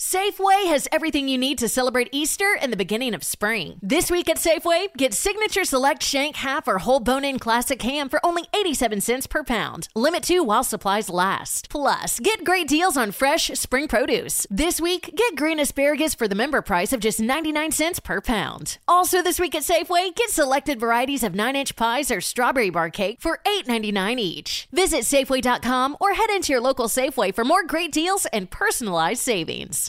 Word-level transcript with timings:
Safeway 0.00 0.68
has 0.68 0.86
everything 0.92 1.26
you 1.26 1.36
need 1.36 1.58
to 1.58 1.68
celebrate 1.68 2.08
Easter 2.12 2.56
and 2.62 2.72
the 2.72 2.76
beginning 2.76 3.14
of 3.14 3.24
spring. 3.24 3.80
This 3.82 4.12
week 4.12 4.28
at 4.28 4.36
Safeway, 4.36 4.94
get 4.96 5.12
Signature 5.12 5.64
Select 5.64 6.04
Shank 6.04 6.36
Half 6.36 6.68
or 6.68 6.78
Whole 6.78 7.00
Bone 7.00 7.24
In 7.24 7.40
Classic 7.40 7.82
Ham 7.82 8.08
for 8.08 8.24
only 8.24 8.44
87 8.54 9.00
cents 9.00 9.26
per 9.26 9.42
pound. 9.42 9.88
Limit 9.96 10.22
2 10.22 10.44
while 10.44 10.62
supplies 10.62 11.10
last. 11.10 11.68
Plus, 11.68 12.20
get 12.20 12.44
great 12.44 12.68
deals 12.68 12.96
on 12.96 13.10
fresh 13.10 13.48
spring 13.54 13.88
produce. 13.88 14.46
This 14.48 14.80
week, 14.80 15.16
get 15.16 15.34
green 15.34 15.58
asparagus 15.58 16.14
for 16.14 16.28
the 16.28 16.36
member 16.36 16.62
price 16.62 16.92
of 16.92 17.00
just 17.00 17.18
99 17.18 17.72
cents 17.72 17.98
per 17.98 18.20
pound. 18.20 18.78
Also 18.86 19.20
this 19.20 19.40
week 19.40 19.56
at 19.56 19.64
Safeway, 19.64 20.14
get 20.14 20.30
selected 20.30 20.78
varieties 20.78 21.24
of 21.24 21.32
9-inch 21.32 21.74
pies 21.74 22.12
or 22.12 22.20
strawberry 22.20 22.70
bar 22.70 22.88
cake 22.88 23.20
for 23.20 23.40
$8.99 23.44 24.20
each. 24.20 24.68
Visit 24.70 25.00
Safeway.com 25.00 25.96
or 25.98 26.14
head 26.14 26.30
into 26.30 26.52
your 26.52 26.62
local 26.62 26.86
Safeway 26.86 27.34
for 27.34 27.44
more 27.44 27.64
great 27.64 27.90
deals 27.90 28.26
and 28.26 28.48
personalized 28.48 29.22
savings. 29.22 29.87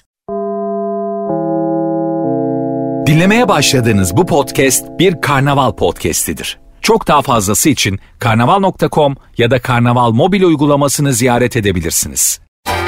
Dinlemeye 3.07 3.47
başladığınız 3.47 4.17
bu 4.17 4.25
podcast 4.25 4.85
bir 4.99 5.21
karnaval 5.21 5.71
podcastidir. 5.71 6.57
Çok 6.81 7.07
daha 7.07 7.21
fazlası 7.21 7.69
için 7.69 7.99
karnaval.com 8.19 9.15
ya 9.37 9.51
da 9.51 9.61
karnaval 9.61 10.11
mobil 10.11 10.43
uygulamasını 10.43 11.13
ziyaret 11.13 11.57
edebilirsiniz. 11.57 12.39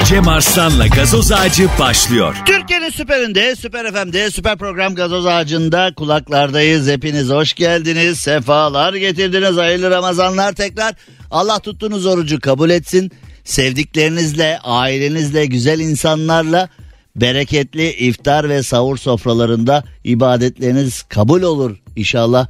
Cem 0.04 0.28
Arslan'la 0.28 0.86
gazoz 0.86 1.32
ağacı 1.32 1.68
başlıyor. 1.80 2.36
Türkiye'nin 2.46 2.90
süperinde, 2.90 3.56
süper 3.56 3.92
FM'de, 3.92 4.30
süper 4.30 4.58
program 4.58 4.94
gazoz 4.94 5.26
ağacında 5.26 5.94
kulaklardayız. 5.94 6.88
Hepiniz 6.88 7.28
hoş 7.30 7.54
geldiniz, 7.54 8.18
sefalar 8.18 8.94
getirdiniz, 8.94 9.56
hayırlı 9.56 9.90
Ramazanlar 9.90 10.52
tekrar. 10.52 10.94
Allah 11.30 11.58
tuttuğunuz 11.58 12.06
orucu 12.06 12.40
kabul 12.40 12.70
etsin. 12.70 13.12
Sevdiklerinizle, 13.44 14.58
ailenizle, 14.64 15.46
güzel 15.46 15.80
insanlarla 15.80 16.68
bereketli 17.16 17.92
iftar 17.92 18.48
ve 18.48 18.62
sahur 18.62 18.96
sofralarında 18.96 19.84
ibadetleriniz 20.04 21.02
kabul 21.02 21.42
olur 21.42 21.76
inşallah. 21.96 22.48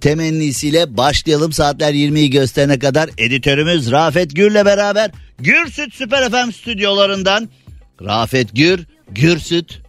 Temennisiyle 0.00 0.96
başlayalım 0.96 1.52
saatler 1.52 1.94
20'yi 1.94 2.30
gösterene 2.30 2.78
kadar 2.78 3.10
editörümüz 3.18 3.90
Rafet 3.90 4.36
Gür'le 4.36 4.64
beraber 4.64 5.10
Gürsüt 5.38 5.94
Süper 5.94 6.30
FM 6.30 6.52
stüdyolarından 6.52 7.48
Rafet 8.02 8.56
Gür, 8.56 8.86
Gürsüt 9.10 9.82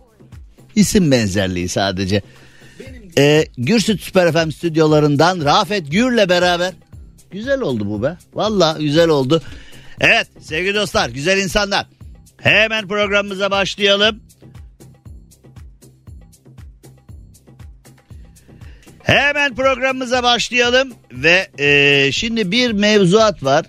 isim 0.75 1.11
benzerliği 1.11 1.69
sadece. 1.69 2.21
Ee, 3.17 3.45
Gürsüt 3.57 4.01
Süper 4.01 4.31
FM 4.31 4.51
stüdyolarından 4.51 5.45
Rafet 5.45 5.91
Gür'le 5.91 6.29
beraber 6.29 6.73
güzel 7.31 7.61
oldu 7.61 7.85
bu 7.85 8.03
be. 8.03 8.17
Valla 8.33 8.77
güzel 8.79 9.09
oldu. 9.09 9.41
Evet 9.99 10.27
sevgili 10.41 10.75
dostlar 10.75 11.09
güzel 11.09 11.37
insanlar 11.37 11.85
hemen 12.41 12.87
programımıza 12.87 13.51
başlayalım. 13.51 14.19
Hemen 19.03 19.55
programımıza 19.55 20.23
başlayalım 20.23 20.93
ve 21.11 21.47
e, 21.59 22.11
şimdi 22.11 22.51
bir 22.51 22.71
mevzuat 22.71 23.43
var. 23.43 23.65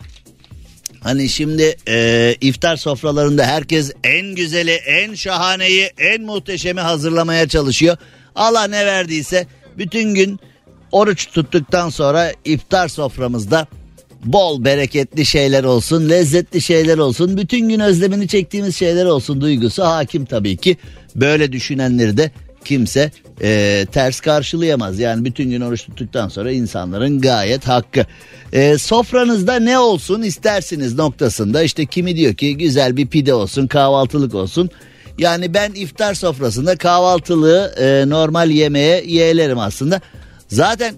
Hani 1.03 1.29
şimdi 1.29 1.77
e, 1.89 2.35
iftar 2.41 2.77
sofralarında 2.77 3.47
herkes 3.47 3.93
en 4.05 4.35
güzeli, 4.35 4.71
en 4.71 5.15
şahaneyi, 5.15 5.91
en 5.99 6.23
muhteşemi 6.23 6.81
hazırlamaya 6.81 7.49
çalışıyor. 7.49 7.97
Allah 8.35 8.65
ne 8.65 8.87
verdiyse 8.87 9.47
bütün 9.79 10.15
gün 10.15 10.41
oruç 10.93 11.27
tuttuktan 11.27 11.89
sonra 11.89 12.33
iftar 12.45 12.89
soframızda 12.89 13.67
bol 14.25 14.65
bereketli 14.65 15.27
şeyler 15.27 15.65
olsun, 15.65 16.09
lezzetli 16.09 16.61
şeyler 16.61 16.99
olsun, 16.99 17.37
bütün 17.37 17.69
gün 17.69 17.81
özlemini 17.81 18.29
çektiğimiz 18.29 18.77
şeyler 18.77 19.07
olsun 19.07 19.41
duygusu 19.41 19.85
hakim 19.85 20.25
tabii 20.25 20.57
ki. 20.57 20.77
Böyle 21.17 21.53
düşünenleri 21.53 22.17
de 22.17 22.31
kimse 22.65 23.11
e, 23.43 23.87
ters 23.93 24.21
karşılayamaz. 24.21 24.99
Yani 24.99 25.25
bütün 25.25 25.51
gün 25.51 25.61
oruç 25.61 25.85
tuttuktan 25.85 26.29
sonra 26.29 26.53
insanların 26.53 27.21
gayet 27.21 27.69
hakkı. 27.69 28.07
E, 28.53 28.79
sofranızda 28.79 29.59
ne 29.59 29.79
olsun 29.79 30.23
istersiniz 30.23 30.95
noktasında 30.95 31.63
işte 31.63 31.87
kimi 31.87 32.17
diyor 32.17 32.35
ki 32.35 32.57
güzel 32.57 32.97
bir 32.97 33.07
pide 33.07 33.35
olsun 33.35 33.67
kahvaltılık 33.67 34.35
olsun. 34.35 34.71
Yani 35.19 35.55
ben 35.55 35.73
iftar 35.73 36.15
sofrasında 36.15 36.77
kahvaltılığı 36.77 37.75
e, 37.79 38.11
normal 38.11 38.51
yemeğe 38.51 39.05
yeğlerim 39.07 39.59
aslında. 39.59 40.01
Zaten 40.49 40.95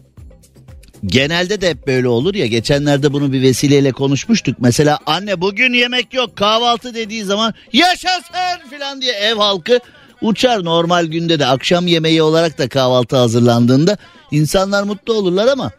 genelde 1.07 1.61
de 1.61 1.71
hep 1.71 1.87
böyle 1.87 2.09
olur 2.09 2.35
ya 2.35 2.47
geçenlerde 2.47 3.13
bunu 3.13 3.33
bir 3.33 3.43
vesileyle 3.43 3.93
konuşmuştuk. 3.93 4.57
Mesela 4.61 4.99
anne 5.07 5.41
bugün 5.41 5.73
yemek 5.73 6.15
yok 6.15 6.37
kahvaltı 6.37 6.95
dediği 6.95 7.25
zaman 7.25 7.55
yaşasın 7.73 8.69
filan 8.71 9.03
diye 9.03 9.13
ev 9.13 9.37
halkı 9.37 9.79
uçar 10.21 10.65
normal 10.65 11.07
günde 11.07 11.39
de 11.39 11.47
akşam 11.47 11.87
yemeği 11.87 12.23
olarak 12.23 12.59
da 12.59 12.69
kahvaltı 12.69 13.17
hazırlandığında 13.17 13.97
insanlar 14.31 14.83
mutlu 14.83 15.15
olurlar 15.15 15.47
ama 15.49 15.71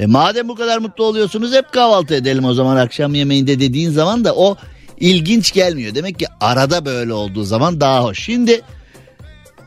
e 0.00 0.06
madem 0.06 0.48
bu 0.48 0.54
kadar 0.54 0.78
mutlu 0.78 1.04
oluyorsunuz 1.04 1.52
hep 1.52 1.72
kahvaltı 1.72 2.14
edelim 2.14 2.44
o 2.44 2.54
zaman 2.54 2.76
akşam 2.76 3.14
yemeğinde 3.14 3.60
dediğin 3.60 3.90
zaman 3.90 4.24
da 4.24 4.34
o 4.34 4.56
ilginç 5.00 5.52
gelmiyor. 5.52 5.94
Demek 5.94 6.18
ki 6.18 6.26
arada 6.40 6.84
böyle 6.84 7.12
olduğu 7.12 7.44
zaman 7.44 7.80
daha 7.80 8.04
hoş. 8.04 8.24
Şimdi 8.24 8.62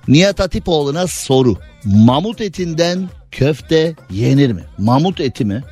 Nihat 0.07 0.39
Hatipoğlu'na 0.39 1.07
soru. 1.07 1.57
Mamut 1.85 2.41
etinden 2.41 3.09
köfte 3.31 3.95
yenir 4.09 4.51
mi? 4.51 4.63
Mamut 4.77 5.19
eti 5.19 5.45
mi? 5.45 5.63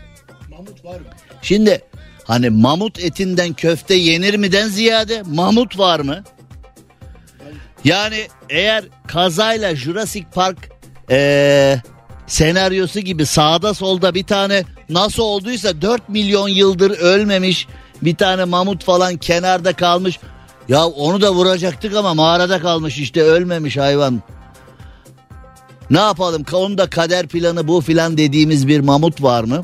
Mamut 0.49 0.85
var 0.85 0.99
mı? 0.99 1.05
Şimdi 1.41 1.81
hani 2.23 2.49
mamut 2.49 2.99
etinden 2.99 3.53
köfte 3.53 3.93
yenir 3.95 4.37
miden 4.37 4.67
ziyade 4.67 5.23
mamut 5.25 5.79
var 5.79 5.99
mı? 5.99 6.23
Yani 7.83 8.27
eğer 8.49 8.83
kazayla 9.07 9.75
Jurassic 9.75 10.25
Park 10.33 10.57
ee, 11.11 11.77
senaryosu 12.27 12.99
gibi 12.99 13.25
sağda 13.25 13.73
solda 13.73 14.13
bir 14.13 14.23
tane 14.23 14.63
nasıl 14.89 15.23
olduysa 15.23 15.81
4 15.81 16.09
milyon 16.09 16.47
yıldır 16.47 16.91
ölmemiş 16.91 17.67
bir 18.01 18.15
tane 18.15 18.43
mamut 18.43 18.83
falan 18.83 19.17
kenarda 19.17 19.73
kalmış. 19.73 20.19
Ya 20.69 20.85
onu 20.85 21.21
da 21.21 21.33
vuracaktık 21.33 21.95
ama 21.95 22.13
mağarada 22.13 22.59
kalmış 22.59 22.97
işte 22.97 23.21
ölmemiş 23.21 23.77
hayvan. 23.77 24.21
Ne 25.89 25.99
yapalım 25.99 26.43
onun 26.53 26.77
da 26.77 26.89
kader 26.89 27.27
planı 27.27 27.67
bu 27.67 27.81
filan 27.81 28.17
dediğimiz 28.17 28.67
bir 28.67 28.79
mamut 28.79 29.23
var 29.23 29.43
mı? 29.43 29.61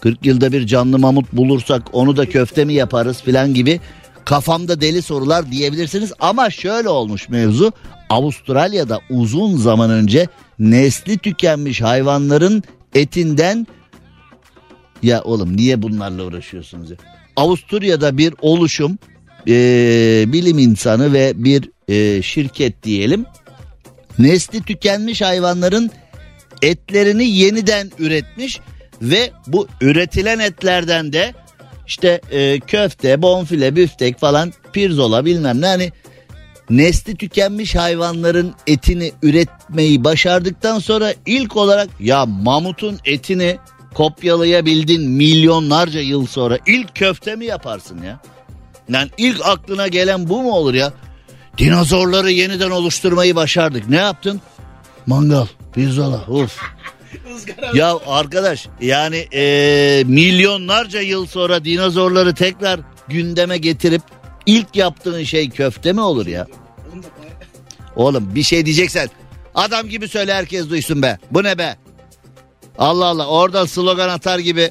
40 0.00 0.26
yılda 0.26 0.52
bir 0.52 0.66
canlı 0.66 0.98
mamut 0.98 1.32
bulursak 1.32 1.82
onu 1.92 2.16
da 2.16 2.26
köfte 2.26 2.64
mi 2.64 2.74
yaparız 2.74 3.22
filan 3.22 3.54
gibi 3.54 3.80
kafamda 4.24 4.80
deli 4.80 5.02
sorular 5.02 5.50
diyebilirsiniz. 5.50 6.12
Ama 6.20 6.50
şöyle 6.50 6.88
olmuş 6.88 7.28
mevzu 7.28 7.72
Avustralya'da 8.10 9.00
uzun 9.10 9.56
zaman 9.56 9.90
önce 9.90 10.28
nesli 10.58 11.18
tükenmiş 11.18 11.82
hayvanların 11.82 12.62
etinden 12.94 13.66
ya 15.02 15.22
oğlum 15.22 15.56
niye 15.56 15.82
bunlarla 15.82 16.24
uğraşıyorsunuz 16.24 16.90
ya? 16.90 16.96
Avusturya'da 17.36 18.18
bir 18.18 18.34
oluşum 18.40 18.98
e, 19.48 19.54
bilim 20.26 20.58
insanı 20.58 21.12
ve 21.12 21.32
bir 21.36 21.70
e, 21.88 22.22
şirket 22.22 22.82
diyelim 22.82 23.26
nesli 24.18 24.62
tükenmiş 24.62 25.22
hayvanların 25.22 25.90
etlerini 26.62 27.24
yeniden 27.24 27.90
üretmiş 27.98 28.60
ve 29.02 29.30
bu 29.46 29.68
üretilen 29.80 30.38
etlerden 30.38 31.12
de 31.12 31.34
işte 31.86 32.20
e, 32.30 32.60
köfte, 32.60 33.22
bonfile, 33.22 33.76
büftek 33.76 34.18
falan 34.18 34.52
pirzola 34.72 35.24
bilmem 35.24 35.60
ne 35.60 35.66
hani 35.66 35.92
nesli 36.70 37.16
tükenmiş 37.16 37.76
hayvanların 37.76 38.54
etini 38.66 39.12
üretmeyi 39.22 40.04
başardıktan 40.04 40.78
sonra 40.78 41.14
ilk 41.26 41.56
olarak 41.56 41.88
ya 42.00 42.26
mamutun 42.26 42.98
etini 43.04 43.58
kopyalayabildin 43.94 45.10
milyonlarca 45.10 46.00
yıl 46.00 46.26
sonra 46.26 46.58
ilk 46.66 46.94
köfte 46.94 47.36
mi 47.36 47.44
yaparsın 47.44 48.02
ya? 48.02 48.20
Yani 48.88 49.10
ilk 49.18 49.46
aklına 49.46 49.88
gelen 49.88 50.28
bu 50.28 50.42
mu 50.42 50.52
olur 50.52 50.74
ya? 50.74 50.92
Dinozorları 51.58 52.30
yeniden 52.30 52.70
oluşturmayı 52.70 53.36
başardık. 53.36 53.88
Ne 53.88 53.96
yaptın? 53.96 54.40
Mangal, 55.06 55.46
pirzola, 55.74 56.24
uf. 56.28 56.60
ya 57.74 57.98
arkadaş 58.06 58.68
yani 58.80 59.16
ee, 59.32 60.04
milyonlarca 60.06 61.00
yıl 61.00 61.26
sonra 61.26 61.64
dinozorları 61.64 62.34
tekrar 62.34 62.80
gündeme 63.08 63.58
getirip 63.58 64.02
ilk 64.46 64.76
yaptığın 64.76 65.24
şey 65.24 65.50
köfte 65.50 65.92
mi 65.92 66.00
olur 66.00 66.26
ya? 66.26 66.46
Oğlum 67.96 68.34
bir 68.34 68.42
şey 68.42 68.66
diyeceksen 68.66 69.08
adam 69.54 69.88
gibi 69.88 70.08
söyle 70.08 70.34
herkes 70.34 70.70
duysun 70.70 71.02
be. 71.02 71.18
Bu 71.30 71.44
ne 71.44 71.58
be? 71.58 71.76
Allah 72.78 73.06
Allah 73.06 73.26
oradan 73.26 73.66
slogan 73.66 74.08
atar 74.08 74.38
gibi. 74.38 74.70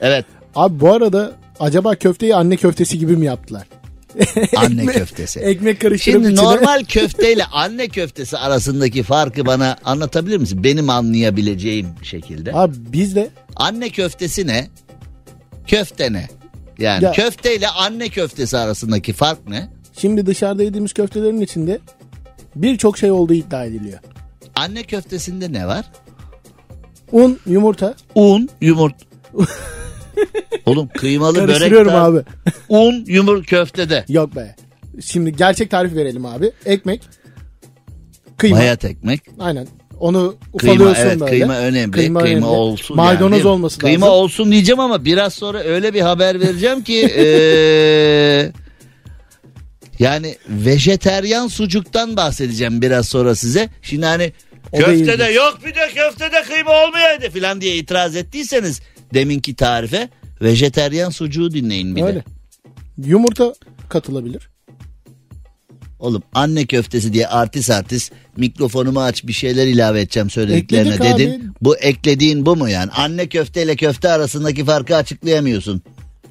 Evet 0.00 0.24
Abi 0.54 0.80
bu 0.80 0.92
arada 0.92 1.32
acaba 1.60 1.94
köfteyi 1.94 2.34
anne 2.36 2.56
köftesi 2.56 2.98
gibi 2.98 3.16
mi 3.16 3.26
yaptılar? 3.26 3.66
Anne 4.56 4.82
Ekmek- 4.82 4.92
köftesi. 4.94 5.40
Ekmek 5.40 5.80
karıştırıp 5.80 6.14
Şimdi 6.14 6.32
içine. 6.32 6.44
normal 6.46 6.84
köfteyle 6.84 7.44
anne 7.44 7.88
köftesi 7.88 8.38
arasındaki 8.38 9.02
farkı 9.02 9.46
bana 9.46 9.76
anlatabilir 9.84 10.36
misin? 10.38 10.64
Benim 10.64 10.90
anlayabileceğim 10.90 11.88
şekilde. 12.02 12.52
Abi 12.54 12.74
biz 12.78 13.16
de 13.16 13.30
Anne 13.56 13.90
köftesi 13.90 14.46
ne? 14.46 14.68
Köfte 15.66 16.12
ne? 16.12 16.28
Yani 16.78 17.04
Ya- 17.04 17.12
köfteyle 17.12 17.68
anne 17.68 18.08
köftesi 18.08 18.58
arasındaki 18.58 19.12
fark 19.12 19.48
ne? 19.48 19.68
Şimdi 19.98 20.26
dışarıda 20.26 20.62
yediğimiz 20.62 20.92
köftelerin 20.92 21.40
içinde 21.40 21.78
birçok 22.56 22.98
şey 22.98 23.10
olduğu 23.10 23.34
iddia 23.34 23.64
ediliyor. 23.64 23.98
Anne 24.56 24.82
köftesinde 24.82 25.52
ne 25.52 25.66
var? 25.66 25.84
Un, 27.12 27.38
yumurta. 27.46 27.94
Un, 28.14 28.48
yumurt. 28.60 28.94
Oğlum 30.66 30.88
kıymalı 30.88 31.34
börek 31.34 31.46
Karıştırıyorum 31.46 31.92
var. 31.92 32.08
abi. 32.10 32.20
Un, 32.68 33.04
yumurt 33.06 33.46
köftede. 33.46 34.04
Yok 34.08 34.36
be. 34.36 34.56
Şimdi 35.04 35.36
gerçek 35.36 35.70
tarif 35.70 35.94
verelim 35.94 36.26
abi. 36.26 36.50
Ekmek. 36.66 37.02
Kıyma. 38.36 38.58
Bayat 38.58 38.84
ekmek. 38.84 39.20
Aynen. 39.38 39.66
Onu 40.00 40.36
Kıyma 40.58 40.74
ufalıyorsun 40.74 41.02
evet 41.02 41.20
böyle. 41.20 41.30
kıyma 41.30 41.56
önemli. 41.58 41.90
Kıyma, 41.92 42.20
önemli. 42.22 42.44
olsun. 42.44 42.96
Maydanoz 42.96 43.38
yani. 43.38 43.48
olması 43.48 43.78
Kıyma 43.78 44.06
lazım. 44.06 44.18
olsun 44.18 44.52
diyeceğim 44.52 44.80
ama 44.80 45.04
biraz 45.04 45.34
sonra 45.34 45.58
öyle 45.58 45.94
bir 45.94 46.00
haber 46.00 46.40
vereceğim 46.40 46.82
ki 46.84 46.94
eee, 46.94 48.52
yani 49.98 50.36
vejeteryan 50.48 51.48
sucuktan 51.48 52.16
bahsedeceğim 52.16 52.82
biraz 52.82 53.08
sonra 53.08 53.34
size. 53.34 53.68
Şimdi 53.82 54.06
hani 54.06 54.32
O 54.72 54.78
köftede 54.78 55.24
yok 55.24 55.58
bir 55.66 55.74
de 55.74 55.88
köftede 55.94 56.42
kıyma 56.42 56.70
olmayaydı 56.86 57.30
falan 57.30 57.60
diye 57.60 57.76
itiraz 57.76 58.16
ettiyseniz 58.16 58.80
deminki 59.14 59.54
tarife 59.54 60.08
vejeteryan 60.42 61.10
sucuğu 61.10 61.52
dinleyin 61.52 61.96
bir 61.96 62.02
de. 62.02 62.06
Öyle. 62.06 62.24
Yumurta 63.04 63.54
katılabilir. 63.88 64.48
Oğlum 65.98 66.22
anne 66.34 66.66
köftesi 66.66 67.12
diye 67.12 67.28
artist 67.28 67.70
artist 67.70 68.12
mikrofonumu 68.36 69.00
aç 69.00 69.26
bir 69.26 69.32
şeyler 69.32 69.66
ilave 69.66 70.00
edeceğim 70.00 70.30
söylediklerine 70.30 70.94
Ekledik 70.94 71.18
dedin. 71.18 71.30
abi. 71.30 71.40
Bu 71.62 71.76
eklediğin 71.76 72.46
bu 72.46 72.56
mu 72.56 72.68
yani? 72.68 72.90
Anne 72.90 73.28
köfteyle 73.28 73.76
köfte 73.76 74.08
arasındaki 74.08 74.64
farkı 74.64 74.96
açıklayamıyorsun. 74.96 75.82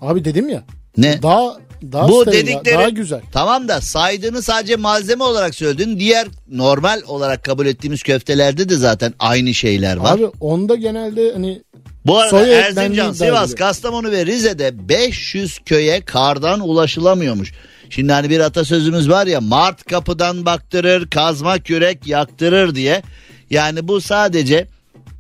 Abi 0.02 0.26
dedim 0.26 0.50
ya. 0.50 0.64
Ne? 0.98 1.22
Daha 1.22 1.58
daha 1.92 2.08
bu 2.10 2.22
steril, 2.22 2.38
dedikleri 2.48 2.76
daha 2.78 2.90
güzel. 2.90 3.22
Tamam 3.32 3.68
da 3.68 3.82
saydığını 3.82 4.42
sadece 4.42 4.76
malzeme 4.76 5.24
olarak 5.24 5.56
söyledin. 5.56 6.00
Diğer 6.00 6.28
normal 6.52 7.02
olarak 7.08 7.44
kabul 7.44 7.66
ettiğimiz 7.66 8.04
köftelerde 8.04 8.70
de 8.70 8.76
zaten 8.76 9.14
aynı 9.20 9.54
şeyler 9.54 9.98
var. 9.98 10.16
Abi 10.18 10.26
onda 10.26 10.76
genelde 10.76 11.34
hani 11.34 11.62
Bu 12.06 12.18
arada 12.18 12.48
eklendiği 12.48 12.86
Erzincan, 12.86 13.12
Sivas. 13.14 13.56
Kastamonu 13.56 14.12
ve 14.12 14.26
Rize'de 14.26 14.90
500 14.90 15.60
köye 15.66 16.06
kardan 16.06 16.60
ulaşılamıyormuş. 16.60 17.54
Şimdi 17.90 18.14
hani 18.14 18.30
bir 18.30 18.40
atasözümüz 18.40 19.10
var 19.10 19.28
ya 19.28 19.42
Mart 19.42 19.84
kapıdan 19.84 20.46
baktırır, 20.46 21.10
kazma 21.10 21.60
kürek 21.60 22.08
yaktırır 22.08 22.76
diye. 22.76 23.02
Yani 23.50 23.88
bu 23.88 24.02
sadece 24.02 24.68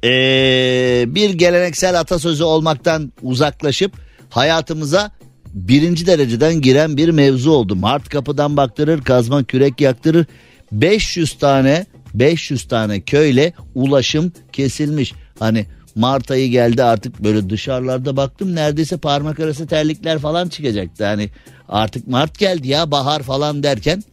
eee, 0.03 1.05
bir 1.07 1.29
geleneksel 1.29 1.99
atasözü 1.99 2.43
olmaktan 2.43 3.13
uzaklaşıp 3.21 3.93
hayatımıza 4.29 5.11
birinci 5.53 6.07
dereceden 6.07 6.61
giren 6.61 6.97
bir 6.97 7.09
mevzu 7.09 7.51
oldu. 7.51 7.75
Mart 7.75 8.09
kapıdan 8.09 8.57
baktırır, 8.57 9.01
kazma 9.03 9.43
kürek 9.43 9.81
yaktırır. 9.81 10.25
500 10.71 11.33
tane 11.33 11.85
500 12.13 12.67
tane 12.67 13.01
köyle 13.01 13.53
ulaşım 13.75 14.31
kesilmiş. 14.51 15.13
Hani 15.39 15.65
Mart 15.95 16.31
ayı 16.31 16.49
geldi 16.49 16.83
artık 16.83 17.23
böyle 17.23 17.49
dışarılarda 17.49 18.17
baktım 18.17 18.55
neredeyse 18.55 18.97
parmak 18.97 19.39
arası 19.39 19.67
terlikler 19.67 20.19
falan 20.19 20.47
çıkacaktı. 20.47 21.05
Hani 21.05 21.29
artık 21.69 22.07
Mart 22.07 22.39
geldi 22.39 22.67
ya 22.67 22.91
bahar 22.91 23.23
falan 23.23 23.63
derken 23.63 24.03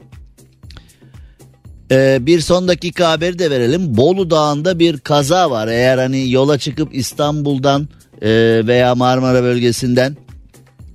ee, 1.92 2.18
bir 2.20 2.40
son 2.40 2.68
dakika 2.68 3.10
haberi 3.10 3.38
de 3.38 3.50
verelim. 3.50 3.96
Bolu 3.96 4.30
Dağı'nda 4.30 4.78
bir 4.78 4.98
kaza 4.98 5.50
var. 5.50 5.68
Eğer 5.68 5.98
hani 5.98 6.30
yola 6.30 6.58
çıkıp 6.58 6.94
İstanbul'dan 6.94 7.88
e, 8.22 8.28
veya 8.66 8.94
Marmara 8.94 9.42
bölgesinden 9.42 10.16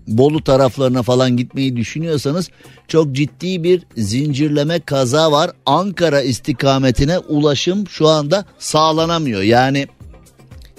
Bolu 0.07 0.43
taraflarına 0.43 1.03
falan 1.03 1.37
gitmeyi 1.37 1.75
düşünüyorsanız 1.75 2.49
çok 2.87 3.11
ciddi 3.11 3.63
bir 3.63 3.83
zincirleme 3.97 4.79
kaza 4.79 5.31
var. 5.31 5.51
Ankara 5.65 6.21
istikametine 6.21 7.19
ulaşım 7.19 7.87
şu 7.87 8.07
anda 8.07 8.45
sağlanamıyor. 8.59 9.41
Yani 9.41 9.87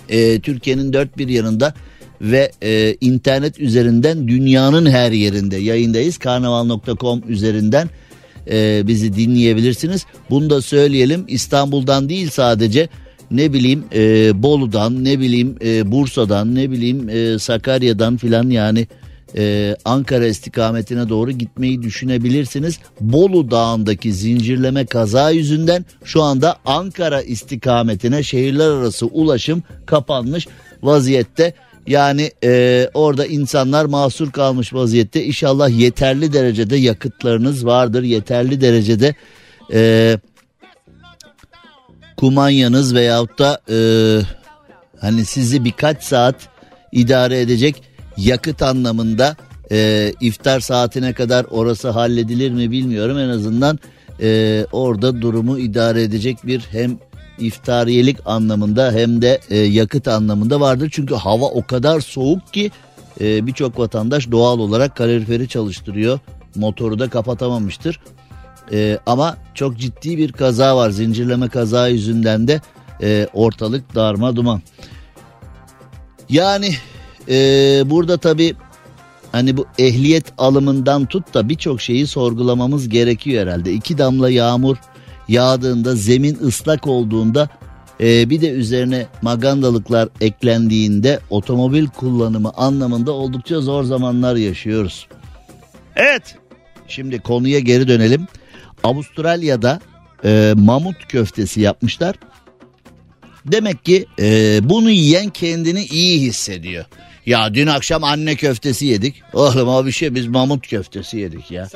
e, 0.09 0.41
Türkiye'nin 0.41 0.93
dört 0.93 1.19
bir 1.19 1.29
yanında 1.29 1.75
ve 2.21 2.53
e, 2.63 2.97
internet 3.01 3.61
üzerinden 3.61 4.29
dünyanın 4.29 4.87
her 4.87 5.13
yerinde 5.13 5.57
yayındayız. 5.57 6.19
Karnaval.com 6.19 7.23
üzerinden 7.29 7.91
e, 8.51 8.87
bizi 8.87 9.17
dinleyebilirsiniz. 9.17 10.07
Bunu 10.31 10.51
da 10.51 10.63
söyleyelim 10.63 11.25
İstanbul'dan 11.29 12.09
değil 12.09 12.31
sadece 12.31 12.89
ne 13.31 13.53
bileyim 13.53 13.85
e, 13.95 14.43
Bolu'dan 14.43 15.05
ne 15.05 15.21
bileyim 15.21 15.57
e, 15.65 15.93
Bursa'dan 15.93 16.55
ne 16.55 16.71
bileyim 16.71 17.09
e, 17.09 17.39
Sakarya'dan 17.39 18.17
filan 18.17 18.51
yani 18.51 18.87
e, 19.37 19.77
Ankara 19.85 20.27
istikametine 20.27 21.09
doğru 21.09 21.31
gitmeyi 21.31 21.83
düşünebilirsiniz. 21.83 22.79
Bolu 23.01 23.51
Dağı'ndaki 23.51 24.13
zincirleme 24.13 24.87
kaza 24.87 25.31
yüzünden 25.31 25.85
şu 26.05 26.23
anda 26.23 26.57
Ankara 26.67 27.23
istikametine 27.23 28.23
şehirler 28.23 28.69
arası 28.71 29.07
ulaşım 29.07 29.63
kapanmış 29.87 30.47
vaziyette. 30.83 31.55
Yani 31.87 32.31
e, 32.45 32.91
orada 32.95 33.27
insanlar 33.27 33.85
mahsur 33.85 34.31
kalmış 34.31 34.75
vaziyette. 34.75 35.25
İnşallah 35.25 35.79
yeterli 35.79 36.33
derecede 36.33 36.77
yakıtlarınız 36.77 37.67
vardır. 37.67 38.03
Yeterli 38.03 38.61
derecede 38.61 39.15
e, 39.73 40.19
kumanyanız 42.17 42.95
veyahut 42.95 43.39
da 43.39 43.61
e, 43.71 43.79
hani 45.01 45.25
sizi 45.25 45.65
birkaç 45.65 46.03
saat 46.03 46.49
idare 46.93 47.41
edecek 47.41 47.83
yakıt 48.17 48.63
anlamında 48.63 49.37
e, 49.73 50.13
iftar 50.21 50.61
saatine 50.61 51.13
kadar 51.13 51.47
orası 51.51 51.89
halledilir 51.89 52.51
mi 52.51 52.71
bilmiyorum. 52.71 53.19
En 53.19 53.29
azından 53.29 53.79
e, 54.21 54.67
orada 54.73 55.23
durumu 55.23 55.59
idare 55.59 56.03
edecek 56.03 56.39
bir 56.47 56.61
hem 56.71 56.99
iftariyelik 57.39 58.19
anlamında 58.25 58.93
hem 58.93 59.23
de 59.23 59.41
e, 59.51 59.59
yakıt 59.59 60.09
anlamında 60.09 60.61
vardır. 60.61 60.89
Çünkü 60.93 61.15
hava 61.15 61.45
o 61.45 61.67
kadar 61.67 62.01
soğuk 62.01 62.53
ki 62.53 62.71
e, 63.21 63.47
birçok 63.47 63.79
vatandaş 63.79 64.31
doğal 64.31 64.59
olarak 64.59 64.97
kaloriferi 64.97 65.49
çalıştırıyor. 65.49 66.19
Motoru 66.55 66.99
da 66.99 67.11
kapatamamıştır. 67.11 68.01
E, 68.73 68.99
ama 69.07 69.37
çok 69.55 69.79
ciddi 69.79 70.19
bir 70.19 70.33
kaza 70.33 70.77
var. 70.77 70.91
Zincirleme 70.91 71.49
kaza 71.49 71.89
yüzünden 71.89 72.49
de 72.49 72.61
e, 73.03 73.29
ortalık 73.33 73.95
darma 73.95 74.37
duman. 74.37 74.63
Yani 76.29 76.75
e, 77.29 77.35
burada 77.87 78.17
tabii 78.17 78.55
hani 79.33 79.57
bu 79.57 79.67
ehliyet 79.79 80.25
alımından 80.39 81.07
tut 81.07 81.35
da 81.35 81.49
birçok 81.49 81.81
şeyi 81.81 82.07
sorgulamamız 82.07 82.89
gerekiyor 82.89 83.47
herhalde. 83.47 83.73
İki 83.73 83.99
damla 83.99 84.31
yağmur 84.31 84.77
yağdığında 85.29 85.95
zemin 85.95 86.39
ıslak 86.47 86.87
olduğunda 86.87 87.49
e, 88.01 88.31
bir 88.31 88.41
de 88.41 88.51
üzerine 88.51 89.07
magandalıklar 89.23 90.09
eklendiğinde 90.21 91.21
otomobil 91.31 91.87
kullanımı 91.87 92.53
anlamında 92.57 93.13
oldukça 93.13 93.61
zor 93.61 93.85
zamanlar 93.85 94.37
yaşıyoruz. 94.37 95.09
Evet 95.97 96.37
şimdi 96.89 97.19
konuya 97.19 97.59
geri 97.59 97.89
dönelim. 97.89 98.27
Avustralya'da 98.85 99.81
e, 100.25 100.55
mamut 100.57 101.09
köftesi 101.09 101.61
yapmışlar. 101.61 102.17
Demek 103.47 103.85
ki 103.85 104.07
e, 104.21 104.61
bunu 104.63 104.91
yiyen 104.91 105.31
kendini 105.31 105.85
iyi 105.85 106.21
hissediyor. 106.21 106.85
Ya 107.27 107.55
dün 107.55 107.67
akşam 107.67 108.05
anne 108.05 108.37
köftesi 108.37 108.87
yedik. 108.87 109.23
Oğlum 109.33 109.69
o 109.69 109.87
bir 109.87 109.93
şey 109.93 110.15
biz 110.15 110.27
mamut 110.27 110.69
köftesi 110.69 111.19
yedik 111.19 111.51
ya. 111.51 111.69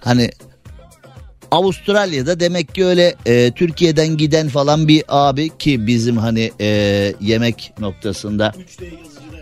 Hani 0.00 0.30
Avustralya'da 1.50 2.40
demek 2.40 2.74
ki 2.74 2.84
öyle 2.84 3.14
e, 3.26 3.50
Türkiye'den 3.50 4.16
giden 4.16 4.48
falan 4.48 4.88
bir 4.88 5.04
abi 5.08 5.58
ki 5.58 5.86
bizim 5.86 6.16
hani 6.16 6.52
e, 6.60 6.66
yemek 7.20 7.72
noktasında. 7.78 8.52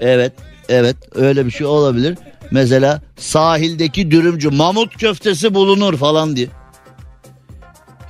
Evet 0.01 0.33
evet 0.69 0.97
öyle 1.15 1.47
bir 1.47 1.51
şey 1.51 1.67
olabilir. 1.67 2.19
Mesela 2.51 3.03
sahildeki 3.17 4.11
dürümcü 4.11 4.51
mamut 4.51 4.97
köftesi 4.97 5.55
bulunur 5.55 5.97
falan 5.97 6.37
diye. 6.37 6.49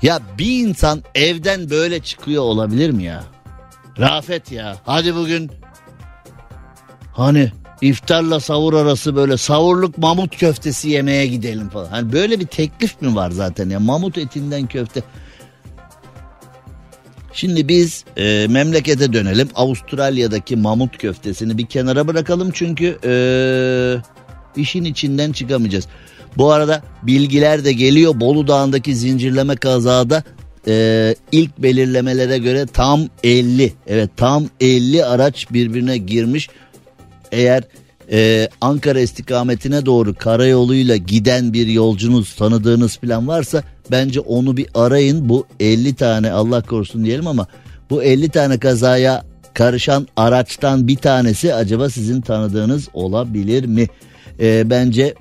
Ya 0.02 0.20
bir 0.38 0.60
insan 0.60 1.02
evden 1.14 1.70
böyle 1.70 2.00
çıkıyor 2.00 2.42
olabilir 2.42 2.90
mi 2.90 3.04
ya? 3.04 3.24
Rafet 3.98 4.52
ya 4.52 4.76
hadi 4.84 5.14
bugün 5.14 5.50
hani 7.18 7.52
iftarla 7.80 8.40
savur 8.40 8.74
arası 8.74 9.16
böyle 9.16 9.36
savurluk 9.36 9.98
mamut 9.98 10.36
köftesi 10.36 10.88
yemeye 10.88 11.26
gidelim 11.26 11.68
falan. 11.68 11.88
Hani 11.88 12.12
böyle 12.12 12.40
bir 12.40 12.46
teklif 12.46 13.02
mi 13.02 13.14
var 13.16 13.30
zaten 13.30 13.70
ya 13.70 13.80
mamut 13.80 14.18
etinden 14.18 14.66
köfte. 14.66 15.02
Şimdi 17.32 17.68
biz 17.68 18.04
e, 18.16 18.46
memlekete 18.50 19.12
dönelim. 19.12 19.48
Avustralya'daki 19.54 20.56
mamut 20.56 20.98
köftesini 20.98 21.58
bir 21.58 21.66
kenara 21.66 22.08
bırakalım 22.08 22.50
çünkü 22.54 22.98
e, 23.04 23.12
işin 24.60 24.84
içinden 24.84 25.32
çıkamayacağız. 25.32 25.88
Bu 26.36 26.52
arada 26.52 26.82
bilgiler 27.02 27.64
de 27.64 27.72
geliyor. 27.72 28.20
Bolu 28.20 28.48
Dağı'ndaki 28.48 28.96
zincirleme 28.96 29.56
kazada 29.56 30.22
e, 30.68 31.14
ilk 31.32 31.58
belirlemelere 31.58 32.38
göre 32.38 32.66
tam 32.66 33.00
50 33.24 33.72
evet 33.86 34.10
tam 34.16 34.44
50 34.60 35.04
araç 35.04 35.52
birbirine 35.52 35.98
girmiş. 35.98 36.48
Eğer 37.32 37.62
e, 38.12 38.48
Ankara 38.60 39.00
istikametine 39.00 39.86
doğru 39.86 40.14
karayoluyla 40.14 40.96
giden 40.96 41.52
bir 41.52 41.66
yolcunuz 41.66 42.34
tanıdığınız 42.34 42.96
plan 42.96 43.28
varsa 43.28 43.62
bence 43.90 44.20
onu 44.20 44.56
bir 44.56 44.66
arayın. 44.74 45.28
Bu 45.28 45.46
50 45.60 45.94
tane 45.94 46.32
Allah 46.32 46.62
korusun 46.62 47.04
diyelim 47.04 47.26
ama 47.26 47.46
bu 47.90 48.02
50 48.02 48.28
tane 48.28 48.58
kazaya 48.58 49.24
karışan 49.54 50.08
araçtan 50.16 50.88
bir 50.88 50.96
tanesi 50.96 51.54
acaba 51.54 51.90
sizin 51.90 52.20
tanıdığınız 52.20 52.88
olabilir 52.92 53.64
mi? 53.64 53.86
E, 54.40 54.70
bence 54.70 55.14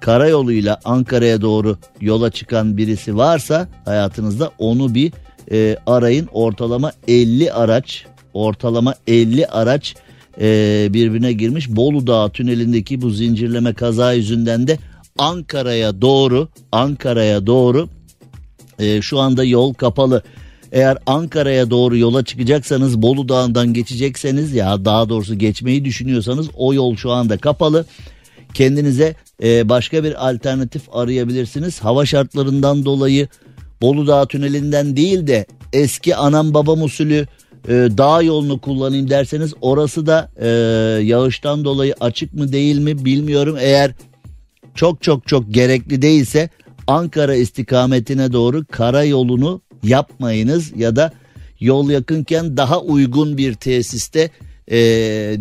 karayoluyla 0.00 0.80
Ankara'ya 0.84 1.40
doğru 1.40 1.78
yola 2.00 2.30
çıkan 2.30 2.76
birisi 2.76 3.16
varsa 3.16 3.68
hayatınızda 3.84 4.50
onu 4.58 4.94
bir 4.94 5.12
e, 5.52 5.76
arayın. 5.86 6.28
Ortalama 6.32 6.92
50 7.08 7.52
araç 7.52 8.06
ortalama 8.34 8.94
50 9.06 9.46
araç 9.46 9.94
e, 10.40 10.86
birbirine 10.90 11.32
girmiş. 11.32 11.68
Bolu 11.68 12.06
Dağı 12.06 12.30
tünelindeki 12.30 13.02
bu 13.02 13.10
zincirleme 13.10 13.74
kaza 13.74 14.12
yüzünden 14.12 14.66
de 14.66 14.78
Ankara'ya 15.18 16.00
doğru 16.00 16.48
Ankara'ya 16.72 17.46
doğru 17.46 17.88
e, 18.78 19.02
şu 19.02 19.18
anda 19.18 19.44
yol 19.44 19.74
kapalı. 19.74 20.22
Eğer 20.72 20.98
Ankara'ya 21.06 21.70
doğru 21.70 21.96
yola 21.96 22.24
çıkacaksanız 22.24 23.02
Bolu 23.02 23.28
Dağı'ndan 23.28 23.72
geçecekseniz 23.72 24.52
ya 24.52 24.84
daha 24.84 25.08
doğrusu 25.08 25.38
geçmeyi 25.38 25.84
düşünüyorsanız 25.84 26.48
o 26.56 26.74
yol 26.74 26.96
şu 26.96 27.10
anda 27.10 27.36
kapalı. 27.36 27.86
Kendinize 28.54 29.14
e, 29.42 29.68
başka 29.68 30.04
bir 30.04 30.28
alternatif 30.28 30.82
arayabilirsiniz. 30.92 31.80
Hava 31.80 32.06
şartlarından 32.06 32.84
dolayı 32.84 33.28
Bolu 33.82 34.06
Dağı 34.06 34.26
tünelinden 34.26 34.96
değil 34.96 35.26
de 35.26 35.46
eski 35.72 36.16
anam 36.16 36.54
babam 36.54 36.82
usulü 36.82 37.26
e, 37.68 37.72
dağ 37.72 38.22
yolunu 38.22 38.60
kullanayım 38.60 39.10
derseniz 39.10 39.54
orası 39.60 40.06
da 40.06 40.30
e, 40.36 40.48
yağıştan 41.04 41.64
dolayı 41.64 41.94
açık 42.00 42.34
mı 42.34 42.52
değil 42.52 42.78
mi 42.78 43.04
bilmiyorum. 43.04 43.56
Eğer 43.60 43.92
çok 44.74 45.02
çok 45.02 45.26
çok 45.26 45.54
gerekli 45.54 46.02
değilse 46.02 46.48
Ankara 46.86 47.34
istikametine 47.34 48.32
doğru 48.32 48.64
karayolunu 48.70 49.60
yapmayınız 49.82 50.72
ya 50.76 50.96
da 50.96 51.12
yol 51.60 51.90
yakınken 51.90 52.56
daha 52.56 52.80
uygun 52.80 53.38
bir 53.38 53.54
tesiste 53.54 54.30
e, 54.70 54.76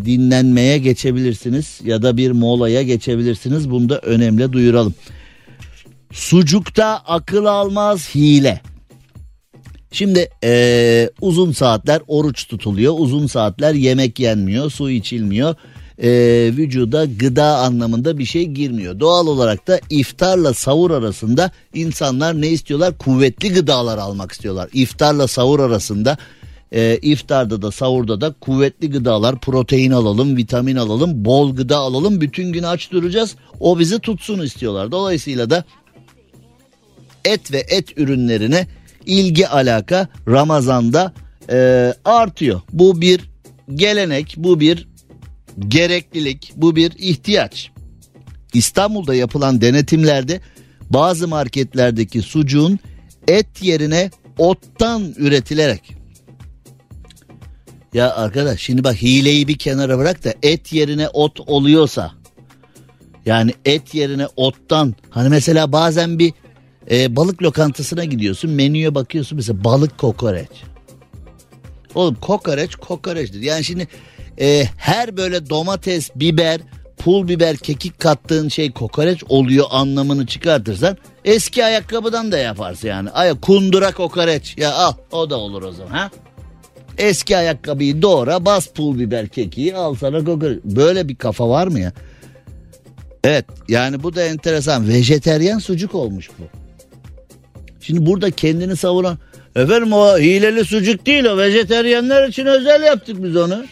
dinlenmeye 0.06 0.78
geçebilirsiniz 0.78 1.80
ya 1.84 2.02
da 2.02 2.18
bir 2.18 2.32
molaya 2.32 2.84
geçebilirsiniz. 2.84 3.72
Bunu 3.72 3.90
da 3.90 4.00
önemli 4.00 4.54
duyuralım. 4.54 4.94
Sucukta 6.12 6.86
akıl 7.06 7.46
almaz 7.46 8.16
hile. 8.16 8.62
Şimdi 9.94 10.30
ee, 10.44 11.10
uzun 11.22 11.52
saatler 11.52 12.02
oruç 12.08 12.48
tutuluyor, 12.48 12.94
uzun 12.98 13.28
saatler 13.28 13.74
yemek 13.74 14.20
yenmiyor, 14.20 14.72
su 14.72 14.90
içilmiyor, 14.90 15.56
ee, 16.04 16.52
vücuda 16.58 17.06
gıda 17.06 17.58
anlamında 17.58 18.18
bir 18.18 18.26
şey 18.26 18.46
girmiyor. 18.46 19.00
Doğal 19.00 19.28
olarak 19.28 19.68
da 19.68 19.80
iftarla 19.90 20.54
savur 20.54 20.92
arasında 20.92 21.52
insanlar 21.74 22.42
ne 22.42 22.48
istiyorlar? 22.48 22.98
Kuvvetli 22.98 23.54
gıdalar 23.54 23.98
almak 23.98 24.32
istiyorlar. 24.32 24.70
İftarla 24.74 25.28
savur 25.28 25.60
arasında 25.60 26.18
e, 26.72 27.00
iftarda 27.02 27.62
da 27.62 27.72
savurda 27.72 28.22
da 28.22 28.34
kuvvetli 28.42 28.90
gıdalar, 28.90 29.40
protein 29.40 29.92
alalım, 29.92 30.38
vitamin 30.38 30.76
alalım, 30.76 31.26
bol 31.26 31.56
gıda 31.56 31.78
alalım, 31.78 32.22
bütün 32.22 32.52
gün 32.52 32.64
aç 32.64 32.92
duracağız. 32.92 33.36
O 33.60 33.80
bizi 33.80 34.00
tutsun 34.00 34.42
istiyorlar. 34.42 34.92
Dolayısıyla 34.92 35.50
da 35.50 35.64
et 37.26 37.52
ve 37.52 37.66
et 37.70 37.98
ürünlerine 37.98 38.68
ilgi 39.06 39.48
alaka 39.48 40.08
Ramazan'da 40.28 41.14
e, 41.50 41.94
artıyor. 42.06 42.62
Bu 42.74 43.02
bir 43.02 43.30
gelenek, 43.76 44.36
bu 44.38 44.60
bir 44.60 44.88
gereklilik, 45.68 46.54
bu 46.56 46.76
bir 46.76 46.92
ihtiyaç. 46.98 47.72
İstanbul'da 48.54 49.16
yapılan 49.16 49.62
denetimlerde 49.62 50.42
bazı 50.90 51.28
marketlerdeki 51.28 52.22
sucuğun 52.22 52.80
et 53.28 53.48
yerine 53.62 54.12
ottan 54.38 55.14
üretilerek 55.18 55.96
ya 57.94 58.16
arkadaş 58.16 58.62
şimdi 58.62 58.84
bak 58.84 59.02
hileyi 59.02 59.48
bir 59.48 59.58
kenara 59.58 59.98
bırak 59.98 60.24
da 60.24 60.34
et 60.44 60.74
yerine 60.74 61.10
ot 61.10 61.40
oluyorsa 61.40 62.12
yani 63.26 63.54
et 63.66 63.96
yerine 63.96 64.28
ottan 64.36 64.96
hani 65.10 65.30
mesela 65.30 65.72
bazen 65.72 66.20
bir 66.20 66.34
e, 66.92 67.16
balık 67.16 67.44
lokantasına 67.44 68.04
gidiyorsun 68.04 68.52
menüye 68.52 68.96
bakıyorsun 68.96 69.36
mesela 69.36 69.64
balık 69.64 69.98
kokoreç. 69.98 70.50
Oğlum 71.96 72.16
kokoreç 72.16 72.76
kokoreçtir. 72.76 73.42
Yani 73.42 73.64
şimdi 73.64 73.88
e, 74.40 74.66
her 74.78 75.18
böyle 75.18 75.50
domates, 75.50 76.10
biber, 76.16 76.62
pul 76.98 77.28
biber, 77.28 77.58
kekik 77.58 78.00
kattığın 78.00 78.50
şey 78.50 78.72
kokoreç 78.72 79.24
oluyor 79.30 79.66
anlamını 79.70 80.26
çıkartırsan 80.26 80.98
eski 81.26 81.66
ayakkabıdan 81.66 82.32
da 82.32 82.38
yaparsın 82.38 82.88
yani. 82.88 83.10
Ay 83.10 83.40
kundura 83.40 83.92
kokoreç 83.92 84.58
ya 84.58 84.74
al 84.74 84.94
o 85.12 85.30
da 85.30 85.38
olur 85.38 85.64
o 85.64 85.72
zaman 85.72 85.92
ha. 85.92 86.12
Eski 86.98 87.38
ayakkabıyı 87.38 88.02
doğra 88.02 88.46
bas 88.46 88.68
pul 88.68 89.00
biber 89.00 89.28
kekiği 89.28 89.76
al 89.76 89.96
sana 89.96 90.24
kokoreç. 90.24 90.60
Böyle 90.64 91.10
bir 91.10 91.16
kafa 91.16 91.50
var 91.50 91.68
mı 91.68 91.80
ya? 91.80 91.94
Evet 93.24 93.46
yani 93.68 94.04
bu 94.04 94.16
da 94.16 94.24
enteresan. 94.24 94.88
Vejeteryan 94.88 95.60
sucuk 95.60 95.96
olmuş 95.96 96.30
bu. 96.40 96.63
Şimdi 97.84 98.06
burada 98.06 98.32
kendini 98.32 98.78
savunan 98.78 99.18
efendim 99.56 99.94
o 99.94 100.18
hileli 100.18 100.66
sucuk 100.66 101.06
değil 101.06 101.26
o 101.26 101.38
vejeteryenler 101.38 102.28
için 102.28 102.46
özel 102.46 102.84
yaptık 102.84 103.24
biz 103.24 103.36
onu. 103.36 103.66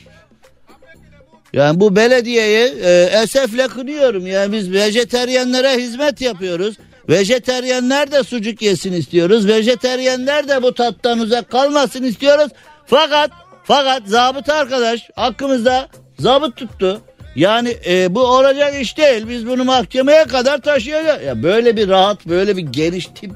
Yani 1.53 1.79
bu 1.79 1.95
belediyeyi 1.95 2.73
e, 2.83 3.09
esefle 3.23 3.67
kınıyorum. 3.67 4.27
Yani 4.27 4.51
biz 4.53 4.71
vejeteryenlere 4.71 5.77
hizmet 5.77 6.21
yapıyoruz. 6.21 6.77
Vejeteryenler 7.09 8.11
de 8.11 8.23
sucuk 8.23 8.61
yesin 8.61 8.93
istiyoruz. 8.93 9.47
Vejeteryenler 9.47 10.47
de 10.47 10.63
bu 10.63 10.73
tattan 10.73 11.19
uzak 11.19 11.51
kalmasın 11.51 12.03
istiyoruz. 12.03 12.51
Fakat 12.85 13.31
fakat 13.63 14.07
zabıt 14.07 14.49
arkadaş 14.49 15.09
hakkımızda 15.15 15.89
zabıt 16.19 16.55
tuttu. 16.57 17.01
Yani 17.35 17.77
e, 17.87 18.15
bu 18.15 18.21
olacak 18.21 18.81
iş 18.81 18.97
değil. 18.97 19.29
Biz 19.29 19.47
bunu 19.47 19.63
mahkemeye 19.63 20.23
kadar 20.23 20.61
taşıyacağız. 20.61 21.23
Ya 21.23 21.43
böyle 21.43 21.75
bir 21.75 21.89
rahat, 21.89 22.25
böyle 22.25 22.57
bir 22.57 22.61
geniş 22.61 23.05
tip 23.05 23.31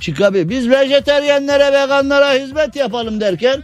çıkabilir. 0.00 0.48
Biz 0.48 0.70
vejeteryenlere, 0.70 1.72
veganlara 1.72 2.32
hizmet 2.32 2.76
yapalım 2.76 3.20
derken 3.20 3.62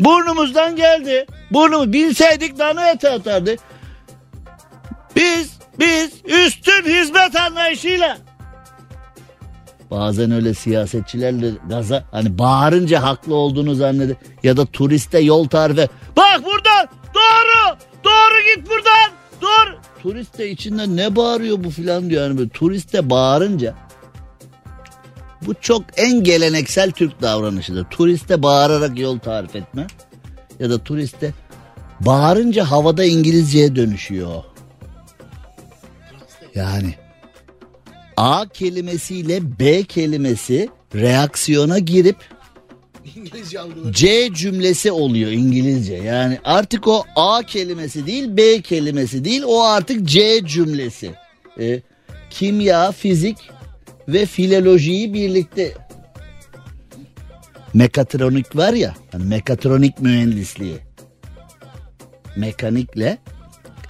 burnumuzdan 0.00 0.76
geldi. 0.76 1.26
Burnumuz 1.50 1.92
bilseydik 1.92 2.58
dana 2.58 2.90
eti 2.90 3.08
atardı. 3.08 3.56
Biz, 5.16 5.58
biz 5.78 6.12
üstün 6.24 6.84
hizmet 6.84 7.36
anlayışıyla 7.36 8.18
Bazen 9.90 10.30
öyle 10.30 10.54
siyasetçilerle 10.54 11.50
gaza 11.68 12.04
hani 12.10 12.38
bağırınca 12.38 13.02
haklı 13.02 13.34
olduğunu 13.34 13.74
zanneder 13.74 14.16
ya 14.42 14.56
da 14.56 14.66
turiste 14.66 15.18
yol 15.18 15.48
tarifi. 15.48 15.88
Bak 16.16 16.44
buradan 16.44 16.88
doğru 17.14 17.76
doğru 18.04 18.54
git 18.54 18.70
buradan 18.70 19.10
doğru. 19.42 19.76
Turist 20.02 20.38
de 20.38 20.50
içinde 20.50 20.96
ne 20.96 21.16
bağırıyor 21.16 21.64
bu 21.64 21.70
filan 21.70 22.10
diyor 22.10 22.22
yani 22.22 22.38
böyle 22.38 22.48
turiste 22.48 23.10
bağırınca. 23.10 23.74
Bu 25.46 25.54
çok 25.60 25.82
en 25.96 26.24
geleneksel 26.24 26.90
Türk 26.90 27.22
davranışıdır. 27.22 27.84
Turiste 27.84 28.42
bağırarak 28.42 28.98
yol 28.98 29.18
tarif 29.18 29.56
etme 29.56 29.86
ya 30.60 30.70
da 30.70 30.84
turiste 30.84 31.32
bağırınca 32.00 32.70
havada 32.70 33.04
İngilizceye 33.04 33.76
dönüşüyor. 33.76 34.44
Yani 36.54 36.94
A 38.16 38.48
kelimesiyle 38.48 39.58
B 39.58 39.82
kelimesi 39.82 40.68
reaksiyona 40.94 41.78
girip 41.78 42.16
C 43.90 44.28
cümlesi 44.34 44.92
oluyor 44.92 45.30
İngilizce. 45.30 45.94
Yani 45.94 46.38
artık 46.44 46.88
o 46.88 47.04
A 47.16 47.42
kelimesi 47.42 48.06
değil 48.06 48.36
B 48.36 48.62
kelimesi 48.62 49.24
değil 49.24 49.42
o 49.46 49.62
artık 49.62 50.04
C 50.04 50.46
cümlesi. 50.46 51.10
Ee, 51.60 51.82
kimya, 52.30 52.92
fizik 52.92 53.36
ve 54.08 54.26
filolojiyi 54.26 55.14
birlikte 55.14 55.74
mekatronik 57.74 58.56
var 58.56 58.72
ya 58.72 58.94
mekatronik 59.18 60.00
mühendisliği 60.00 60.78
mekanikle 62.36 63.18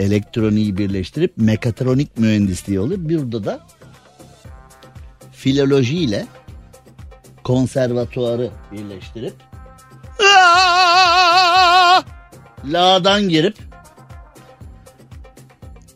elektroniği 0.00 0.76
birleştirip 0.76 1.32
mekatronik 1.36 2.18
mühendisliği 2.18 2.80
oluyor. 2.80 3.00
Burada 3.02 3.44
da 3.44 3.60
filoloji 5.32 5.96
ile 5.96 6.26
konservatuarı 7.44 8.50
birleştirip 8.72 9.34
la'dan 12.64 13.28
girip 13.28 13.56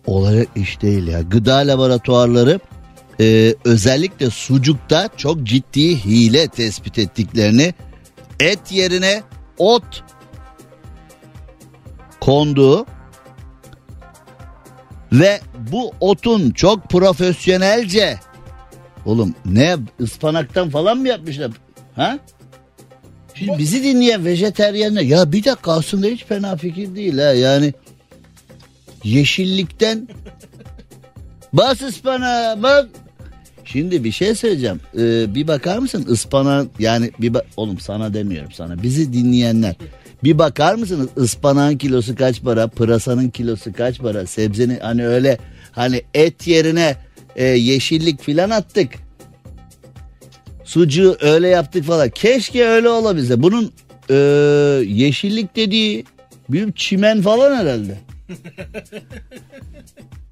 olay 0.07 0.47
iş 0.57 0.83
değil 0.83 1.07
ya. 1.07 1.21
Gıda 1.21 1.57
laboratuvarları 1.57 2.61
e, 3.21 3.55
özellikle 3.65 4.31
sucukta 4.31 5.09
çok 5.17 5.43
ciddi 5.43 6.05
hile 6.05 6.49
tespit 6.49 6.99
ettiklerini 6.99 7.75
et 8.41 8.73
yerine 8.73 9.23
ot 9.59 10.05
konduğu 12.21 12.87
Ve 15.13 15.41
bu 15.73 15.93
otun 16.01 16.51
çok 16.51 16.91
profesyonelce 16.91 18.19
oğlum 19.07 19.35
ne 19.45 19.77
ıspanaktan 20.01 20.71
falan 20.71 20.99
mı 20.99 21.09
yapmışlar? 21.09 21.51
Ha? 21.97 22.19
Şimdi 23.35 23.59
bizi 23.59 23.85
dinleyen 23.85 24.25
vejeteryenler 24.25 25.03
ya 25.03 25.33
bir 25.33 25.45
dakika 25.45 25.73
aslında 25.73 26.07
hiç 26.07 26.25
fena 26.25 26.57
fikir 26.57 26.95
değil 26.95 27.19
ha 27.19 27.33
yani 27.33 27.75
yeşillikten 29.05 30.09
bas 31.53 31.83
ıspanağı 31.83 32.63
bak 32.63 32.89
Şimdi 33.65 34.05
bir 34.05 34.13
şey 34.13 34.35
söyleyeceğim. 34.35 34.81
Ee, 34.99 35.35
bir 35.35 35.49
bakar 35.49 35.79
mısın 35.79 36.07
ıspanağın 36.09 36.71
yani 36.79 37.11
bir 37.21 37.33
ba- 37.33 37.45
oğlum 37.57 37.81
sana 37.81 38.15
demiyorum 38.15 38.53
sana. 38.53 38.83
Bizi 38.83 39.13
dinleyenler 39.13 39.75
bir 40.25 40.39
bakar 40.39 40.75
mısınız 40.75 41.09
ıspanağın 41.17 41.77
kilosu 41.77 42.17
kaç 42.17 42.43
para? 42.43 42.69
Pırasanın 42.69 43.31
kilosu 43.31 43.73
kaç 43.73 43.99
para? 43.99 44.27
Sebzenin 44.27 44.79
hani 44.81 45.07
öyle 45.07 45.39
hani 45.73 46.03
et 46.15 46.47
yerine 46.47 46.97
e, 47.37 47.45
yeşillik 47.45 48.23
filan 48.23 48.51
attık. 48.51 48.93
Sucuğu 50.65 51.17
öyle 51.21 51.49
yaptık 51.49 51.85
falan. 51.85 52.09
Keşke 52.09 52.65
öyle 52.65 52.89
olabilse. 52.89 53.43
Bunun 53.43 53.73
e, 54.11 54.15
yeşillik 54.87 55.57
dediği 55.57 56.05
bir 56.49 56.73
çimen 56.73 57.23
falan 57.23 57.57
herhalde. 57.57 57.99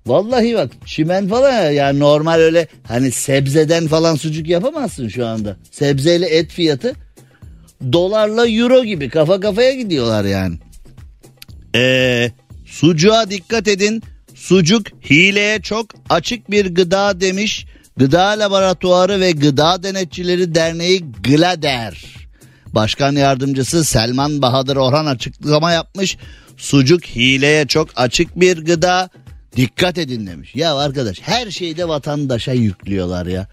Vallahi 0.07 0.55
bak 0.55 0.71
çimen 0.87 1.29
falan 1.29 1.53
ya. 1.53 1.71
yani 1.71 1.99
normal 1.99 2.39
öyle 2.39 2.69
hani 2.89 3.13
sebzeden 3.13 3.87
falan 3.87 4.17
sucuk 4.17 4.49
yapamazsın 4.49 5.09
şu 5.09 5.27
anda. 5.27 5.57
Sebzeyle 5.71 6.27
et 6.27 6.51
fiyatı 6.51 6.95
dolarla 7.93 8.49
euro 8.49 8.85
gibi 8.85 9.09
kafa 9.09 9.41
kafaya 9.41 9.73
gidiyorlar 9.73 10.25
yani. 10.25 10.59
Ee, 11.75 12.31
sucuğa 12.67 13.31
dikkat 13.31 13.69
edin. 13.69 14.03
Sucuk 14.35 14.87
hileye 15.11 15.63
çok 15.63 15.87
açık 16.11 16.51
bir 16.51 16.75
gıda 16.75 17.21
demiş. 17.21 17.67
Gıda 17.97 18.29
Laboratuvarı 18.29 19.21
ve 19.21 19.31
Gıda 19.33 19.83
Denetçileri 19.83 20.55
Derneği 20.55 21.05
GLADER. 21.23 22.05
Başkan 22.67 23.17
yardımcısı 23.17 23.85
Selman 23.85 24.43
Bahadır 24.43 24.77
Orhan 24.77 25.07
açıklama 25.07 25.73
yapmış. 25.73 26.17
Sucuk 26.57 27.05
hileye 27.05 27.67
çok 27.67 27.89
açık 27.97 28.41
bir 28.41 28.65
gıda. 28.65 29.11
Dikkat 29.57 29.99
edin 29.99 30.27
demiş. 30.27 30.55
Ya 30.55 30.77
arkadaş 30.77 31.21
her 31.21 31.51
şeyde 31.51 31.89
vatandaşa 31.89 32.53
yüklüyorlar 32.53 33.27
ya. 33.27 33.47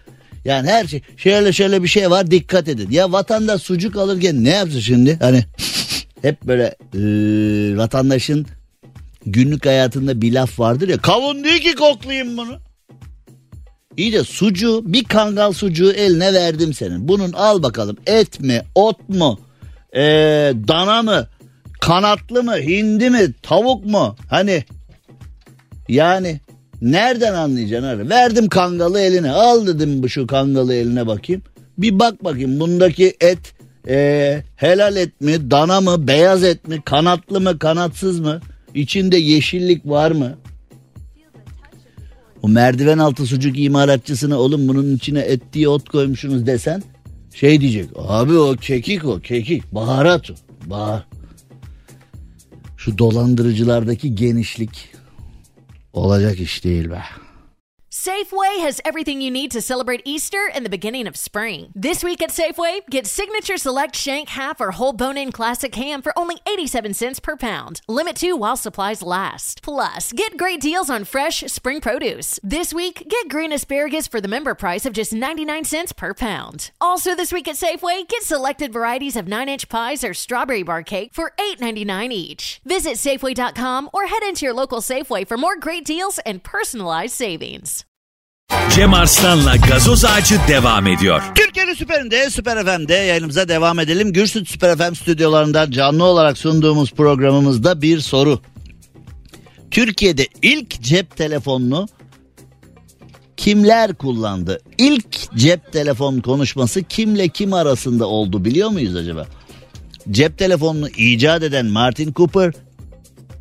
Yani 0.44 0.68
her 0.68 0.86
şey 0.86 1.02
şöyle 1.16 1.52
şöyle 1.52 1.82
bir 1.82 1.88
şey 1.88 2.10
var 2.10 2.30
dikkat 2.30 2.68
edin. 2.68 2.90
Ya 2.90 3.12
vatandaş 3.12 3.62
sucuk 3.62 3.96
alırken 3.96 4.44
ne 4.44 4.50
yapsın 4.50 4.80
şimdi? 4.80 5.18
Hani 5.20 5.44
hep 6.22 6.42
böyle 6.42 6.74
e, 6.94 7.00
vatandaşın 7.76 8.46
günlük 9.26 9.66
hayatında 9.66 10.22
bir 10.22 10.32
laf 10.32 10.60
vardır 10.60 10.88
ya. 10.88 10.98
Kavun 10.98 11.44
değil 11.44 11.62
ki 11.62 11.74
koklayayım 11.74 12.36
bunu. 12.36 12.58
İyi 13.96 14.12
de 14.12 14.24
sucuğu 14.24 14.82
bir 14.84 15.04
kangal 15.04 15.52
sucuğu 15.52 15.92
eline 15.92 16.34
verdim 16.34 16.74
senin. 16.74 17.08
Bunun 17.08 17.32
al 17.32 17.62
bakalım 17.62 17.96
et 18.06 18.40
mi 18.40 18.62
ot 18.74 19.08
mu 19.08 19.40
e, 19.96 20.02
dana 20.68 21.02
mı 21.02 21.26
kanatlı 21.80 22.42
mı 22.42 22.56
hindi 22.56 23.10
mi 23.10 23.32
tavuk 23.42 23.84
mu 23.84 24.16
hani 24.30 24.64
yani 25.90 26.40
nereden 26.82 27.34
anlayacaksın 27.34 27.88
öyle? 27.88 28.08
Verdim 28.08 28.48
kangalı 28.48 29.00
eline 29.00 29.30
al 29.30 29.66
dedim 29.66 30.02
bu 30.02 30.08
şu 30.08 30.26
kangalı 30.26 30.74
eline 30.74 31.06
bakayım. 31.06 31.42
Bir 31.78 31.98
bak 31.98 32.24
bakayım 32.24 32.60
bundaki 32.60 33.16
et 33.20 33.54
e, 33.88 34.42
helal 34.56 34.96
et 34.96 35.20
mi 35.20 35.50
dana 35.50 35.80
mı 35.80 36.08
beyaz 36.08 36.44
et 36.44 36.68
mi 36.68 36.82
kanatlı 36.84 37.40
mı 37.40 37.58
kanatsız 37.58 38.20
mı 38.20 38.40
içinde 38.74 39.16
yeşillik 39.16 39.86
var 39.86 40.10
mı? 40.10 40.38
O 42.42 42.48
merdiven 42.48 42.98
altı 42.98 43.26
sucuk 43.26 43.58
imalatçısına 43.58 44.38
oğlum 44.38 44.68
bunun 44.68 44.96
içine 44.96 45.20
et 45.20 45.42
diye 45.52 45.68
ot 45.68 45.88
koymuşsunuz 45.88 46.46
desen 46.46 46.82
şey 47.34 47.60
diyecek. 47.60 47.90
Abi 47.96 48.38
o 48.38 48.56
kekik 48.56 49.04
o 49.04 49.20
kekik 49.20 49.74
baharat 49.74 50.30
o. 50.30 50.34
Bahar. 50.70 51.06
Şu 52.76 52.98
dolandırıcılardaki 52.98 54.14
genişlik 54.14 54.89
olacak 55.92 56.40
iş 56.40 56.64
değil 56.64 56.90
be. 56.90 57.02
Safeway 58.00 58.60
has 58.60 58.80
everything 58.82 59.20
you 59.20 59.30
need 59.30 59.50
to 59.50 59.60
celebrate 59.60 60.00
Easter 60.06 60.48
and 60.54 60.64
the 60.64 60.70
beginning 60.70 61.06
of 61.06 61.18
spring. 61.18 61.70
This 61.74 62.02
week 62.02 62.22
at 62.22 62.30
Safeway, 62.30 62.80
get 62.88 63.06
Signature 63.06 63.58
Select 63.58 63.94
Shank 63.94 64.30
Half 64.30 64.58
or 64.58 64.70
Whole 64.70 64.94
Bone 64.94 65.18
In 65.18 65.30
Classic 65.30 65.74
Ham 65.74 66.00
for 66.00 66.18
only 66.18 66.38
87 66.48 66.94
cents 66.94 67.20
per 67.20 67.36
pound. 67.36 67.82
Limit 67.88 68.16
two 68.16 68.36
while 68.36 68.56
supplies 68.56 69.02
last. 69.02 69.62
Plus, 69.62 70.12
get 70.14 70.38
great 70.38 70.62
deals 70.62 70.88
on 70.88 71.04
fresh 71.04 71.40
spring 71.40 71.82
produce. 71.82 72.40
This 72.42 72.72
week, 72.72 73.06
get 73.06 73.28
green 73.28 73.52
asparagus 73.52 74.06
for 74.06 74.18
the 74.18 74.28
member 74.28 74.54
price 74.54 74.86
of 74.86 74.94
just 74.94 75.12
99 75.12 75.64
cents 75.64 75.92
per 75.92 76.14
pound. 76.14 76.70
Also, 76.80 77.14
this 77.14 77.34
week 77.34 77.48
at 77.48 77.56
Safeway, 77.56 78.08
get 78.08 78.22
selected 78.22 78.72
varieties 78.72 79.14
of 79.16 79.28
9 79.28 79.46
inch 79.46 79.68
pies 79.68 80.02
or 80.02 80.14
strawberry 80.14 80.62
bar 80.62 80.82
cake 80.82 81.12
for 81.12 81.34
$8.99 81.36 82.12
each. 82.12 82.62
Visit 82.64 82.94
Safeway.com 82.94 83.90
or 83.92 84.06
head 84.06 84.22
into 84.22 84.46
your 84.46 84.54
local 84.54 84.80
Safeway 84.80 85.28
for 85.28 85.36
more 85.36 85.58
great 85.58 85.84
deals 85.84 86.18
and 86.20 86.42
personalized 86.42 87.14
savings. 87.14 87.84
Cem 88.74 88.94
Arslan'la 88.94 89.56
gazoz 89.56 90.04
ağacı 90.04 90.40
devam 90.48 90.86
ediyor. 90.86 91.22
Türkiye'nin 91.34 91.74
süperinde, 91.74 92.30
süper 92.30 92.64
FM'de 92.64 92.94
yayınımıza 92.94 93.48
devam 93.48 93.78
edelim. 93.78 94.12
Gürsüt 94.12 94.48
Süper 94.48 94.76
FM 94.76 94.94
stüdyolarından 94.94 95.70
canlı 95.70 96.04
olarak 96.04 96.38
sunduğumuz 96.38 96.92
programımızda 96.92 97.82
bir 97.82 98.00
soru. 98.00 98.40
Türkiye'de 99.70 100.26
ilk 100.42 100.82
cep 100.82 101.16
telefonunu 101.16 101.88
kimler 103.36 103.94
kullandı? 103.94 104.60
İlk 104.78 105.34
cep 105.36 105.72
telefon 105.72 106.20
konuşması 106.20 106.82
kimle 106.82 107.28
kim 107.28 107.52
arasında 107.52 108.06
oldu 108.06 108.44
biliyor 108.44 108.70
muyuz 108.70 108.96
acaba? 108.96 109.26
Cep 110.10 110.38
telefonunu 110.38 110.88
icat 110.88 111.42
eden 111.42 111.66
Martin 111.66 112.12
Cooper, 112.12 112.52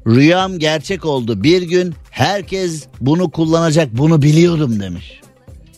rüyam 0.07 0.59
gerçek 0.59 1.05
oldu. 1.05 1.43
Bir 1.43 1.61
gün 1.61 1.95
herkes 2.09 2.87
bunu 3.01 3.31
kullanacak 3.31 3.97
bunu 3.97 4.21
biliyordum 4.21 4.79
demiş. 4.79 5.21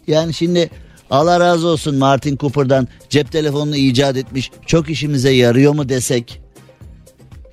Yani 0.08 0.34
şimdi 0.34 0.70
Allah 1.10 1.40
razı 1.40 1.68
olsun 1.68 1.96
Martin 1.96 2.38
Cooper'dan 2.38 2.88
cep 3.10 3.32
telefonunu 3.32 3.76
icat 3.76 4.18
etmiş. 4.18 4.52
Çok 4.66 4.90
işimize 4.90 5.32
yarıyor 5.32 5.74
mu 5.74 5.90
desek? 5.90 6.42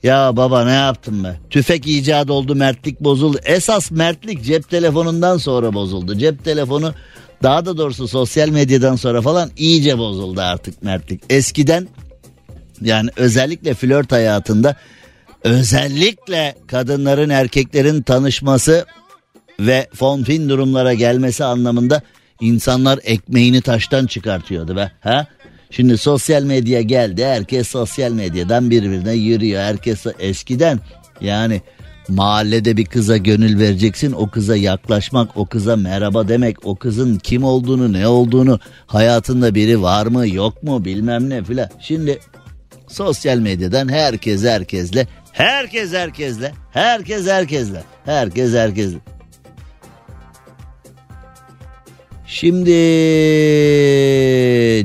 Ya 0.03 0.37
baba 0.37 0.65
ne 0.65 0.73
yaptım 0.73 1.25
be? 1.25 1.37
Tüfek 1.51 1.87
icat 1.87 2.31
oldu 2.31 2.55
mertlik 2.55 3.01
bozuldu. 3.01 3.39
Esas 3.45 3.91
mertlik 3.91 4.45
cep 4.45 4.71
telefonundan 4.71 5.37
sonra 5.37 5.75
bozuldu. 5.75 6.19
Cep 6.19 6.45
telefonu 6.45 6.95
daha 7.43 7.67
da 7.67 7.79
doğrusu 7.79 8.09
sosyal 8.09 8.49
medyadan 8.49 8.97
sonra 8.97 9.23
falan 9.23 9.51
iyice 9.57 9.99
bozuldu 9.99 10.41
artık 10.41 10.83
mertlik. 10.83 11.21
Eskiden 11.31 11.89
yani 12.81 13.11
özellikle 13.17 13.75
flört 13.75 14.13
hayatında 14.13 14.77
özellikle 15.45 16.55
kadınların 16.67 17.31
erkeklerin 17.31 18.03
tanışması 18.03 18.87
ve 19.61 19.89
fonfin 19.95 20.49
durumlara 20.49 20.95
gelmesi 20.95 21.45
anlamında 21.45 22.03
insanlar 22.41 22.99
ekmeğini 23.03 23.61
taştan 23.61 24.07
çıkartıyordu 24.07 24.77
be. 24.77 24.93
Ha? 25.01 25.27
Şimdi 25.71 25.99
sosyal 25.99 26.43
medya 26.43 26.81
geldi. 26.81 27.25
Herkes 27.25 27.69
sosyal 27.69 28.13
medyadan 28.13 28.71
birbirine 28.71 29.13
yürüyor. 29.13 29.63
Herkes 29.63 30.07
eskiden 30.19 30.81
yani 31.21 31.63
mahallede 32.09 32.77
bir 32.77 32.85
kıza 32.85 33.17
gönül 33.17 33.59
vereceksin. 33.59 34.13
O 34.13 34.31
kıza 34.31 34.57
yaklaşmak, 34.57 35.37
o 35.37 35.47
kıza 35.47 35.77
merhaba 35.77 36.29
demek, 36.29 36.67
o 36.67 36.77
kızın 36.77 37.19
kim 37.19 37.45
olduğunu, 37.45 37.93
ne 37.93 38.09
olduğunu, 38.09 38.61
hayatında 38.87 39.55
biri 39.55 39.83
var 39.83 40.07
mı, 40.07 40.29
yok 40.29 40.63
mu 40.63 40.85
bilmem 40.85 41.31
ne 41.31 41.45
filan. 41.45 41.69
Şimdi 41.81 42.19
sosyal 42.89 43.39
medyadan 43.39 43.89
herkes 43.89 44.45
herkesle, 44.45 45.07
herkes 45.39 45.93
herkesle, 45.93 46.53
herkes 46.73 47.27
herkesle, 47.27 47.83
herkes 48.05 48.55
herkesle. 48.55 48.99
Şimdi 52.27 52.71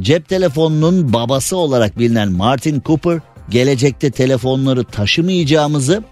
cep 0.04 0.30
telefonunun 0.30 1.14
babası 1.14 1.58
olarak 1.58 2.00
bilinen 2.00 2.32
Martin 2.32 2.82
Cooper 2.86 3.20
gelecekte 3.50 4.12
telefonları 4.12 4.84
taşımayacağımızı 4.84 6.04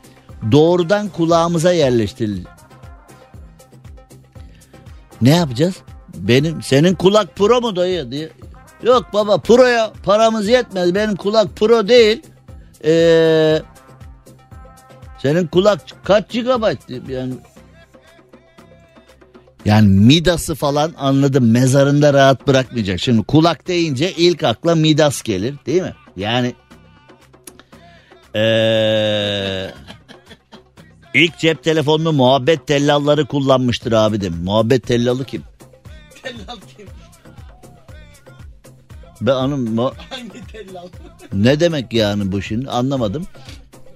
doğrudan 0.51 1.10
kulağımıza 1.10 1.73
yerleştirildi. 1.73 2.47
Ne 5.21 5.30
yapacağız? 5.30 5.75
Benim 6.15 6.62
senin 6.62 6.95
kulak 6.95 7.36
pro 7.36 7.62
mu 7.62 7.75
dayı 7.75 8.12
diye. 8.12 8.30
Yok 8.84 9.06
baba 9.13 9.38
proya 9.38 9.91
paramız 10.04 10.47
yetmez. 10.47 10.95
Benim 10.95 11.15
kulak 11.15 11.56
pro 11.56 11.88
değil. 11.88 12.21
Ee, 12.86 13.62
senin 15.21 15.47
kulak 15.47 15.81
kaç 16.03 16.29
gigabayt? 16.29 16.79
Yani 17.10 17.34
yani 19.65 19.88
Midas'ı 19.88 20.55
falan 20.55 20.93
anladım 20.97 21.51
mezarında 21.51 22.13
rahat 22.13 22.47
bırakmayacak. 22.47 22.99
Şimdi 22.99 23.23
kulak 23.23 23.67
deyince 23.67 24.12
ilk 24.12 24.43
akla 24.43 24.75
Midas 24.75 25.21
gelir 25.21 25.55
değil 25.65 25.81
mi? 25.81 25.93
Yani 26.17 26.55
ee, 28.36 29.71
İlk 31.13 31.38
cep 31.39 31.63
telefonunu 31.63 32.12
muhabbet 32.13 32.67
tellalları 32.67 33.25
kullanmıştır 33.25 33.91
abi 33.91 34.21
dedim. 34.21 34.38
Muhabbet 34.43 34.88
tellalı 34.88 35.25
kim? 35.25 35.43
Tellal 36.23 36.57
kim? 36.77 36.88
Ben 39.21 39.34
hanım 39.34 39.75
mu- 39.75 39.93
Hangi 40.10 40.47
tellal? 40.47 40.88
ne 41.34 41.60
demek 41.60 41.93
yani 41.93 42.31
bu 42.31 42.41
şimdi 42.41 42.69
anlamadım. 42.69 43.27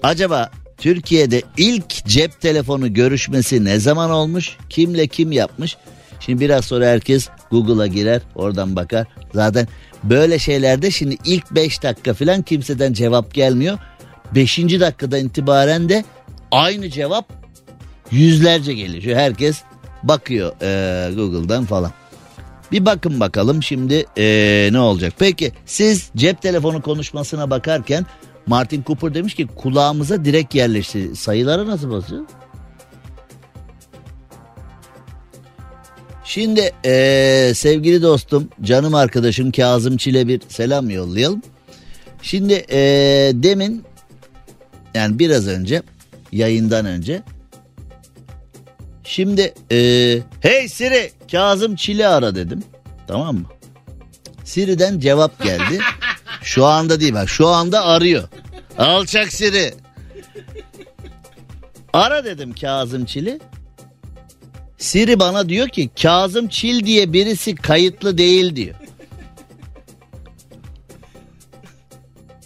Acaba 0.03 0.51
Türkiye'de 0.77 1.41
ilk 1.57 2.05
cep 2.05 2.41
telefonu 2.41 2.93
görüşmesi 2.93 3.65
ne 3.65 3.79
zaman 3.79 4.11
olmuş? 4.11 4.57
Kimle 4.69 5.07
kim 5.07 5.31
yapmış? 5.31 5.77
Şimdi 6.19 6.39
biraz 6.41 6.65
sonra 6.65 6.85
herkes 6.87 7.29
Google'a 7.51 7.87
girer 7.87 8.21
oradan 8.35 8.75
bakar. 8.75 9.07
Zaten 9.33 9.67
böyle 10.03 10.39
şeylerde 10.39 10.91
şimdi 10.91 11.17
ilk 11.25 11.51
5 11.51 11.83
dakika 11.83 12.13
falan 12.13 12.41
kimseden 12.41 12.93
cevap 12.93 13.33
gelmiyor. 13.33 13.77
5. 14.35 14.57
dakikadan 14.57 15.19
itibaren 15.25 15.89
de 15.89 16.05
aynı 16.51 16.89
cevap 16.89 17.25
yüzlerce 18.11 18.73
geliyor. 18.73 19.17
Herkes 19.17 19.61
bakıyor 20.03 20.53
eee, 20.61 21.15
Google'dan 21.15 21.65
falan. 21.65 21.91
Bir 22.71 22.85
bakın 22.85 23.19
bakalım 23.19 23.63
şimdi 23.63 24.05
eee, 24.17 24.69
ne 24.71 24.79
olacak. 24.79 25.13
Peki 25.19 25.51
siz 25.65 26.09
cep 26.15 26.41
telefonu 26.41 26.81
konuşmasına 26.81 27.49
bakarken 27.49 28.05
Martin 28.47 28.83
Cooper 28.87 29.13
demiş 29.13 29.33
ki 29.33 29.47
kulağımıza 29.47 30.25
direkt 30.25 30.55
yerleşti. 30.55 31.15
Sayılara 31.15 31.67
nasıl 31.67 31.91
basıyor? 31.91 32.21
Şimdi 36.23 36.71
eee, 36.85 37.51
sevgili 37.55 38.01
dostum 38.01 38.49
canım 38.61 38.95
arkadaşım 38.95 39.51
Kazım 39.51 39.97
Çil'e 39.97 40.27
bir 40.27 40.41
selam 40.47 40.89
yollayalım. 40.89 41.41
Şimdi 42.21 42.53
eee, 42.53 43.31
demin 43.43 43.83
yani 44.93 45.19
biraz 45.19 45.47
önce 45.47 45.81
yayından 46.31 46.85
önce 46.85 47.23
Şimdi 49.03 49.53
eee, 49.71 50.23
hey 50.41 50.67
Siri 50.69 51.11
Kazım 51.31 51.75
Çil'i 51.75 52.07
ara 52.07 52.35
dedim. 52.35 52.63
Tamam 53.07 53.35
mı? 53.35 53.45
Siri'den 54.43 54.99
cevap 54.99 55.43
geldi. 55.43 55.79
Şu 56.45 56.65
anda 56.65 56.99
değil 56.99 57.13
bak 57.13 57.29
şu 57.29 57.47
anda 57.47 57.85
arıyor. 57.85 58.29
Alçak 58.77 59.33
Siri. 59.33 59.73
Ara 61.93 62.25
dedim 62.25 62.53
Kazım 62.53 63.05
Çil'i. 63.05 63.39
Siri 64.77 65.19
bana 65.19 65.49
diyor 65.49 65.69
ki 65.69 65.89
Kazım 66.01 66.47
Çil 66.47 66.85
diye 66.85 67.13
birisi 67.13 67.55
kayıtlı 67.55 68.17
değil 68.17 68.55
diyor. 68.55 68.75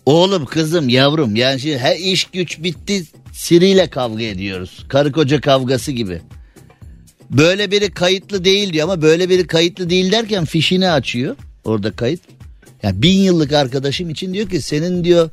Oğlum 0.06 0.46
kızım 0.46 0.90
yavrum 0.90 1.36
yani 1.36 1.60
şimdi 1.60 1.78
her 1.78 1.96
iş 1.96 2.26
güç 2.26 2.64
bitti 2.64 3.04
Siri 3.34 3.68
ile 3.68 3.90
kavga 3.90 4.24
ediyoruz. 4.24 4.86
Karı 4.90 5.12
koca 5.12 5.42
kavgası 5.42 5.92
gibi. 5.92 6.22
Böyle 7.30 7.72
biri 7.72 7.92
kayıtlı 7.92 8.46
değil 8.46 8.74
diyor 8.74 8.84
ama 8.84 9.02
böyle 9.02 9.30
biri 9.30 9.48
kayıtlı 9.48 9.90
değil 9.90 10.12
derken 10.12 10.46
fişini 10.46 10.90
açıyor. 10.90 11.36
Orada 11.64 11.92
kayıt. 11.92 12.39
Ya 12.84 13.02
bin 13.02 13.18
yıllık 13.18 13.54
arkadaşım 13.54 14.10
için 14.10 14.34
diyor 14.34 14.50
ki 14.50 14.62
senin 14.62 15.04
diyor 15.04 15.30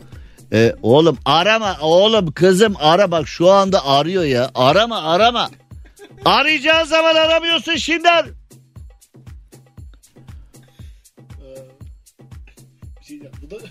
e, 0.52 0.74
oğlum 0.82 1.18
arama 1.24 1.76
oğlum 1.80 2.32
kızım 2.32 2.74
ara 2.78 3.10
bak 3.10 3.28
şu 3.28 3.50
anda 3.50 3.86
arıyor 3.86 4.24
ya 4.24 4.50
arama 4.54 5.02
arama. 5.02 5.50
Arayacağın 6.24 6.84
zaman 6.84 7.14
aramıyorsun 7.14 7.76
şimdi. 7.76 8.08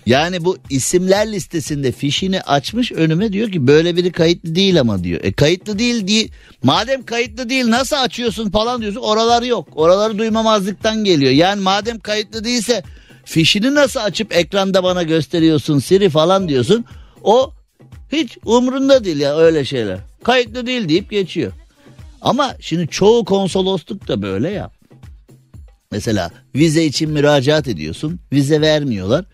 Yani 0.06 0.44
bu 0.44 0.58
isimler 0.70 1.32
listesinde 1.32 1.92
fişini 1.92 2.40
açmış 2.40 2.92
önüme 2.92 3.32
diyor 3.32 3.52
ki 3.52 3.66
böyle 3.66 3.96
biri 3.96 4.12
kayıtlı 4.12 4.54
değil 4.54 4.80
ama 4.80 5.04
diyor. 5.04 5.20
E 5.24 5.32
kayıtlı 5.32 5.78
değil 5.78 6.06
diye 6.06 6.28
madem 6.62 7.04
kayıtlı 7.04 7.48
değil 7.48 7.70
nasıl 7.70 7.96
açıyorsun 7.96 8.50
falan 8.50 8.80
diyorsun 8.80 9.00
oralar 9.00 9.42
yok. 9.42 9.68
Oraları 9.74 10.18
duymamazlıktan 10.18 11.04
geliyor. 11.04 11.32
Yani 11.32 11.62
madem 11.62 11.98
kayıtlı 11.98 12.44
değilse 12.44 12.82
fişini 13.26 13.74
nasıl 13.74 14.00
açıp 14.00 14.36
ekranda 14.36 14.84
bana 14.84 15.02
gösteriyorsun 15.02 15.78
Siri 15.78 16.10
falan 16.10 16.48
diyorsun. 16.48 16.84
O 17.22 17.52
hiç 18.12 18.38
umrunda 18.44 19.04
değil 19.04 19.20
ya 19.20 19.36
öyle 19.36 19.64
şeyler. 19.64 19.98
Kayıtlı 20.24 20.66
değil 20.66 20.88
deyip 20.88 21.10
geçiyor. 21.10 21.52
Ama 22.22 22.54
şimdi 22.60 22.88
çoğu 22.88 23.24
konsolosluk 23.24 24.08
da 24.08 24.22
böyle 24.22 24.50
ya. 24.50 24.70
Mesela 25.90 26.30
vize 26.54 26.84
için 26.84 27.10
müracaat 27.10 27.68
ediyorsun. 27.68 28.20
Vize 28.32 28.60
vermiyorlar. 28.60 29.24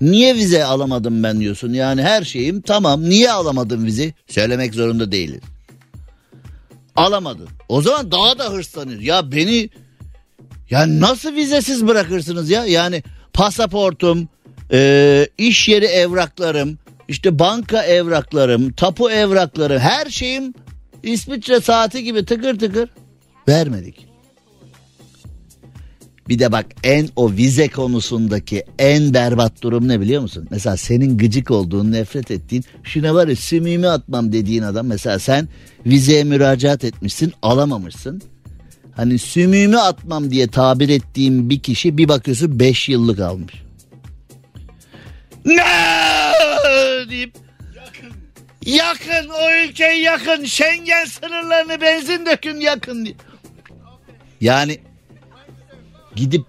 Niye 0.00 0.34
vize 0.34 0.64
alamadım 0.64 1.22
ben 1.22 1.40
diyorsun. 1.40 1.72
Yani 1.72 2.02
her 2.02 2.22
şeyim 2.22 2.60
tamam. 2.60 3.02
Niye 3.02 3.32
alamadım 3.32 3.86
vize? 3.86 4.14
Söylemek 4.28 4.74
zorunda 4.74 5.12
değiliz. 5.12 5.40
Alamadın. 6.96 7.48
O 7.68 7.82
zaman 7.82 8.12
daha 8.12 8.38
da 8.38 8.52
hırslanır. 8.52 9.00
Ya 9.00 9.32
beni 9.32 9.70
ya 10.70 11.00
nasıl 11.00 11.34
vizesiz 11.34 11.86
bırakırsınız 11.86 12.50
ya? 12.50 12.64
Yani 12.64 13.02
pasaportum, 13.40 14.28
e, 14.72 15.28
iş 15.38 15.68
yeri 15.68 15.84
evraklarım, 15.84 16.78
işte 17.08 17.38
banka 17.38 17.82
evraklarım, 17.82 18.72
tapu 18.72 19.10
evrakları 19.10 19.78
her 19.78 20.06
şeyim 20.06 20.54
İsviçre 21.02 21.60
saati 21.60 22.04
gibi 22.04 22.24
tıkır 22.24 22.58
tıkır 22.58 22.88
vermedik. 23.48 24.06
Bir 26.28 26.38
de 26.38 26.52
bak 26.52 26.66
en 26.84 27.08
o 27.16 27.32
vize 27.32 27.68
konusundaki 27.68 28.64
en 28.78 29.14
berbat 29.14 29.62
durum 29.62 29.88
ne 29.88 30.00
biliyor 30.00 30.22
musun? 30.22 30.48
Mesela 30.50 30.76
senin 30.76 31.18
gıcık 31.18 31.50
olduğun, 31.50 31.92
nefret 31.92 32.30
ettiğin, 32.30 32.64
şuna 32.82 33.14
var 33.14 33.28
ya 33.28 33.36
sümüğümü 33.36 33.88
atmam 33.88 34.32
dediğin 34.32 34.62
adam. 34.62 34.86
Mesela 34.86 35.18
sen 35.18 35.48
vizeye 35.86 36.24
müracaat 36.24 36.84
etmişsin, 36.84 37.32
alamamışsın. 37.42 38.22
Hani 39.00 39.18
sümüğümü 39.18 39.78
atmam 39.78 40.30
diye 40.30 40.46
tabir 40.46 40.88
ettiğim 40.88 41.50
bir 41.50 41.60
kişi 41.60 41.98
bir 41.98 42.08
bakıyorsun 42.08 42.60
5 42.60 42.88
yıllık 42.88 43.20
almış. 43.20 43.54
Ne 45.44 45.64
deyip 47.10 47.34
yakın 48.66 49.28
o 49.28 49.64
ülkeyi 49.64 50.02
yakın 50.02 50.44
Schengen 50.44 51.04
sınırlarını 51.04 51.80
benzin 51.80 52.26
dökün 52.26 52.60
yakın 52.60 53.04
diye. 53.04 53.14
Yani 54.40 54.78
gidip 56.16 56.44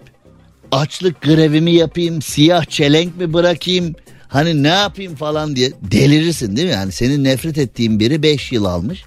açlık 0.71 1.21
grevimi 1.21 1.71
yapayım, 1.71 2.21
siyah 2.21 2.65
çelenk 2.65 3.17
mi 3.17 3.33
bırakayım, 3.33 3.95
hani 4.27 4.63
ne 4.63 4.67
yapayım 4.67 5.15
falan 5.15 5.55
diye 5.55 5.71
delirirsin 5.81 6.55
değil 6.55 6.67
mi? 6.67 6.73
Yani 6.73 6.91
senin 6.91 7.23
nefret 7.23 7.57
ettiğin 7.57 7.99
biri 7.99 8.23
5 8.23 8.51
yıl 8.51 8.65
almış. 8.65 9.03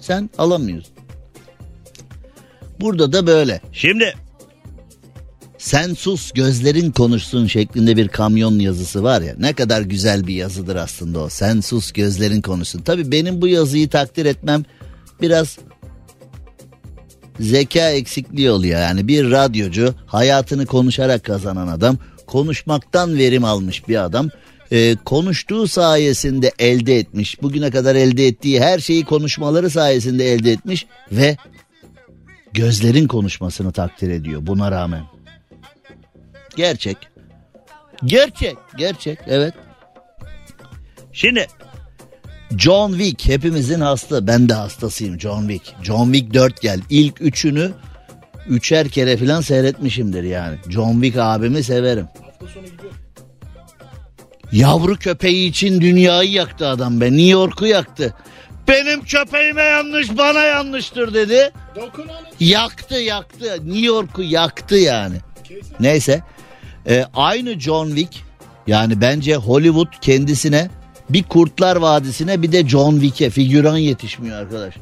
Sen 0.00 0.30
alamıyorsun. 0.38 0.97
Burada 2.80 3.12
da 3.12 3.26
böyle. 3.26 3.60
Şimdi 3.72 4.14
sen 5.58 5.94
sus 5.94 6.32
gözlerin 6.32 6.90
konuşsun 6.90 7.46
şeklinde 7.46 7.96
bir 7.96 8.08
kamyon 8.08 8.58
yazısı 8.58 9.02
var 9.02 9.20
ya 9.20 9.34
ne 9.38 9.52
kadar 9.52 9.82
güzel 9.82 10.26
bir 10.26 10.34
yazıdır 10.34 10.76
aslında 10.76 11.20
o. 11.20 11.28
Sen 11.28 11.60
sus 11.60 11.92
gözlerin 11.92 12.42
konuşsun. 12.42 12.82
Tabii 12.82 13.12
benim 13.12 13.42
bu 13.42 13.48
yazıyı 13.48 13.88
takdir 13.88 14.26
etmem 14.26 14.64
biraz 15.22 15.58
zeka 17.40 17.90
eksikliği 17.90 18.50
oluyor. 18.50 18.80
Yani 18.80 19.08
bir 19.08 19.30
radyocu 19.30 19.94
hayatını 20.06 20.66
konuşarak 20.66 21.24
kazanan 21.24 21.68
adam 21.68 21.96
konuşmaktan 22.26 23.18
verim 23.18 23.44
almış 23.44 23.88
bir 23.88 24.04
adam. 24.04 24.30
Ee, 24.72 24.96
konuştuğu 25.04 25.68
sayesinde 25.68 26.52
elde 26.58 26.98
etmiş. 26.98 27.42
Bugüne 27.42 27.70
kadar 27.70 27.94
elde 27.94 28.26
ettiği 28.26 28.60
her 28.60 28.78
şeyi 28.78 29.04
konuşmaları 29.04 29.70
sayesinde 29.70 30.32
elde 30.32 30.52
etmiş 30.52 30.86
ve 31.12 31.36
gözlerin 32.58 33.06
konuşmasını 33.08 33.72
takdir 33.72 34.10
ediyor 34.10 34.40
buna 34.46 34.70
rağmen. 34.70 35.02
Gerçek. 36.56 36.96
Gerçek. 38.04 38.56
Gerçek. 38.76 39.18
Evet. 39.26 39.54
Şimdi 41.12 41.46
John 42.58 42.92
Wick 42.92 43.28
hepimizin 43.28 43.80
hasta. 43.80 44.26
Ben 44.26 44.48
de 44.48 44.54
hastasıyım 44.54 45.20
John 45.20 45.48
Wick. 45.48 45.74
John 45.82 46.12
Wick 46.12 46.34
4 46.34 46.62
gel. 46.62 46.80
İlk 46.90 47.22
üçünü 47.22 47.72
üçer 48.48 48.88
kere 48.88 49.16
falan 49.16 49.40
seyretmişimdir 49.40 50.22
yani. 50.22 50.56
John 50.68 50.92
Wick 50.92 51.18
abimi 51.18 51.62
severim. 51.62 52.06
Yavru 54.52 54.96
köpeği 54.96 55.50
için 55.50 55.80
dünyayı 55.80 56.30
yaktı 56.30 56.68
adam 56.68 57.00
be. 57.00 57.06
New 57.06 57.30
York'u 57.30 57.66
yaktı. 57.66 58.14
Benim 58.68 59.04
köpeğime 59.04 59.62
yanlış 59.62 60.18
bana 60.18 60.42
yanlıştır 60.42 61.14
dedi. 61.14 61.52
Yaktı 62.40 62.94
yaktı. 62.94 63.44
New 63.64 63.86
York'u 63.86 64.22
yaktı 64.22 64.76
yani. 64.76 65.16
Neyse. 65.80 66.22
Ee, 66.88 67.04
aynı 67.14 67.60
John 67.60 67.88
Wick 67.88 68.24
yani 68.66 69.00
bence 69.00 69.36
Hollywood 69.36 69.92
kendisine 70.00 70.70
bir 71.10 71.22
Kurtlar 71.22 71.76
Vadisi'ne 71.76 72.42
bir 72.42 72.52
de 72.52 72.68
John 72.68 72.92
Wick'e 72.92 73.30
figüran 73.30 73.76
yetişmiyor 73.76 74.36
arkadaş. 74.36 74.74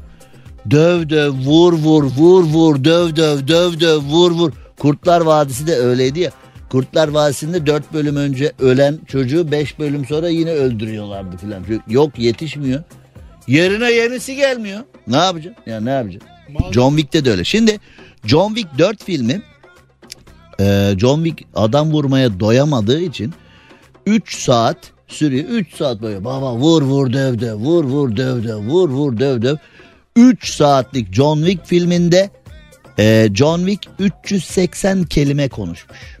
Döv 0.71 1.09
döv 1.09 1.31
vur 1.31 1.73
vur 1.73 2.03
vur 2.03 2.43
vur 2.43 2.83
döv 2.83 3.15
döv 3.15 3.47
döv 3.47 3.79
döv 3.79 3.99
vur 3.99 4.31
vur. 4.31 4.51
Kurtlar 4.79 5.21
Vadisi 5.21 5.67
de 5.67 5.75
öyleydi 5.75 6.19
ya. 6.19 6.31
Kurtlar 6.69 7.07
Vadisi'nde 7.07 7.65
4 7.65 7.93
bölüm 7.93 8.15
önce 8.15 8.51
ölen 8.59 8.99
çocuğu 9.07 9.51
5 9.51 9.79
bölüm 9.79 10.05
sonra 10.05 10.29
yine 10.29 10.51
öldürüyorlardı 10.51 11.37
filan. 11.37 11.63
Yok 11.87 12.19
yetişmiyor. 12.19 12.83
Yerine 13.47 13.91
yenisi 13.91 14.35
gelmiyor. 14.35 14.79
Ne 15.07 15.17
yapacaksın? 15.17 15.63
Ya 15.65 15.81
ne 15.81 15.89
yapacaksın? 15.89 16.29
John 16.71 16.89
Wick'te 16.97 17.25
de 17.25 17.31
öyle. 17.31 17.43
Şimdi 17.43 17.79
John 18.25 18.53
Wick 18.55 18.77
4 18.77 19.03
filmi 19.03 19.41
e, 20.59 20.93
John 20.97 21.23
Wick 21.23 21.47
adam 21.55 21.91
vurmaya 21.91 22.39
doyamadığı 22.39 23.01
için 23.01 23.33
3 24.05 24.37
saat 24.37 24.77
sürüyor. 25.07 25.49
3 25.49 25.75
saat 25.75 26.01
böyle 26.01 26.23
baba 26.25 26.55
vur 26.55 26.81
vur 26.81 27.13
döv 27.13 27.39
döv 27.39 27.55
vur 27.55 27.83
vur 27.83 28.17
döv 28.17 28.43
döv 28.43 28.57
vur 28.57 28.89
vur 28.89 29.19
döv 29.19 29.41
döv. 29.41 29.55
3 30.15 30.49
saatlik 30.53 31.13
John 31.13 31.37
Wick 31.37 31.65
filminde 31.65 32.29
e, 32.99 33.29
John 33.33 33.59
Wick 33.65 33.89
380 33.99 35.03
kelime 35.03 35.49
konuşmuş. 35.49 36.17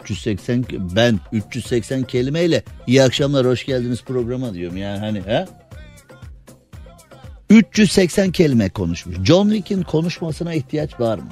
380 0.00 0.62
ke- 0.62 0.96
ben 0.96 1.20
380 1.32 2.02
kelimeyle 2.02 2.62
iyi 2.86 3.02
akşamlar 3.02 3.46
hoş 3.46 3.66
geldiniz 3.66 4.02
programa 4.02 4.54
diyorum 4.54 4.76
yani 4.76 4.98
hani 4.98 5.20
ha? 5.20 5.46
380 7.50 8.32
kelime 8.32 8.68
konuşmuş. 8.68 9.16
John 9.24 9.48
Wick'in 9.50 9.82
konuşmasına 9.82 10.54
ihtiyaç 10.54 11.00
var 11.00 11.18
mı? 11.18 11.30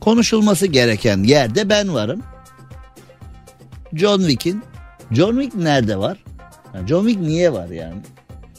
Konuşulması 0.00 0.66
gereken 0.66 1.22
yerde 1.22 1.68
ben 1.68 1.94
varım. 1.94 2.22
John 3.94 4.18
Wick'in 4.18 4.62
John 5.12 5.40
Wick 5.40 5.54
nerede 5.54 5.96
var? 5.98 6.18
John 6.88 7.06
Wick 7.06 7.20
niye 7.20 7.52
var 7.52 7.68
yani? 7.68 8.00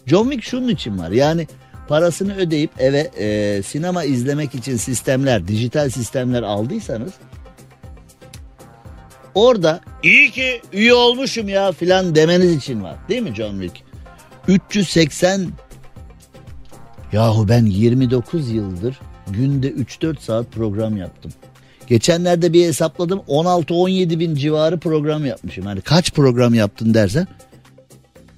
John 0.05 0.23
Wick 0.23 0.43
şunun 0.43 0.67
için 0.67 0.99
var. 0.99 1.09
Yani 1.09 1.47
parasını 1.87 2.35
ödeyip 2.35 2.71
eve 2.79 2.99
e, 2.99 3.61
sinema 3.63 4.03
izlemek 4.03 4.55
için 4.55 4.77
sistemler, 4.77 5.47
dijital 5.47 5.89
sistemler 5.89 6.43
aldıysanız 6.43 7.11
orada 9.35 9.81
iyi 10.03 10.31
ki 10.31 10.61
üye 10.73 10.93
olmuşum 10.93 11.49
ya 11.49 11.71
filan 11.71 12.15
demeniz 12.15 12.55
için 12.55 12.83
var. 12.83 12.95
Değil 13.09 13.21
mi 13.21 13.35
John 13.35 13.61
Wick? 13.61 13.83
380 14.47 15.47
Yahu 17.11 17.49
ben 17.49 17.65
29 17.65 18.49
yıldır 18.49 18.99
günde 19.27 19.69
3-4 19.71 20.21
saat 20.21 20.51
program 20.51 20.97
yaptım. 20.97 21.31
Geçenlerde 21.87 22.53
bir 22.53 22.67
hesapladım 22.67 23.21
16-17 23.27 24.19
bin 24.19 24.35
civarı 24.35 24.79
program 24.79 25.25
yapmışım. 25.25 25.65
Hani 25.65 25.81
kaç 25.81 26.13
program 26.13 26.53
yaptın 26.53 26.93
dersen 26.93 27.27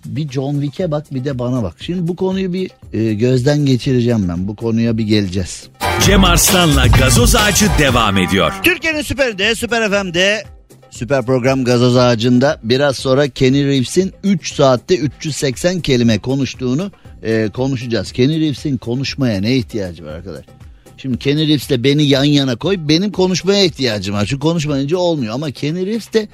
bir 0.05 0.29
John 0.29 0.53
Wick'e 0.53 0.91
bak 0.91 1.13
bir 1.13 1.25
de 1.25 1.39
bana 1.39 1.63
bak. 1.63 1.75
Şimdi 1.79 2.07
bu 2.07 2.15
konuyu 2.15 2.53
bir 2.53 2.71
e, 2.93 3.13
gözden 3.13 3.65
geçireceğim 3.65 4.29
ben. 4.29 4.47
Bu 4.47 4.55
konuya 4.55 4.97
bir 4.97 5.03
geleceğiz. 5.03 5.67
Cem 6.05 6.23
Arslan'la 6.23 6.87
gazoz 6.87 7.35
ağacı 7.35 7.65
devam 7.79 8.17
ediyor. 8.17 8.53
Türkiye'nin 8.63 9.01
süperinde, 9.01 9.55
süper 9.55 9.91
FM'de 9.91 10.43
süper 10.89 11.25
program 11.25 11.63
gazoz 11.63 11.97
ağacında 11.97 12.59
biraz 12.63 12.95
sonra 12.95 13.27
Kenny 13.27 13.65
Reeves'in 13.65 14.13
3 14.23 14.53
saatte 14.53 14.97
380 14.97 15.81
kelime 15.81 16.19
konuştuğunu 16.19 16.91
e, 17.23 17.49
konuşacağız. 17.53 18.11
Kenny 18.11 18.39
Reeves'in 18.39 18.77
konuşmaya 18.77 19.41
ne 19.41 19.55
ihtiyacı 19.55 20.05
var 20.05 20.13
arkadaş? 20.13 20.45
Şimdi 20.97 21.19
Kenny 21.19 21.47
Reeves'le 21.47 21.83
beni 21.83 22.03
yan 22.03 22.23
yana 22.23 22.55
koy 22.55 22.77
benim 22.79 23.11
konuşmaya 23.11 23.63
ihtiyacım 23.63 24.15
var. 24.15 24.25
Çünkü 24.25 24.39
konuşmayınca 24.39 24.97
olmuyor 24.97 25.33
ama 25.33 25.51
Kenny 25.51 25.85
Reeves 25.85 26.13
de 26.13 26.27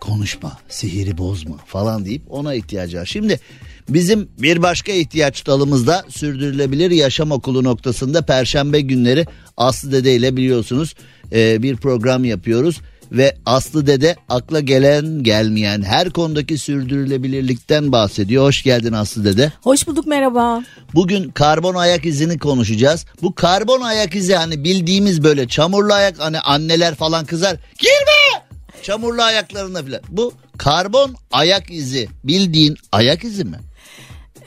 konuşma, 0.00 0.58
sihiri 0.68 1.18
bozma 1.18 1.56
falan 1.66 2.04
deyip 2.04 2.22
ona 2.28 2.54
ihtiyacı 2.54 2.98
var. 2.98 3.06
Şimdi 3.06 3.40
bizim 3.88 4.28
bir 4.38 4.62
başka 4.62 4.92
ihtiyaç 4.92 5.46
dalımızda 5.46 6.04
sürdürülebilir 6.08 6.90
yaşam 6.90 7.30
okulu 7.30 7.64
noktasında 7.64 8.22
perşembe 8.22 8.80
günleri 8.80 9.26
Aslı 9.56 9.92
Dede 9.92 10.14
ile 10.14 10.36
biliyorsunuz 10.36 10.94
e, 11.32 11.62
bir 11.62 11.76
program 11.76 12.24
yapıyoruz. 12.24 12.80
Ve 13.12 13.36
Aslı 13.46 13.86
Dede 13.86 14.16
akla 14.28 14.60
gelen 14.60 15.22
gelmeyen 15.22 15.82
her 15.82 16.10
konudaki 16.10 16.58
sürdürülebilirlikten 16.58 17.92
bahsediyor. 17.92 18.44
Hoş 18.44 18.62
geldin 18.62 18.92
Aslı 18.92 19.24
Dede. 19.24 19.52
Hoş 19.62 19.86
bulduk 19.86 20.06
merhaba. 20.06 20.62
Bugün 20.94 21.30
karbon 21.30 21.74
ayak 21.74 22.06
izini 22.06 22.38
konuşacağız. 22.38 23.06
Bu 23.22 23.34
karbon 23.34 23.80
ayak 23.80 24.14
izi 24.14 24.34
hani 24.34 24.64
bildiğimiz 24.64 25.24
böyle 25.24 25.48
çamurlu 25.48 25.92
ayak 25.92 26.18
hani 26.18 26.40
anneler 26.40 26.94
falan 26.94 27.24
kızar. 27.24 27.56
Girme! 27.78 28.44
Çamurlu 28.82 29.22
ayaklarına 29.22 29.82
falan. 29.82 30.00
Bu 30.08 30.32
karbon 30.58 31.16
ayak 31.32 31.70
izi 31.70 32.08
bildiğin 32.24 32.76
ayak 32.92 33.24
izi 33.24 33.44
mi? 33.44 33.58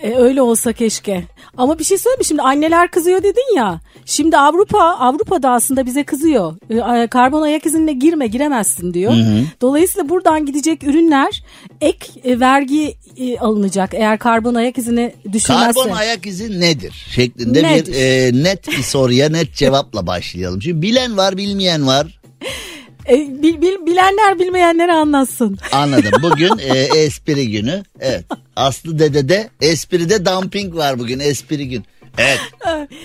E, 0.04 0.16
öyle 0.16 0.42
olsa 0.42 0.74
keşke. 0.74 1.24
Ama 1.58 1.80
bir 1.80 1.84
şey 1.84 1.98
söyleyeyim? 1.98 2.24
Şimdi 2.24 2.42
anneler 2.42 2.92
kızıyor 2.92 3.24
dedin 3.24 3.56
ya. 3.56 3.80
Şimdi 4.06 4.38
Avrupa 4.38 4.80
Avrupa'da 4.80 5.50
aslında 5.52 5.86
bize 5.86 6.04
kızıyor. 6.04 6.56
E, 7.04 7.08
karbon 7.08 7.42
ayak 7.42 7.66
izinle 7.66 7.94
girme 7.94 8.28
giremezsin 8.28 8.94
diyor. 8.94 9.14
Dolayısıyla 9.62 10.10
buradan 10.10 10.46
gidecek 10.46 10.84
ürünler 10.84 11.44
ek 11.82 12.08
e, 12.24 12.40
vergi 12.40 12.96
e, 13.18 13.40
alınacak 13.40 13.94
eğer 13.94 14.20
karbon 14.20 14.56
ayak 14.56 14.78
izini 14.78 15.14
düşürmezse. 15.32 15.82
Karbon 15.82 15.96
ayak 15.96 16.26
izi 16.26 16.60
nedir? 16.60 17.06
Şeklinde 17.16 17.64
Nedir? 17.64 17.94
bir 17.94 18.00
e, 18.00 18.44
net 18.44 18.68
bir 18.68 18.84
soruya 18.84 19.30
net 19.30 19.56
cevapla 19.56 20.08
başlayalım. 20.08 20.62
Şimdi 20.62 20.82
bilen 20.82 21.18
var 21.18 21.38
bilmeyen 21.38 21.88
var. 21.88 22.21
E, 23.10 23.44
bil- 23.44 23.62
bil- 23.62 23.86
bilenler 23.86 24.40
bilmeyenlere 24.40 24.94
anlatsın. 24.94 25.58
Anladım. 25.72 26.12
Bugün 26.24 26.58
e, 26.58 26.78
espri 26.80 27.52
günü. 27.52 27.84
Evet. 28.00 28.26
Aslı 28.56 29.00
Dede'de 29.00 29.50
espride 29.62 30.26
dumping 30.26 30.76
var 30.76 31.00
bugün 31.00 31.20
espri 31.20 31.70
gün. 31.70 31.86
Evet. 32.18 32.40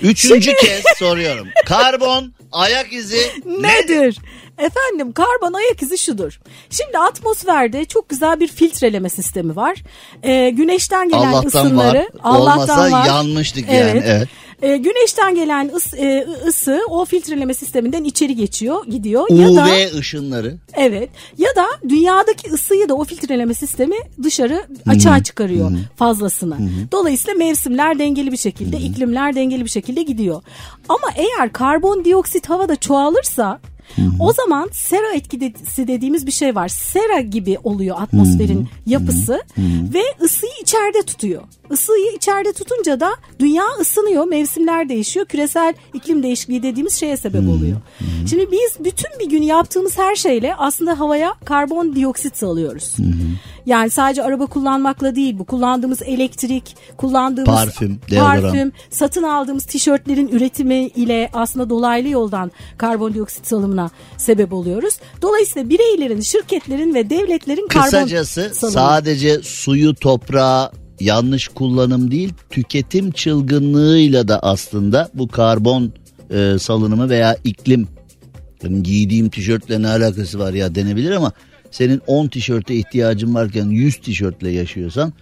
Üçüncü 0.02 0.54
kez 0.54 0.82
soruyorum. 0.98 1.48
Karbon 1.66 2.32
ayak 2.52 2.92
izi 2.92 3.18
Nedir? 3.46 4.18
Efendim 4.59 5.12
karbon 5.12 5.52
ayak 5.52 5.82
izi 5.82 5.98
şudur. 5.98 6.40
Şimdi 6.70 6.98
atmosferde 6.98 7.85
çok 7.85 8.09
güzel 8.09 8.40
bir 8.40 8.48
filtreleme 8.48 9.09
sistemi 9.09 9.56
var. 9.56 9.82
Ee, 10.22 10.50
güneşten 10.50 11.09
gelen 11.09 11.20
Allah'tan 11.32 11.46
ısınları 11.66 11.98
var. 11.98 12.06
Allah'tan 12.22 12.78
Olmasa 12.78 12.90
var. 12.92 13.06
yanmıştık 13.06 13.68
yani, 13.72 14.02
evet. 14.06 14.28
Ee, 14.62 14.77
güneşten 14.77 15.35
gelen 15.35 15.69
ıs- 15.69 15.97
e, 15.97 16.27
ısı 16.47 16.81
o 16.88 17.05
filtreleme 17.05 17.55
sisteminden 17.55 18.05
içeri 18.05 18.37
geçiyor, 18.37 18.87
gidiyor 18.87 19.31
ya 19.31 19.49
da 19.57 19.64
UV 19.64 19.99
ışınları. 19.99 20.55
evet 20.75 21.11
ya 21.38 21.49
da 21.57 21.88
dünyadaki 21.88 22.51
ısıyı 22.51 22.88
da 22.88 22.95
o 22.95 23.05
filtreleme 23.05 23.55
sistemi 23.55 23.97
dışarı 24.23 24.66
açığa 24.87 25.23
çıkarıyor 25.23 25.71
fazlasını. 25.97 26.57
Dolayısıyla 26.92 27.38
mevsimler 27.38 27.99
dengeli 27.99 28.33
bir 28.33 28.37
şekilde, 28.37 28.77
iklimler 28.79 29.35
dengeli 29.35 29.64
bir 29.64 29.71
şekilde 29.71 30.03
gidiyor. 30.03 30.42
Ama 30.88 31.09
eğer 31.16 31.53
karbondioksit 31.53 32.49
havada 32.51 32.77
çoğalırsa 32.77 33.61
o 34.20 34.33
zaman 34.33 34.68
sera 34.72 35.12
etkisi 35.14 35.88
dediğimiz 35.88 36.27
bir 36.27 36.33
şey 36.33 36.55
var. 36.55 36.68
Sera 36.68 37.20
gibi 37.20 37.59
oluyor 37.64 37.96
atmosferin 38.01 38.68
yapısı 38.87 39.42
ve 39.94 40.03
ısıyı 40.22 40.53
içeride 40.62 41.03
tutuyor. 41.03 41.42
Isıyı 41.72 42.12
içeride 42.16 42.53
tutunca 42.53 43.01
da 43.01 43.11
dünya 43.40 43.64
ısınıyor, 43.81 44.25
mevsimler 44.25 44.88
değişiyor, 44.88 45.27
küresel 45.27 45.75
iklim 45.94 46.22
değişikliği 46.22 46.62
dediğimiz 46.62 47.01
şeye 47.01 47.16
sebep 47.16 47.49
oluyor. 47.49 47.77
Şimdi 48.31 48.49
biz 48.53 48.85
bütün 48.85 49.11
bir 49.20 49.31
gün 49.31 49.42
yaptığımız 49.42 49.99
her 49.99 50.16
şeyle 50.16 50.55
aslında 50.57 51.01
havaya 51.01 51.35
karbondioksit 51.44 52.37
salıyoruz. 52.37 52.96
Yani 53.66 53.90
sadece 53.90 54.22
araba 54.22 54.46
kullanmakla 54.46 55.14
değil 55.14 55.38
bu 55.38 55.44
kullandığımız 55.44 56.03
elektrik, 56.03 56.77
kullandığımız 56.96 57.55
Parfüm, 57.55 58.01
deodorant. 58.11 58.42
parfüm, 58.42 58.72
satın 58.90 59.22
aldığımız 59.22 59.64
tişörtlerin 59.64 60.29
üretimi 60.29 60.75
ile 60.75 61.31
aslında 61.33 61.70
dolaylı 61.70 62.09
yoldan 62.09 62.51
karbondioksit 62.79 63.46
salımına 63.77 63.91
sebep 64.17 64.53
oluyoruz. 64.53 64.95
Dolayısıyla 65.23 65.69
bireylerin, 65.69 66.21
şirketlerin 66.21 66.95
ve 66.95 67.11
devletlerin 67.11 67.69
karbon 67.69 67.85
Kısacası 67.85 68.51
salımı. 68.55 68.73
sadece 68.75 69.43
suyu 69.43 69.95
toprağı 69.95 70.71
yanlış 71.01 71.49
kullanım 71.49 72.11
değil 72.11 72.33
tüketim 72.51 73.11
çılgınlığıyla 73.11 74.29
da 74.29 74.41
aslında 74.41 75.11
bu 75.15 75.29
karbon 75.29 75.93
e, 76.31 76.57
salınımı 76.59 77.09
veya 77.09 77.37
iklim 77.45 77.89
benim 78.65 78.83
giydiğim 78.83 79.29
tişörtle 79.29 79.83
ne 79.83 79.89
alakası 79.89 80.39
var 80.39 80.53
ya 80.53 80.75
denebilir 80.75 81.11
ama 81.11 81.33
senin 81.71 82.01
10 82.07 82.29
tişörte 82.29 82.75
ihtiyacın 82.75 83.35
varken 83.35 83.67
100 83.67 83.97
tişörtle 83.97 84.51
yaşıyorsan 84.51 85.12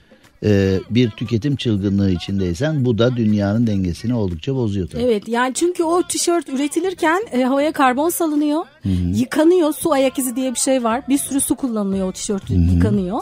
e, 0.45 0.81
bir 0.91 1.11
tüketim 1.11 1.57
çılgınlığı 1.57 2.11
içindeysen 2.11 2.85
bu 2.85 2.99
da 2.99 3.17
dünyanın 3.17 3.67
dengesini 3.67 4.15
oldukça 4.15 4.55
bozuyor 4.55 4.89
tabii. 4.89 5.03
Evet 5.03 5.29
yani 5.29 5.55
çünkü 5.55 5.85
o 5.85 6.03
tişört 6.03 6.49
üretilirken 6.49 7.23
e, 7.33 7.43
havaya 7.43 7.73
karbon 7.73 8.09
salınıyor. 8.09 8.65
Yıkanıyor. 9.15 9.73
Su 9.73 9.93
ayak 9.93 10.19
izi 10.19 10.37
diye 10.37 10.55
bir 10.55 10.59
şey 10.59 10.85
var. 10.85 11.03
Bir 11.09 11.19
sürü 11.19 11.41
su 11.41 11.55
kullanılıyor 11.55 12.09
o 12.09 12.13
tişört 12.13 12.51
yıkanıyor. 12.51 13.21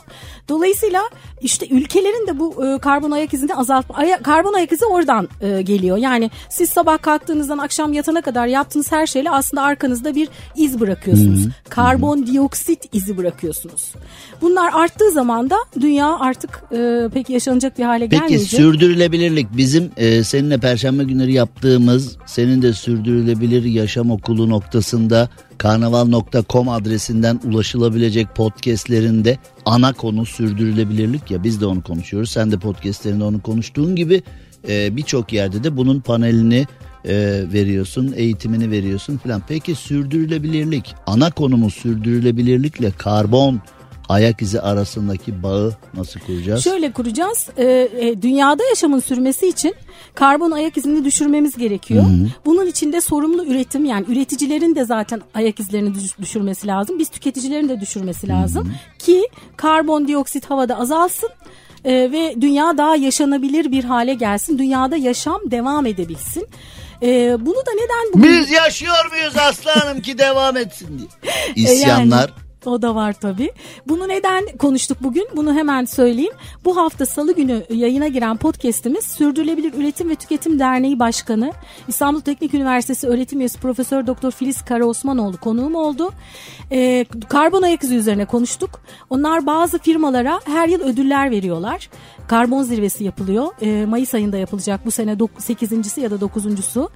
Dolayısıyla 0.48 1.01
işte 1.40 1.66
ülkelerin 1.70 2.27
de 2.27 2.38
bu 2.38 2.66
e, 2.66 2.79
karbon 2.79 3.11
ayak 3.11 3.35
izini 3.35 3.55
azaltma 3.55 3.94
aya- 3.96 4.22
karbon 4.22 4.53
ayak 4.53 4.72
izi 4.72 4.85
oradan 4.87 5.29
e, 5.40 5.62
geliyor. 5.62 5.96
Yani 5.96 6.31
siz 6.51 6.70
sabah 6.70 7.03
kalktığınızdan 7.03 7.59
akşam 7.59 7.92
yatana 7.92 8.20
kadar 8.22 8.46
yaptığınız 8.46 8.92
her 8.92 9.07
şeyle 9.07 9.31
aslında 9.31 9.62
arkanızda 9.62 10.14
bir 10.14 10.29
iz 10.57 10.81
bırakıyorsunuz. 10.81 11.46
Karbondioksit 11.68 12.79
izi 12.92 13.16
bırakıyorsunuz. 13.16 13.92
Bunlar 14.40 14.70
arttığı 14.75 15.11
zaman 15.11 15.51
da 15.51 15.57
dünya 15.81 16.18
artık 16.18 16.62
e, 16.72 17.09
pek 17.14 17.31
yaşanacak 17.31 17.79
bir 17.79 17.85
hale 17.85 18.09
Peki 18.09 18.20
gelmeyecek. 18.20 18.48
sürdürülebilirlik 18.61 19.57
bizim 19.57 19.90
e, 19.96 20.25
seninle 20.25 20.59
perşembe 20.59 21.05
günleri 21.05 21.33
yaptığımız 21.33 22.16
senin 22.27 22.62
de 22.62 22.72
sürdürülebilir 22.72 23.64
yaşam 23.64 24.11
okulu 24.11 24.51
noktasında 24.51 25.29
karnaval.com 25.58 26.68
adresinden 26.68 27.40
ulaşılabilecek 27.44 28.34
podcastlerinde 28.34 29.38
ana 29.64 29.92
konu 29.92 30.26
sürdürülebilirlik 30.26 31.30
ya 31.30 31.44
biz 31.44 31.60
de 31.60 31.66
onu 31.66 31.82
konuşuyoruz. 31.82 32.30
Sen 32.30 32.50
de 32.52 32.58
podcastlerinde 32.58 33.24
onu 33.24 33.42
konuştuğun 33.42 33.96
gibi 33.96 34.22
e, 34.68 34.96
birçok 34.96 35.32
yerde 35.32 35.64
de 35.64 35.76
bunun 35.76 36.00
panelini 36.00 36.66
e, 37.04 37.44
veriyorsun, 37.52 38.12
eğitimini 38.16 38.70
veriyorsun 38.70 39.18
filan. 39.18 39.42
Peki 39.48 39.74
sürdürülebilirlik, 39.74 40.94
ana 41.06 41.30
konumuz 41.30 41.74
sürdürülebilirlikle 41.74 42.90
karbon 42.90 43.60
ayak 44.08 44.42
izi 44.42 44.60
arasındaki 44.60 45.42
bağı 45.42 45.74
nasıl 45.94 46.20
kuracağız? 46.20 46.64
Şöyle 46.64 46.92
kuracağız. 46.92 47.48
e, 47.56 47.64
e, 48.00 48.22
dünyada 48.22 48.62
yaşamın 48.64 49.00
sürmesi 49.00 49.48
için 49.48 49.74
karbon 50.14 50.50
ayak 50.50 50.76
izini 50.76 51.04
düşürmemiz 51.04 51.56
gerekiyor. 51.56 52.04
Bunun 52.46 52.66
için 52.66 52.92
de 52.92 53.00
sorumlu 53.00 53.44
üretim 53.46 53.84
yani 53.84 54.04
üreticilerin 54.08 54.74
de 54.74 54.84
zaten 54.84 55.20
ayak 55.34 55.60
izlerini 55.60 55.94
düş- 55.94 56.18
düşürmesi 56.18 56.66
lazım. 56.66 56.98
Biz 56.98 57.08
tüketicilerin 57.08 57.68
de 57.68 57.80
düşürmesi 57.80 58.28
lazım 58.28 58.74
ki 58.98 59.28
karbondioksit 59.56 60.50
havada 60.50 60.78
azalsın. 60.78 61.30
e, 61.84 61.92
ve 62.12 62.34
dünya 62.40 62.78
daha 62.78 62.96
yaşanabilir 62.96 63.72
bir 63.72 63.84
hale 63.84 64.14
gelsin. 64.14 64.58
Dünyada 64.58 64.96
yaşam 64.96 65.38
devam 65.50 65.86
edebilsin. 65.86 66.46
E, 67.02 67.36
bunu 67.40 67.54
da 67.56 67.70
neden 67.74 68.12
bugün... 68.14 68.40
Biz 68.40 68.50
yaşıyor 68.50 69.10
muyuz 69.12 69.34
aslanım 69.36 70.00
ki 70.02 70.18
devam 70.18 70.56
etsin 70.56 70.98
diye. 70.98 71.08
E, 71.68 71.72
İsyanlar. 71.72 72.18
yani 72.20 72.30
o 72.66 72.83
da 72.83 72.94
var 72.94 73.12
tabii. 73.12 73.53
Bunu 73.88 74.09
neden 74.09 74.57
konuştuk 74.59 74.98
bugün? 75.01 75.29
Bunu 75.37 75.55
hemen 75.55 75.85
söyleyeyim. 75.85 76.33
Bu 76.64 76.77
hafta 76.77 77.07
salı 77.07 77.35
günü 77.35 77.62
yayına 77.70 78.09
giren 78.09 78.37
podcast'imiz 78.37 79.05
Sürdürülebilir 79.05 79.75
Üretim 79.75 80.11
ve 80.11 80.14
Tüketim 80.14 80.59
Derneği 80.59 80.98
Başkanı 80.98 81.53
İstanbul 81.88 82.20
Teknik 82.20 82.55
Üniversitesi 82.55 83.09
öğretim 83.09 83.40
üyesi 83.40 83.61
Profesör 83.61 84.07
Doktor 84.07 84.31
Filiz 84.31 84.62
Karaosmanoğlu 84.64 85.37
konuğum 85.37 85.75
oldu. 85.75 86.11
Ee, 86.72 87.07
karbon 87.29 87.62
ayak 87.62 87.85
izi 87.85 87.96
üzerine 87.96 88.25
konuştuk. 88.25 88.81
Onlar 89.11 89.46
bazı 89.46 89.79
firmalara 89.79 90.40
her 90.44 90.68
yıl 90.68 90.81
ödüller 90.81 91.31
veriyorlar. 91.31 91.88
Karbon 92.28 92.62
zirvesi 92.62 93.04
yapılıyor. 93.04 93.46
Ee, 93.62 93.87
Mayıs 93.87 94.14
ayında 94.14 94.37
yapılacak 94.38 94.87
bu 94.87 94.90
sene 94.90 95.12
8.si 95.12 96.00
ya 96.00 96.11
da 96.11 96.14
9.sü. 96.14 96.88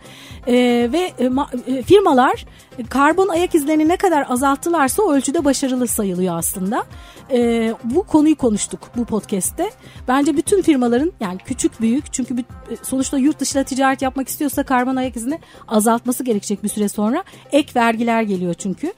Ee, 0.46 0.52
ve 0.92 1.12
e, 1.18 1.24
ma- 1.26 1.76
e, 1.78 1.82
firmalar 1.82 2.46
e, 2.78 2.82
karbon 2.84 3.28
ayak 3.28 3.54
izlerini 3.54 3.88
ne 3.88 3.96
kadar 3.96 4.26
azalttılarsa 4.28 5.02
o 5.02 5.12
ölçüde 5.12 5.44
başarılı 5.44 5.86
sayılıyor 5.86 6.38
aslında. 6.38 6.84
Ee, 7.30 7.74
bu 7.84 8.02
konuyu 8.02 8.36
konuştuk 8.36 8.80
bu 8.96 9.04
podcast'te. 9.04 9.70
Bence 10.08 10.36
bütün 10.36 10.62
firmaların 10.62 11.12
yani 11.20 11.38
küçük 11.38 11.80
büyük 11.80 12.12
çünkü 12.12 12.34
büt- 12.34 12.72
e, 12.72 12.76
sonuçta 12.82 13.18
yurt 13.18 13.40
dışıyla 13.40 13.64
ticaret 13.64 14.02
yapmak 14.02 14.28
istiyorsa 14.28 14.62
karbon 14.62 14.96
ayak 14.96 15.16
izini 15.16 15.38
azaltması 15.68 16.24
gerekecek 16.24 16.62
bir 16.64 16.68
süre 16.68 16.88
sonra. 16.88 17.24
Ek 17.52 17.72
vergiler 17.76 18.22
geliyor 18.22 18.54
çünkü. 18.54 18.92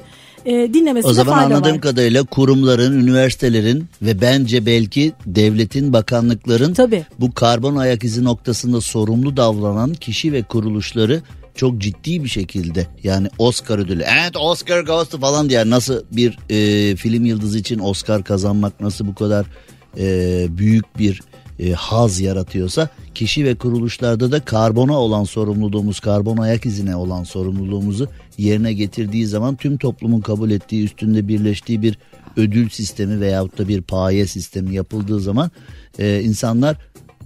Ee, 0.47 0.71
dinlemesinde 0.75 1.11
O 1.11 1.15
zaman 1.15 1.35
fayda 1.35 1.55
anladığım 1.55 1.75
var. 1.75 1.81
kadarıyla 1.81 2.23
kurumların, 2.25 3.01
üniversitelerin 3.01 3.87
ve 4.03 4.21
bence 4.21 4.67
belki 4.67 5.13
devletin, 5.27 5.93
bakanlıkların 5.93 6.75
Tabii. 6.75 7.07
bu 7.19 7.33
karbon 7.35 7.77
ayak 7.77 8.05
izi 8.05 8.25
noktasında 8.25 8.81
sorumlu 8.81 9.37
davranan 9.37 9.95
kişi 9.95 10.33
ve 10.33 10.43
kuruluşları 10.43 11.23
çok 11.55 11.79
ciddi 11.79 12.25
bir 12.25 12.29
şekilde 12.29 12.87
yani 13.03 13.29
Oscar 13.39 13.79
ödülü 13.79 14.03
evet 14.03 14.37
Oscar 14.37 14.81
goes 14.81 15.09
to 15.09 15.19
falan 15.19 15.51
diye 15.51 15.71
nasıl 15.71 16.03
bir 16.13 16.39
e, 16.51 16.97
film 16.97 17.25
yıldızı 17.25 17.59
için 17.59 17.79
Oscar 17.79 18.25
kazanmak 18.25 18.81
nasıl 18.81 19.07
bu 19.07 19.15
kadar 19.15 19.47
e, 19.99 20.47
büyük 20.59 20.99
bir 20.99 21.21
e, 21.59 21.73
haz 21.73 22.21
yaratıyorsa 22.21 22.89
kişi 23.15 23.45
ve 23.45 23.55
kuruluşlarda 23.55 24.33
da 24.33 24.41
karbona 24.41 24.99
olan 24.99 25.25
sorumluluğumuz 25.25 26.01
karbon 26.01 26.37
ayak 26.37 26.67
izine 26.67 26.97
olan 26.97 27.25
sorumluluğumuzu 27.25 28.09
yerine 28.39 28.73
getirdiği 28.73 29.27
zaman 29.27 29.57
tüm 29.57 29.79
toplumun 29.79 30.21
kabul 30.21 30.51
ettiği 30.51 30.85
üstünde 30.85 31.29
birleştiği 31.29 31.83
bir 31.83 31.99
ödül 32.37 32.69
sistemi 32.69 33.21
veyahut 33.21 33.59
da 33.59 33.69
bir 33.69 33.83
paye 33.83 34.27
sistemi 34.27 34.75
yapıldığı 34.75 35.21
zaman 35.21 35.51
e, 35.99 36.21
insanlar 36.23 36.77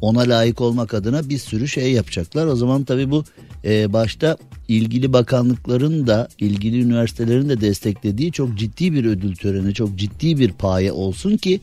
ona 0.01 0.21
layık 0.21 0.61
olmak 0.61 0.95
adına 0.95 1.29
bir 1.29 1.39
sürü 1.39 1.69
şey 1.69 1.93
yapacaklar. 1.93 2.47
O 2.47 2.57
zaman 2.57 2.85
tabii 2.85 3.11
bu 3.11 3.25
e, 3.65 3.93
başta 3.93 4.37
ilgili 4.69 5.13
bakanlıkların 5.13 6.07
da 6.07 6.29
ilgili 6.39 6.83
üniversitelerin 6.83 7.49
de 7.49 7.61
desteklediği 7.61 8.33
çok 8.33 8.59
ciddi 8.59 8.93
bir 8.93 9.05
ödül 9.05 9.37
töreni, 9.37 9.75
çok 9.75 9.97
ciddi 9.97 10.39
bir 10.39 10.53
paye 10.53 10.93
olsun 10.93 11.37
ki 11.37 11.61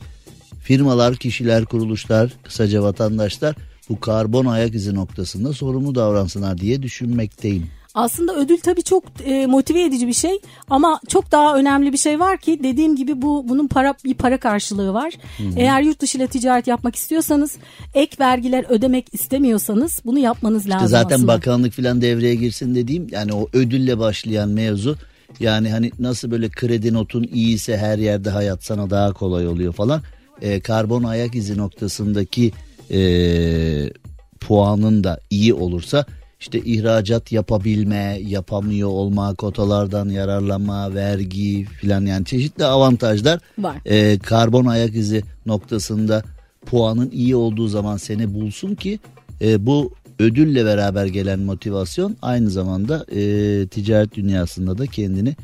firmalar, 0.62 1.16
kişiler, 1.16 1.64
kuruluşlar, 1.64 2.32
kısaca 2.42 2.82
vatandaşlar 2.82 3.54
bu 3.88 4.00
karbon 4.00 4.46
ayak 4.46 4.74
izi 4.74 4.94
noktasında 4.94 5.52
sorumlu 5.52 5.94
davransınlar 5.94 6.58
diye 6.58 6.82
düşünmekteyim. 6.82 7.66
Aslında 7.94 8.36
ödül 8.36 8.58
tabii 8.58 8.82
çok 8.82 9.04
e, 9.24 9.46
motive 9.46 9.82
edici 9.82 10.08
bir 10.08 10.12
şey 10.12 10.38
ama 10.70 11.00
çok 11.08 11.32
daha 11.32 11.56
önemli 11.56 11.92
bir 11.92 11.98
şey 11.98 12.20
var 12.20 12.38
ki 12.38 12.60
dediğim 12.62 12.96
gibi 12.96 13.22
bu 13.22 13.48
bunun 13.48 13.68
para 13.68 13.94
bir 14.04 14.14
para 14.14 14.38
karşılığı 14.38 14.94
var. 14.94 15.12
Eğer 15.56 15.82
yurt 15.82 16.00
dışı 16.00 16.18
ile 16.18 16.26
ticaret 16.26 16.66
yapmak 16.66 16.96
istiyorsanız 16.96 17.56
ek 17.94 18.16
vergiler 18.20 18.64
ödemek 18.68 19.06
istemiyorsanız 19.12 20.00
bunu 20.04 20.18
yapmanız 20.18 20.68
lazım 20.68 20.88
zaten 20.88 21.16
aslında. 21.16 21.32
bakanlık 21.32 21.72
falan 21.72 22.02
devreye 22.02 22.34
girsin 22.34 22.74
dediğim 22.74 23.06
yani 23.10 23.32
o 23.32 23.48
ödülle 23.52 23.98
başlayan 23.98 24.48
mevzu 24.48 24.96
yani 25.40 25.70
hani 25.70 25.90
nasıl 25.98 26.30
böyle 26.30 26.48
kredi 26.48 26.94
notun 26.94 27.28
iyiyse 27.32 27.76
her 27.76 27.98
yerde 27.98 28.30
hayat 28.30 28.64
sana 28.64 28.90
daha 28.90 29.12
kolay 29.12 29.48
oluyor 29.48 29.72
falan. 29.72 30.02
Ee, 30.42 30.60
karbon 30.60 31.02
ayak 31.02 31.34
izi 31.34 31.58
noktasındaki 31.58 32.52
ee, 32.90 33.90
puanın 34.40 35.04
da 35.04 35.20
iyi 35.30 35.54
olursa 35.54 36.04
işte 36.40 36.58
ihracat 36.60 37.32
yapabilme, 37.32 38.18
yapamıyor 38.26 38.88
olma, 38.88 39.34
kotalardan 39.34 40.08
yararlanma, 40.08 40.94
vergi 40.94 41.64
filan 41.64 42.06
yani 42.06 42.24
çeşitli 42.24 42.64
avantajlar 42.64 43.40
Var. 43.58 43.76
e, 43.84 44.18
karbon 44.18 44.66
ayak 44.66 44.94
izi 44.94 45.22
noktasında 45.46 46.22
puanın 46.66 47.10
iyi 47.10 47.36
olduğu 47.36 47.68
zaman 47.68 47.96
seni 47.96 48.34
bulsun 48.34 48.74
ki 48.74 48.98
e, 49.42 49.66
bu 49.66 49.92
ödülle 50.18 50.64
beraber 50.64 51.06
gelen 51.06 51.40
motivasyon 51.40 52.16
aynı 52.22 52.50
zamanda 52.50 53.06
e, 53.12 53.20
ticaret 53.66 54.14
dünyasında 54.14 54.78
da 54.78 54.86
kendini 54.86 55.36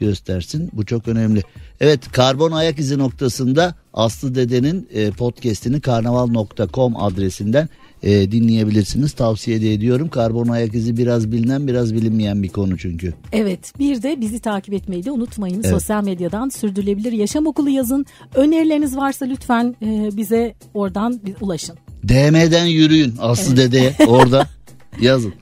göstersin. 0.00 0.70
Bu 0.72 0.86
çok 0.86 1.08
önemli. 1.08 1.42
Evet 1.80 2.12
karbon 2.12 2.52
ayak 2.52 2.78
izi 2.78 2.98
noktasında 2.98 3.74
Aslı 3.94 4.34
Dede'nin 4.34 4.88
e, 4.94 5.10
podcastini 5.10 5.80
karnaval.com 5.80 6.96
adresinden 6.96 7.68
e, 8.02 8.32
dinleyebilirsiniz. 8.32 9.12
Tavsiye 9.12 9.62
de 9.62 9.72
ediyorum. 9.72 10.08
Karbon 10.08 10.48
ayak 10.48 10.74
izi 10.74 10.96
biraz 10.96 11.32
bilinen 11.32 11.66
biraz 11.66 11.94
bilinmeyen 11.94 12.42
bir 12.42 12.48
konu 12.48 12.78
çünkü. 12.78 13.14
Evet 13.32 13.78
bir 13.78 14.02
de 14.02 14.20
bizi 14.20 14.40
takip 14.40 14.74
etmeyi 14.74 15.04
de 15.04 15.10
unutmayın. 15.10 15.62
Sosyal 15.62 16.04
medyadan 16.04 16.48
sürdürülebilir 16.48 17.12
yaşam 17.12 17.46
okulu 17.46 17.70
yazın. 17.70 18.06
Önerileriniz 18.34 18.96
varsa 18.96 19.24
lütfen 19.26 19.76
e, 19.82 20.16
bize 20.16 20.54
oradan 20.74 21.20
ulaşın. 21.40 21.76
DM'den 22.08 22.66
yürüyün 22.66 23.14
Aslı 23.20 23.56
Dede'ye 23.56 23.94
orada 24.06 24.46
yazın. 25.00 25.34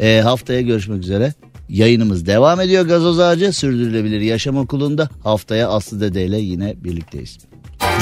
Ee, 0.00 0.20
haftaya 0.20 0.60
görüşmek 0.60 1.02
üzere. 1.02 1.32
Yayınımız 1.72 2.26
devam 2.26 2.60
ediyor 2.60 2.86
Gazoz 2.86 3.18
Ağacı 3.18 3.52
Sürdürülebilir 3.52 4.20
Yaşam 4.20 4.56
Okulu'nda. 4.56 5.08
Haftaya 5.22 5.68
Aslı 5.68 6.00
Dede 6.00 6.24
ile 6.24 6.38
yine 6.38 6.74
birlikteyiz. 6.84 7.38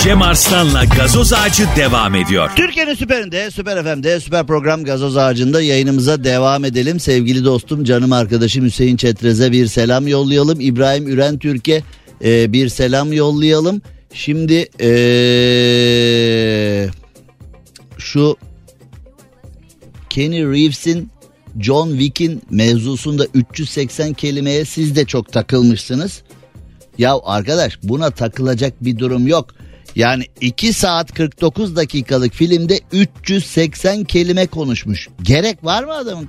Cem 0.02 0.22
Arslan'la 0.22 0.84
gazoz 0.84 1.32
ağacı 1.32 1.64
devam 1.76 2.14
ediyor. 2.14 2.50
Türkiye'nin 2.56 2.94
süperinde, 2.94 3.50
süper 3.50 3.82
FM'de, 3.84 4.20
süper 4.20 4.46
program 4.46 4.84
Gazoz 4.84 5.16
Ağacı'nda 5.16 5.62
yayınımıza 5.62 6.24
devam 6.24 6.64
edelim. 6.64 7.00
Sevgili 7.00 7.44
dostum, 7.44 7.84
canım 7.84 8.12
arkadaşım 8.12 8.64
Hüseyin 8.64 8.96
Çetrez'e 8.96 9.52
bir 9.52 9.66
selam 9.66 10.08
yollayalım. 10.08 10.60
İbrahim 10.60 11.08
Üren 11.08 11.38
Türk'e 11.38 11.82
e, 12.24 12.52
bir 12.52 12.68
selam 12.68 13.12
yollayalım. 13.12 13.82
Şimdi 14.12 14.68
e, 14.80 14.90
şu 17.98 18.36
Kenny 20.10 20.42
Reeves'in 20.42 21.10
John 21.58 21.90
Wick'in 21.90 22.42
mevzusunda 22.50 23.26
380 23.34 24.12
kelimeye 24.12 24.64
siz 24.64 24.96
de 24.96 25.04
çok 25.04 25.32
takılmışsınız. 25.32 26.22
Ya 26.98 27.16
arkadaş 27.24 27.78
buna 27.82 28.10
takılacak 28.10 28.84
bir 28.84 28.98
durum 28.98 29.26
yok. 29.26 29.54
Yani 29.96 30.24
2 30.40 30.72
saat 30.72 31.14
49 31.14 31.76
dakikalık 31.76 32.34
filmde 32.34 32.80
380 32.92 34.04
kelime 34.04 34.46
konuşmuş. 34.46 35.08
Gerek 35.22 35.64
var 35.64 35.84
mı 35.84 35.92
adamın? 35.92 36.28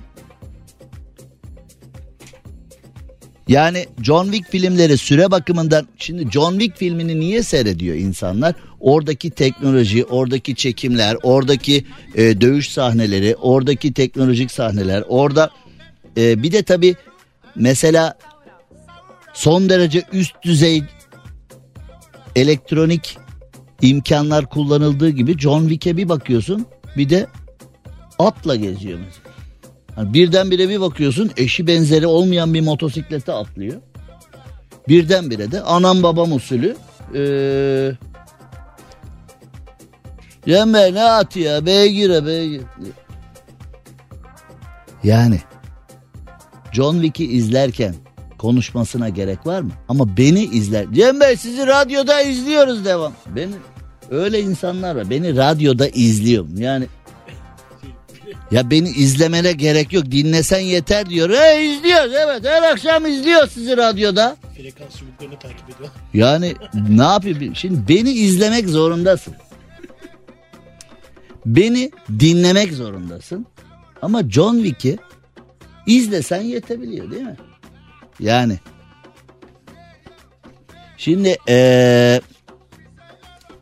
Yani 3.47 3.85
John 4.01 4.23
Wick 4.23 4.51
filmleri 4.51 4.97
süre 4.97 5.31
bakımından 5.31 5.87
şimdi 5.97 6.31
John 6.31 6.51
Wick 6.51 6.77
filmini 6.77 7.19
niye 7.19 7.43
seyrediyor 7.43 7.95
insanlar? 7.95 8.55
Oradaki 8.79 9.29
teknoloji, 9.29 10.05
oradaki 10.05 10.55
çekimler, 10.55 11.17
oradaki 11.23 11.85
e, 12.15 12.41
dövüş 12.41 12.69
sahneleri, 12.69 13.35
oradaki 13.35 13.93
teknolojik 13.93 14.51
sahneler, 14.51 15.03
orada 15.07 15.49
e, 16.17 16.43
bir 16.43 16.51
de 16.51 16.63
tabi 16.63 16.95
mesela 17.55 18.17
son 19.33 19.69
derece 19.69 20.03
üst 20.13 20.35
düzey 20.43 20.83
elektronik 22.35 23.17
imkanlar 23.81 24.45
kullanıldığı 24.45 25.09
gibi 25.09 25.39
John 25.39 25.61
Wick'e 25.61 25.97
bir 25.97 26.09
bakıyorsun 26.09 26.65
bir 26.97 27.09
de 27.09 27.27
atla 28.19 28.55
geziyor 28.55 28.99
mesela. 29.05 29.20
Yani 29.97 30.13
birdenbire 30.13 30.69
bir 30.69 30.81
bakıyorsun 30.81 31.31
eşi 31.37 31.67
benzeri 31.67 32.07
olmayan 32.07 32.53
bir 32.53 32.61
motosiklete 32.61 33.31
atlıyor. 33.31 33.81
birdenbire 34.87 35.51
de 35.51 35.61
anam 35.61 36.03
babam 36.03 36.33
usulü 36.33 36.75
ee, 37.15 37.91
Yeme 40.45 40.93
ne 40.93 41.03
at 41.03 41.35
ya 41.35 41.65
beygire 41.65 42.25
beygir. 42.25 42.61
Yani 45.03 45.39
John 46.71 46.93
Wick'i 46.93 47.25
izlerken 47.25 47.95
konuşmasına 48.37 49.09
gerek 49.09 49.47
var 49.47 49.61
mı? 49.61 49.71
Ama 49.89 50.17
beni 50.17 50.43
izler. 50.43 50.85
Cem 50.93 51.19
Bey 51.19 51.37
sizi 51.37 51.67
radyoda 51.67 52.21
izliyoruz 52.21 52.85
devam. 52.85 53.13
Beni 53.35 53.53
öyle 54.11 54.39
insanlar 54.41 54.95
var. 54.95 55.09
Beni 55.09 55.35
radyoda 55.35 55.87
izliyorum. 55.87 56.57
Yani 56.57 56.85
ya 58.51 58.71
beni 58.71 58.89
izlemene 58.89 59.51
gerek 59.51 59.93
yok. 59.93 60.11
Dinlesen 60.11 60.59
yeter 60.59 61.09
diyor. 61.09 61.29
E 61.29 61.65
izliyoruz 61.65 62.13
evet. 62.13 62.45
Her 62.45 62.63
akşam 62.71 63.05
izliyor 63.05 63.47
sizi 63.47 63.77
radyoda. 63.77 64.37
Frekans 64.57 64.97
çubuklarını 64.99 65.39
takip 65.39 65.69
ediyor. 65.69 65.89
Yani 66.13 66.55
ne 66.89 67.03
yapayım? 67.03 67.55
Şimdi 67.55 67.87
beni 67.87 68.11
izlemek 68.11 68.69
zorundasın. 68.69 69.33
Beni 71.45 71.91
dinlemek 72.19 72.73
zorundasın. 72.73 73.45
Ama 74.01 74.29
John 74.29 74.55
Wick'i 74.55 74.97
izlesen 75.85 76.41
yetebiliyor 76.41 77.11
değil 77.11 77.23
mi? 77.23 77.37
Yani. 78.19 78.59
Şimdi 80.97 81.37
ee, 81.49 82.21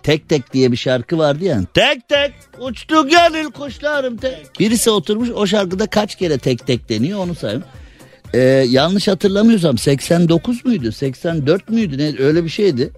Tek 0.03 0.29
Tek 0.29 0.53
diye 0.53 0.71
bir 0.71 0.77
şarkı 0.77 1.17
vardı 1.17 1.45
ya. 1.45 1.61
Tek 1.73 2.09
tek 2.09 2.33
uçtu 2.59 3.07
gönül 3.09 3.51
kuşlarım 3.51 4.17
tek. 4.17 4.59
Birisi 4.59 4.89
oturmuş 4.89 5.29
o 5.29 5.47
şarkıda 5.47 5.87
kaç 5.87 6.15
kere 6.15 6.37
tek 6.37 6.67
tek 6.67 6.89
deniyor 6.89 7.19
onu 7.19 7.35
sayayım. 7.35 7.63
Ee, 8.33 8.39
yanlış 8.69 9.07
hatırlamıyorsam 9.07 9.77
89 9.77 10.65
muydu 10.65 10.91
84 10.91 11.69
müydü 11.69 11.97
ne 11.97 12.23
öyle 12.23 12.43
bir 12.43 12.49
şeydi. 12.49 12.91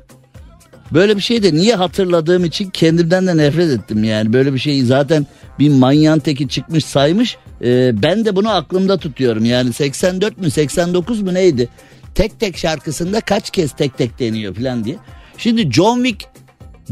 Böyle 0.93 1.15
bir 1.15 1.21
şey 1.21 1.43
de 1.43 1.53
niye 1.53 1.75
hatırladığım 1.75 2.45
için 2.45 2.69
kendimden 2.69 3.27
de 3.27 3.37
nefret 3.37 3.69
ettim 3.69 4.03
yani. 4.03 4.33
Böyle 4.33 4.53
bir 4.53 4.59
şeyi 4.59 4.85
zaten 4.85 5.27
bir 5.59 5.69
manyağın 5.69 6.19
teki 6.19 6.47
çıkmış 6.47 6.85
saymış. 6.85 7.37
Ee, 7.63 7.91
ben 8.03 8.25
de 8.25 8.35
bunu 8.35 8.49
aklımda 8.49 8.97
tutuyorum. 8.97 9.45
Yani 9.45 9.73
84 9.73 10.37
mü 10.37 10.51
89 10.51 11.21
mu 11.21 11.33
neydi? 11.33 11.69
Tek 12.15 12.39
tek 12.39 12.57
şarkısında 12.57 13.21
kaç 13.21 13.49
kez 13.49 13.71
tek 13.71 13.97
tek 13.97 14.19
deniyor 14.19 14.55
falan 14.55 14.83
diye. 14.83 14.95
Şimdi 15.37 15.71
John 15.71 16.03
Wick 16.03 16.27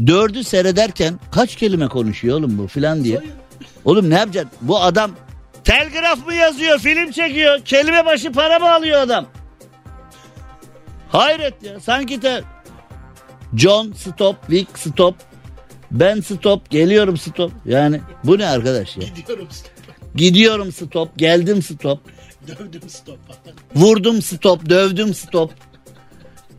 4'ü 0.04 0.44
seyrederken 0.44 1.20
kaç 1.32 1.56
kelime 1.56 1.88
konuşuyor 1.88 2.38
oğlum 2.38 2.58
bu 2.58 2.68
falan 2.68 3.04
diye. 3.04 3.20
Oğlum 3.84 4.10
ne 4.10 4.14
yapacaksın? 4.14 4.52
Bu 4.60 4.80
adam 4.80 5.10
telgraf 5.64 6.26
mı 6.26 6.34
yazıyor, 6.34 6.78
film 6.78 7.10
çekiyor, 7.10 7.60
kelime 7.64 8.06
başı 8.06 8.32
para 8.32 8.58
mı 8.58 8.72
alıyor 8.74 9.00
adam? 9.00 9.26
Hayret 11.08 11.62
ya 11.62 11.80
sanki 11.80 12.22
de 12.22 12.42
John 13.56 13.92
stop, 13.92 14.36
Wick 14.46 14.78
stop, 14.78 15.14
ben 15.90 16.20
stop, 16.20 16.70
geliyorum 16.70 17.16
stop. 17.16 17.52
Yani 17.64 18.00
bu 18.24 18.38
ne 18.38 18.46
arkadaş 18.46 18.96
ya? 18.96 19.02
Gidiyorum 19.16 19.48
stop. 19.50 19.70
Gidiyorum 20.14 20.72
stop, 20.72 21.18
geldim 21.18 21.62
stop, 21.62 22.00
Dövdüm 22.48 22.88
stop. 22.88 23.18
vurdum 23.74 24.22
stop, 24.22 24.68
dövdüm 24.68 25.14
stop. 25.14 25.52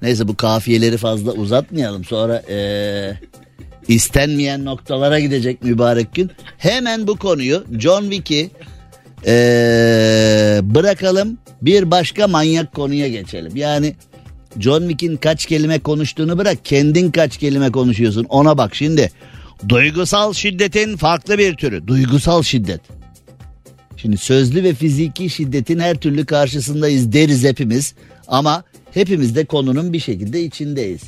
Neyse 0.01 0.27
bu 0.27 0.35
kafiyeleri 0.35 0.97
fazla 0.97 1.31
uzatmayalım. 1.31 2.03
Sonra 2.05 2.43
eee, 2.49 3.19
istenmeyen 3.87 4.65
noktalara 4.65 5.19
gidecek 5.19 5.63
mübarek 5.63 6.15
gün. 6.15 6.31
Hemen 6.57 7.07
bu 7.07 7.15
konuyu 7.17 7.63
John 7.79 8.01
Wick'i 8.01 8.51
eee, 9.25 10.59
bırakalım 10.63 11.37
bir 11.61 11.91
başka 11.91 12.27
manyak 12.27 12.73
konuya 12.73 13.07
geçelim. 13.07 13.55
Yani 13.55 13.95
John 14.59 14.79
Wick'in 14.89 15.17
kaç 15.17 15.45
kelime 15.45 15.79
konuştuğunu 15.79 16.37
bırak 16.37 16.65
kendin 16.65 17.11
kaç 17.11 17.37
kelime 17.37 17.71
konuşuyorsun 17.71 18.25
ona 18.29 18.57
bak 18.57 18.75
şimdi. 18.75 19.11
Duygusal 19.69 20.33
şiddetin 20.33 20.97
farklı 20.97 21.37
bir 21.37 21.55
türü. 21.55 21.87
Duygusal 21.87 22.43
şiddet. 22.43 22.81
Şimdi 23.97 24.17
sözlü 24.17 24.63
ve 24.63 24.73
fiziki 24.73 25.29
şiddetin 25.29 25.79
her 25.79 25.95
türlü 25.97 26.25
karşısındayız 26.25 27.13
deriz 27.13 27.43
hepimiz. 27.43 27.93
Ama 28.27 28.63
hepimiz 28.93 29.35
de 29.35 29.45
konunun 29.45 29.93
bir 29.93 29.99
şekilde 29.99 30.43
içindeyiz. 30.43 31.01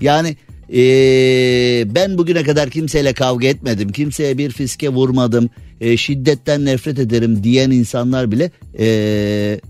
Yani 0.00 0.36
eee, 0.68 1.84
ben 1.94 2.18
bugüne 2.18 2.42
kadar 2.42 2.70
kimseyle 2.70 3.12
kavga 3.12 3.46
etmedim. 3.46 3.92
Kimseye 3.92 4.38
bir 4.38 4.50
fiske 4.50 4.88
vurmadım. 4.88 5.50
eee, 5.80 5.96
şiddetten 5.96 6.64
nefret 6.64 6.98
ederim 6.98 7.44
diyen 7.44 7.70
insanlar 7.70 8.32
bile 8.32 8.50
eee, 8.78 9.60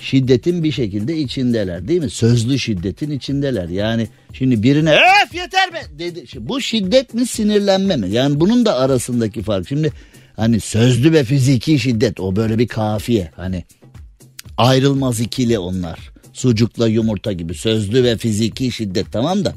şiddetin 0.00 0.64
bir 0.64 0.72
şekilde 0.72 1.18
içindeler 1.18 1.88
değil 1.88 2.00
mi? 2.02 2.10
Sözlü 2.10 2.58
şiddetin 2.58 3.10
içindeler. 3.10 3.68
Yani 3.68 4.08
şimdi 4.32 4.62
birine 4.62 4.92
öf 4.94 5.34
yeter 5.34 5.72
be 5.74 5.98
dedi. 5.98 6.24
Şimdi 6.28 6.48
bu 6.48 6.60
şiddet 6.60 7.14
mi 7.14 7.26
sinirlenme 7.26 7.96
mi? 7.96 8.10
Yani 8.10 8.40
bunun 8.40 8.64
da 8.66 8.78
arasındaki 8.78 9.42
fark. 9.42 9.68
Şimdi 9.68 9.92
hani 10.36 10.60
sözlü 10.60 11.12
ve 11.12 11.24
fiziki 11.24 11.78
şiddet 11.78 12.20
o 12.20 12.36
böyle 12.36 12.58
bir 12.58 12.68
kafiye. 12.68 13.30
Hani 13.36 13.64
ayrılmaz 14.56 15.20
ikili 15.20 15.58
onlar. 15.58 16.13
Sucukla 16.34 16.88
yumurta 16.88 17.32
gibi 17.32 17.54
sözlü 17.54 18.04
ve 18.04 18.16
fiziki 18.16 18.72
şiddet 18.72 19.12
tamam 19.12 19.44
da. 19.44 19.54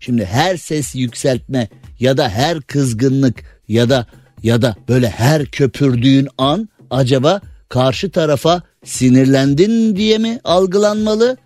Şimdi 0.00 0.24
her 0.24 0.56
ses 0.56 0.94
yükseltme 0.94 1.68
ya 2.00 2.16
da 2.16 2.28
her 2.28 2.60
kızgınlık 2.60 3.62
ya 3.68 3.90
da 3.90 4.06
ya 4.42 4.62
da 4.62 4.76
böyle 4.88 5.10
her 5.10 5.46
köpürdüğün 5.46 6.28
an 6.38 6.68
acaba 6.90 7.40
karşı 7.68 8.10
tarafa 8.10 8.62
sinirlendin 8.84 9.96
diye 9.96 10.18
mi 10.18 10.40
algılanmalı? 10.44 11.36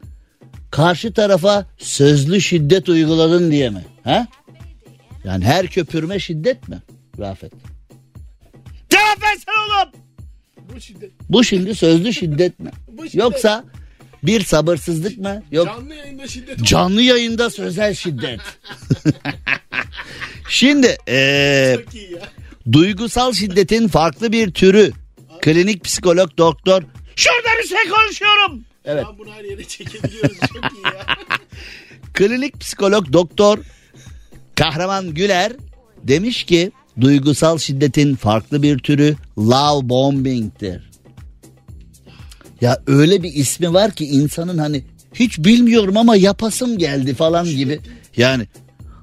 Karşı 0.71 1.13
tarafa 1.13 1.67
sözlü 1.79 2.41
şiddet 2.41 2.89
uyguladın 2.89 3.51
diye 3.51 3.71
mi? 3.71 3.85
Ha? 4.05 4.27
Yani 5.25 5.45
her 5.45 5.67
köpürme 5.67 6.19
şiddet 6.19 6.69
mi? 6.69 6.83
Rafet. 7.19 7.53
Cevap 8.91 9.23
versene 9.23 9.55
oğlum. 9.55 9.93
Bu 10.75 10.81
şiddet. 10.81 11.11
Bu 11.29 11.45
şimdi 11.45 11.75
sözlü 11.75 12.13
şiddet 12.13 12.61
mi? 12.61 12.71
Bu 12.89 13.03
şiddet. 13.03 13.15
Yoksa 13.15 13.65
bir 14.27 14.45
sabırsızlık 14.45 15.19
mı? 15.19 15.43
Yok 15.53 15.67
Canlı 15.67 15.95
yayında 15.95 16.29
şiddet. 16.29 16.65
canlı 16.65 17.03
yayında 17.03 17.51
sözel 17.51 17.95
şiddet. 17.95 18.41
şimdi 20.49 20.97
ya. 21.07 21.79
duygusal 22.73 23.33
şiddetin 23.33 23.89
farklı 23.89 24.33
bir 24.33 24.51
türü. 24.53 24.93
Klinik 25.43 25.85
psikolog 25.85 26.39
doktor. 26.39 26.83
Şurada 27.17 27.49
bir 27.63 27.69
şey 27.69 27.89
konuşuyorum. 27.91 28.65
Evet. 28.85 29.05
Ben 29.11 29.19
bunu 29.19 29.31
her 29.35 29.45
yere 29.45 29.65
çekebiliyoruz. 29.65 30.39
Çok 30.41 30.73
iyi 30.73 30.85
ya. 30.85 31.07
Klinik 32.15 32.61
psikolog 32.61 33.13
doktor 33.13 33.59
Kahraman 34.55 35.15
Güler 35.15 35.53
demiş 36.03 36.45
ki 36.45 36.73
duygusal 37.01 37.59
şiddetin 37.59 38.15
farklı 38.17 38.63
bir 38.63 38.79
türü 38.79 39.17
love 39.39 39.89
bombing'tir. 39.89 40.91
Ya 42.61 42.83
öyle 42.87 43.23
bir 43.23 43.35
ismi 43.35 43.75
var 43.75 43.91
ki 43.91 44.05
insanın 44.07 44.59
hani 44.59 44.85
hiç 45.15 45.39
bilmiyorum 45.39 45.97
ama 45.97 46.17
yapasım 46.17 46.79
geldi 46.79 47.15
falan 47.15 47.47
gibi. 47.47 47.81
Yani 48.17 48.47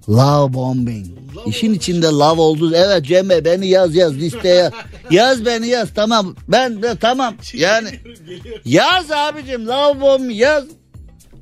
love 0.10 0.54
bombing. 0.54 1.08
İşin 1.46 1.74
içinde 1.74 2.06
love 2.06 2.42
oldu. 2.42 2.72
Evet 2.76 3.06
Cem 3.06 3.30
Bey 3.30 3.46
beni 3.46 3.68
yaz 3.68 3.96
yaz 3.96 4.16
listeye. 4.16 4.72
yaz 5.12 5.46
beni 5.46 5.68
yaz 5.68 5.90
tamam. 5.96 6.36
Ben 6.48 6.82
de 6.82 6.96
tamam. 7.02 7.36
Yani 7.54 7.90
yaz 8.66 9.12
abicim 9.12 9.68
love 9.68 10.02
bomb 10.02 10.30
yaz. 10.30 10.64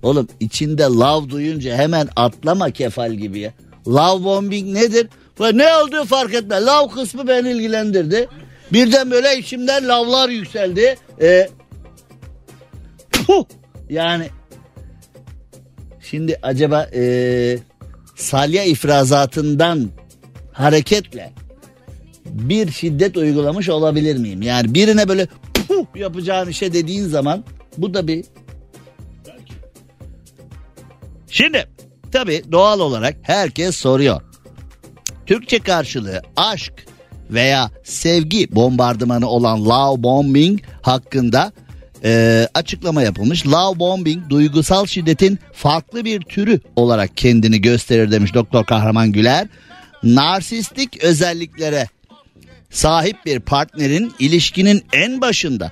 Oğlum 0.03 0.27
içinde 0.39 0.83
love 0.83 1.29
duyunca 1.29 1.75
hemen 1.75 2.07
atlama 2.15 2.71
kefal 2.71 3.13
gibi 3.13 3.39
ya. 3.39 3.53
Love 3.87 4.23
bombing 4.23 4.73
nedir? 4.73 5.07
Ve 5.39 5.57
ne 5.57 5.77
olduğu 5.77 6.05
fark 6.05 6.33
etme. 6.33 6.61
Love 6.61 6.93
kısmı 6.93 7.27
beni 7.27 7.51
ilgilendirdi. 7.51 8.27
Birden 8.73 9.11
böyle 9.11 9.37
içimden 9.37 9.87
lavlar 9.87 10.29
yükseldi. 10.29 10.95
Ee, 11.21 11.49
puh! 13.29 13.45
yani 13.89 14.29
şimdi 16.01 16.39
acaba 16.41 16.89
ee, 16.93 17.57
salya 18.15 18.63
ifrazatından 18.63 19.89
hareketle 20.51 21.33
bir 22.25 22.71
şiddet 22.71 23.17
uygulamış 23.17 23.69
olabilir 23.69 24.17
miyim? 24.17 24.41
Yani 24.41 24.73
birine 24.73 25.07
böyle 25.09 25.27
puh 25.67 25.85
yapacağın 25.95 26.49
işe 26.49 26.73
dediğin 26.73 27.07
zaman 27.07 27.43
bu 27.77 27.93
da 27.93 28.07
bir 28.07 28.25
Şimdi 31.27 31.67
tabi 32.11 32.43
doğal 32.51 32.79
olarak 32.79 33.15
herkes 33.21 33.75
soruyor. 33.75 34.21
Türkçe 35.25 35.59
karşılığı 35.59 36.21
aşk 36.35 36.73
veya 37.29 37.71
sevgi 37.83 38.55
bombardımanı 38.55 39.29
olan 39.29 39.65
love 39.65 40.03
bombing 40.03 40.59
hakkında 40.81 41.51
e, 42.03 42.47
açıklama 42.53 43.01
yapılmış. 43.01 43.47
Love 43.47 43.79
bombing 43.79 44.29
duygusal 44.29 44.85
şiddetin 44.85 45.39
farklı 45.53 46.05
bir 46.05 46.21
türü 46.21 46.59
olarak 46.75 47.17
kendini 47.17 47.61
gösterir 47.61 48.11
demiş 48.11 48.33
Doktor 48.33 48.65
Kahraman 48.65 49.11
Güler. 49.11 49.47
Narsistik 50.03 51.03
özelliklere 51.03 51.87
sahip 52.69 53.25
bir 53.25 53.39
partnerin 53.39 54.13
ilişkinin 54.19 54.85
en 54.93 55.21
başında 55.21 55.71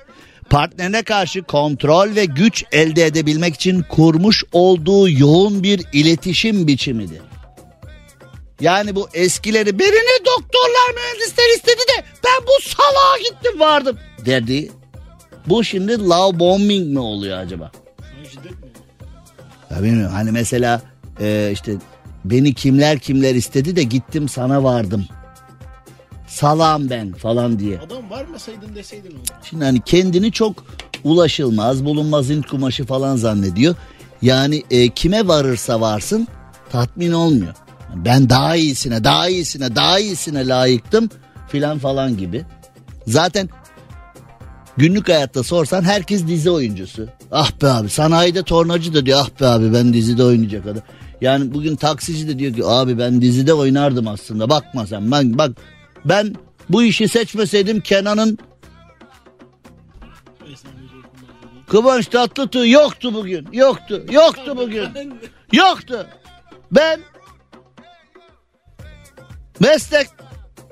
partnerine 0.50 1.02
karşı 1.02 1.42
kontrol 1.42 2.14
ve 2.14 2.24
güç 2.24 2.64
elde 2.72 3.06
edebilmek 3.06 3.54
için 3.54 3.82
kurmuş 3.82 4.44
olduğu 4.52 5.10
yoğun 5.10 5.62
bir 5.62 5.84
iletişim 5.92 6.66
biçimidir. 6.66 7.20
Yani 8.60 8.94
bu 8.94 9.08
eskileri 9.14 9.78
birini 9.78 10.24
doktorlar 10.26 10.94
mühendisler 10.94 11.56
istedi 11.56 11.80
de 11.80 12.04
ben 12.24 12.46
bu 12.46 12.68
salağa 12.68 13.18
gittim 13.18 13.60
vardım 13.60 13.98
dedi. 14.26 14.70
Bu 15.48 15.64
şimdi 15.64 15.98
love 15.98 16.38
bombing 16.38 16.92
mi 16.92 16.98
oluyor 16.98 17.38
acaba? 17.38 17.70
Ya 19.70 19.82
bilmiyorum 19.82 20.14
hani 20.14 20.30
mesela 20.30 20.82
e, 21.20 21.50
işte 21.52 21.76
beni 22.24 22.54
kimler 22.54 22.98
kimler 22.98 23.34
istedi 23.34 23.76
de 23.76 23.82
gittim 23.82 24.28
sana 24.28 24.64
vardım. 24.64 25.06
Salam 26.26 26.90
ben 26.90 27.12
falan 27.12 27.58
diye. 27.58 27.78
Adam 27.78 28.10
varmasaydın 28.10 28.74
deseydin 28.74 29.10
onu. 29.10 29.20
Şimdi 29.44 29.64
hani 29.64 29.80
kendini 29.80 30.32
çok 30.32 30.64
ulaşılmaz 31.04 31.84
bulunmaz 31.84 32.30
int 32.30 32.46
kumaşı 32.46 32.86
falan 32.86 33.16
zannediyor. 33.16 33.74
Yani 34.22 34.62
e, 34.70 34.88
kime 34.88 35.28
varırsa 35.28 35.80
varsın 35.80 36.28
tatmin 36.72 37.12
olmuyor. 37.12 37.54
Ben 37.94 38.30
daha 38.30 38.56
iyisine 38.56 39.04
daha 39.04 39.28
iyisine 39.28 39.76
daha 39.76 39.98
iyisine 39.98 40.48
layıktım 40.48 41.10
filan 41.48 41.78
falan 41.78 42.16
gibi. 42.16 42.44
Zaten 43.06 43.48
günlük 44.78 45.08
hayatta 45.08 45.42
sorsan 45.42 45.82
herkes 45.82 46.26
dizi 46.26 46.50
oyuncusu. 46.50 47.08
Ah 47.32 47.50
be 47.62 47.66
abi 47.66 47.88
sanayide 47.88 48.42
tornacı 48.42 48.94
da 48.94 49.06
diyor 49.06 49.18
ah 49.22 49.40
be 49.40 49.46
abi 49.46 49.72
ben 49.72 49.92
dizide 49.92 50.24
oynayacak 50.24 50.66
adam. 50.66 50.82
Yani 51.20 51.54
bugün 51.54 51.76
taksici 51.76 52.28
de 52.28 52.38
diyor 52.38 52.54
ki 52.54 52.64
abi 52.64 52.98
ben 52.98 53.20
dizide 53.20 53.54
oynardım 53.54 54.08
aslında 54.08 54.50
bakma 54.50 54.86
sen 54.86 55.12
ben 55.12 55.38
bak 55.38 55.50
ben 56.04 56.34
bu 56.68 56.82
işi 56.82 57.08
seçmeseydim 57.08 57.80
Kenan'ın 57.80 58.38
Kıvanç 61.68 62.06
Tatlıtuğ 62.06 62.66
yoktu 62.66 63.14
bugün. 63.14 63.48
Yoktu. 63.52 64.04
Yoktu 64.10 64.56
bugün. 64.56 64.88
Yoktu. 65.52 66.06
Ben 66.72 67.00
meslek 69.60 70.06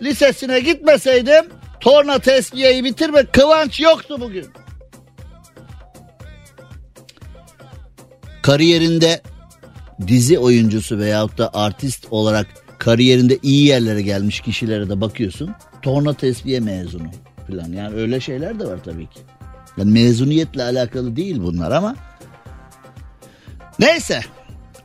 lisesine 0.03 0.61
gitmeseydim 0.61 1.45
torna 1.87 2.19
tesbiyeyi 2.19 2.85
bitirme 2.85 3.25
Kıvanç 3.25 3.81
yoktu 3.81 4.17
bugün. 4.21 4.47
Kariyerinde 8.43 9.21
dizi 10.07 10.39
oyuncusu 10.39 10.99
veyahut 10.99 11.39
da 11.39 11.55
artist 11.55 12.07
olarak 12.11 12.47
kariyerinde 12.79 13.39
iyi 13.43 13.67
yerlere 13.67 14.03
gelmiş 14.03 14.41
kişilere 14.41 14.89
de 14.89 15.01
bakıyorsun. 15.01 15.51
Torna 15.83 16.15
tesbiye 16.15 16.61
mezunu 16.61 17.11
falan. 17.47 17.73
Yani 17.73 17.97
öyle 17.97 18.21
şeyler 18.21 18.61
de 18.61 18.65
var 18.65 18.79
tabii 18.85 19.07
ki. 19.07 19.21
Yani 19.77 19.91
mezuniyetle 19.91 20.63
alakalı 20.63 21.17
değil 21.17 21.37
bunlar 21.39 21.71
ama. 21.71 21.97
Neyse. 23.79 24.25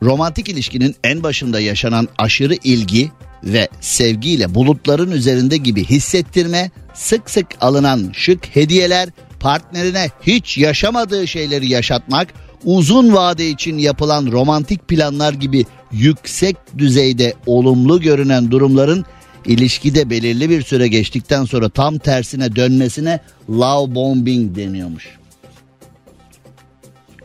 Romantik 0.02 0.48
ilişkinin 0.48 0.96
en 1.04 1.22
başında 1.22 1.60
yaşanan 1.60 2.08
aşırı 2.18 2.54
ilgi 2.54 3.10
ve 3.44 3.68
sevgiyle 3.80 4.54
bulutların 4.54 5.10
üzerinde 5.10 5.56
gibi 5.56 5.84
hissettirme, 5.84 6.70
sık 6.94 7.30
sık 7.30 7.46
alınan 7.60 8.10
şık 8.12 8.56
hediyeler, 8.56 9.08
partnerine 9.40 10.10
hiç 10.22 10.58
yaşamadığı 10.58 11.28
şeyleri 11.28 11.68
yaşatmak, 11.68 12.34
uzun 12.64 13.14
vade 13.14 13.48
için 13.48 13.78
yapılan 13.78 14.32
romantik 14.32 14.88
planlar 14.88 15.32
gibi 15.32 15.66
yüksek 15.92 16.56
düzeyde 16.78 17.34
olumlu 17.46 18.00
görünen 18.00 18.50
durumların 18.50 19.04
ilişkide 19.46 20.10
belirli 20.10 20.50
bir 20.50 20.62
süre 20.62 20.88
geçtikten 20.88 21.44
sonra 21.44 21.68
tam 21.68 21.98
tersine 21.98 22.56
dönmesine 22.56 23.20
love 23.50 23.94
bombing 23.94 24.56
deniyormuş. 24.56 25.08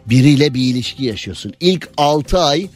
Biriyle 0.06 0.54
bir 0.54 0.62
ilişki 0.62 1.06
yaşıyorsun. 1.06 1.54
İlk 1.60 1.90
6 1.98 2.40
ay 2.40 2.68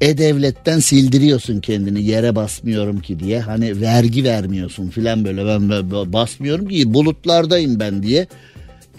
e-devletten 0.00 0.78
sildiriyorsun 0.78 1.60
kendini 1.60 2.02
yere 2.02 2.36
basmıyorum 2.36 3.00
ki 3.00 3.20
diye. 3.20 3.40
Hani 3.40 3.80
vergi 3.80 4.24
vermiyorsun 4.24 4.90
filan 4.90 5.24
böyle 5.24 5.46
ben, 5.46 5.70
ben 5.70 6.12
basmıyorum 6.12 6.68
ki 6.68 6.94
bulutlardayım 6.94 7.80
ben 7.80 8.02
diye. 8.02 8.26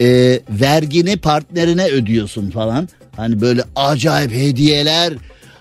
Ee, 0.00 0.40
vergini 0.50 1.16
partnerine 1.16 1.86
ödüyorsun 1.86 2.50
falan. 2.50 2.88
Hani 3.16 3.40
böyle 3.40 3.64
acayip 3.76 4.32
hediyeler. 4.32 5.12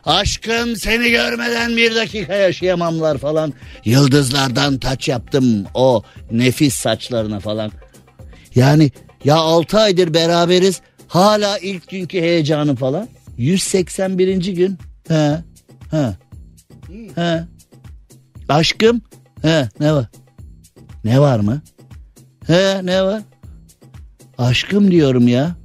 Aşkım 0.05 0.75
seni 0.75 1.11
görmeden 1.11 1.77
bir 1.77 1.95
dakika 1.95 2.35
yaşayamamlar 2.35 3.17
falan. 3.17 3.53
Yıldızlardan 3.85 4.77
taç 4.77 5.07
yaptım 5.07 5.65
o 5.73 6.03
nefis 6.31 6.73
saçlarına 6.73 7.39
falan. 7.39 7.71
Yani 8.55 8.91
ya 9.25 9.35
6 9.35 9.79
aydır 9.79 10.13
beraberiz 10.13 10.81
hala 11.07 11.57
ilk 11.57 11.89
günkü 11.89 12.21
heyecanı 12.21 12.75
falan. 12.75 13.07
181. 13.37 14.53
gün. 14.53 14.77
He. 15.08 15.38
He. 15.91 16.16
He. 17.16 17.43
Aşkım. 18.49 19.02
He 19.41 19.70
ne 19.80 19.93
var? 19.93 20.06
Ne 21.04 21.20
var 21.20 21.39
mı? 21.39 21.62
He 22.47 22.86
ne 22.86 23.04
var? 23.04 23.22
Aşkım 24.38 24.91
diyorum 24.91 25.28
ya. 25.28 25.56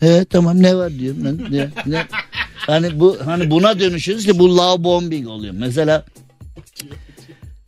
He 0.00 0.24
tamam 0.24 0.62
ne 0.62 0.76
var 0.76 0.98
diyorum. 0.98 1.24
Ne, 1.50 1.68
ne? 1.86 2.06
Hani 2.56 3.00
bu 3.00 3.18
hani 3.24 3.50
buna 3.50 3.80
dönüşürüz 3.80 4.26
ki 4.26 4.38
bu 4.38 4.56
love 4.56 4.84
bombing 4.84 5.28
oluyor. 5.28 5.54
Mesela 5.58 6.04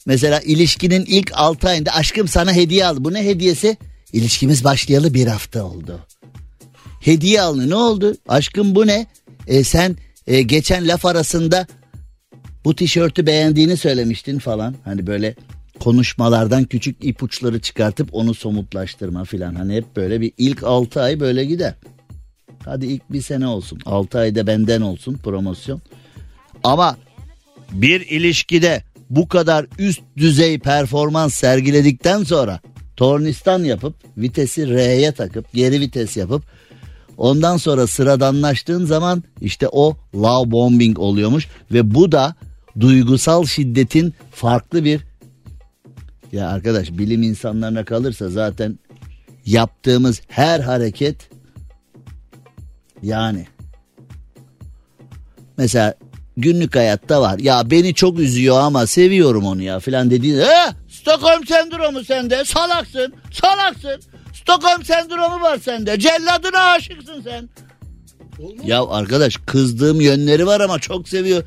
mesela 0.06 0.40
ilişkinin 0.40 1.04
ilk 1.04 1.30
6 1.34 1.68
ayında 1.68 1.90
aşkım 1.90 2.28
sana 2.28 2.52
hediye 2.52 2.86
aldı. 2.86 3.04
Bu 3.04 3.12
ne 3.14 3.24
hediyesi? 3.24 3.76
İlişkimiz 4.12 4.64
başlayalı 4.64 5.14
bir 5.14 5.26
hafta 5.26 5.64
oldu. 5.64 6.00
Hediye 7.00 7.42
aldı. 7.42 7.70
Ne 7.70 7.74
oldu? 7.74 8.16
Aşkım 8.28 8.74
bu 8.74 8.86
ne? 8.86 9.06
E, 9.46 9.64
sen 9.64 9.96
e, 10.26 10.42
geçen 10.42 10.88
laf 10.88 11.04
arasında 11.04 11.66
bu 12.64 12.76
tişörtü 12.76 13.26
beğendiğini 13.26 13.76
söylemiştin 13.76 14.38
falan. 14.38 14.74
Hani 14.84 15.06
böyle 15.06 15.34
konuşmalardan 15.80 16.64
küçük 16.64 17.04
ipuçları 17.04 17.60
çıkartıp 17.60 18.08
onu 18.12 18.34
somutlaştırma 18.34 19.24
filan. 19.24 19.54
Hani 19.54 19.74
hep 19.74 19.96
böyle 19.96 20.20
bir 20.20 20.32
ilk 20.38 20.62
6 20.62 21.02
ay 21.02 21.20
böyle 21.20 21.44
gider. 21.44 21.74
Hadi 22.64 22.86
ilk 22.86 23.12
bir 23.12 23.22
sene 23.22 23.46
olsun. 23.46 23.80
6 23.86 24.18
ayda 24.18 24.46
benden 24.46 24.80
olsun 24.80 25.18
promosyon. 25.24 25.80
Ama 26.64 26.96
bir 27.72 28.00
ilişkide 28.00 28.82
bu 29.10 29.28
kadar 29.28 29.66
üst 29.78 30.02
düzey 30.16 30.58
performans 30.58 31.34
sergiledikten 31.34 32.22
sonra 32.22 32.60
tornistan 32.96 33.64
yapıp 33.64 33.94
vitesi 34.16 34.68
R'ye 34.68 35.12
takıp 35.12 35.52
geri 35.52 35.80
vites 35.80 36.16
yapıp 36.16 36.44
ondan 37.16 37.56
sonra 37.56 37.86
sıradanlaştığın 37.86 38.84
zaman 38.84 39.22
işte 39.40 39.68
o 39.72 39.96
love 40.14 40.50
bombing 40.50 40.98
oluyormuş 40.98 41.48
ve 41.72 41.94
bu 41.94 42.12
da 42.12 42.34
duygusal 42.80 43.44
şiddetin 43.44 44.14
farklı 44.32 44.84
bir 44.84 45.00
ya 46.32 46.48
arkadaş 46.48 46.90
bilim 46.90 47.22
insanlarına 47.22 47.84
kalırsa 47.84 48.28
zaten 48.28 48.78
yaptığımız 49.46 50.20
her 50.28 50.60
hareket 50.60 51.16
yani 53.02 53.46
mesela 55.56 55.94
günlük 56.36 56.76
hayatta 56.76 57.20
var. 57.20 57.38
Ya 57.38 57.70
beni 57.70 57.94
çok 57.94 58.18
üzüyor 58.18 58.60
ama 58.60 58.86
seviyorum 58.86 59.44
onu 59.44 59.62
ya 59.62 59.80
filan 59.80 60.10
dediğin. 60.10 60.38
Eh, 60.38 60.72
Stockholm 60.88 61.46
sendromu 61.46 62.04
sende. 62.04 62.44
Salaksın. 62.44 63.14
Salaksın. 63.32 64.15
Stockholm 64.46 64.84
sendromu 64.84 65.40
var 65.40 65.58
sende. 65.58 65.98
Celladına 65.98 66.58
aşıksın 66.58 67.22
sen. 67.24 67.48
Ya 68.64 68.84
arkadaş 68.86 69.36
kızdığım 69.46 70.00
yönleri 70.00 70.46
var 70.46 70.60
ama 70.60 70.78
çok 70.78 71.08
seviyor. 71.08 71.42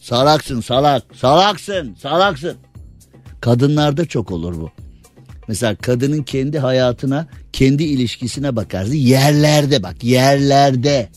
Salaksın 0.00 0.60
salak. 0.60 1.02
Salaksın. 1.14 1.96
Salaksın. 2.02 2.56
Kadınlarda 3.40 4.06
çok 4.06 4.30
olur 4.30 4.60
bu. 4.60 4.70
Mesela 5.48 5.76
kadının 5.76 6.22
kendi 6.22 6.58
hayatına, 6.58 7.26
kendi 7.52 7.84
ilişkisine 7.84 8.56
bakarsın. 8.56 8.94
Yerlerde 8.94 9.82
bak, 9.82 10.04
yerlerde. 10.04 11.08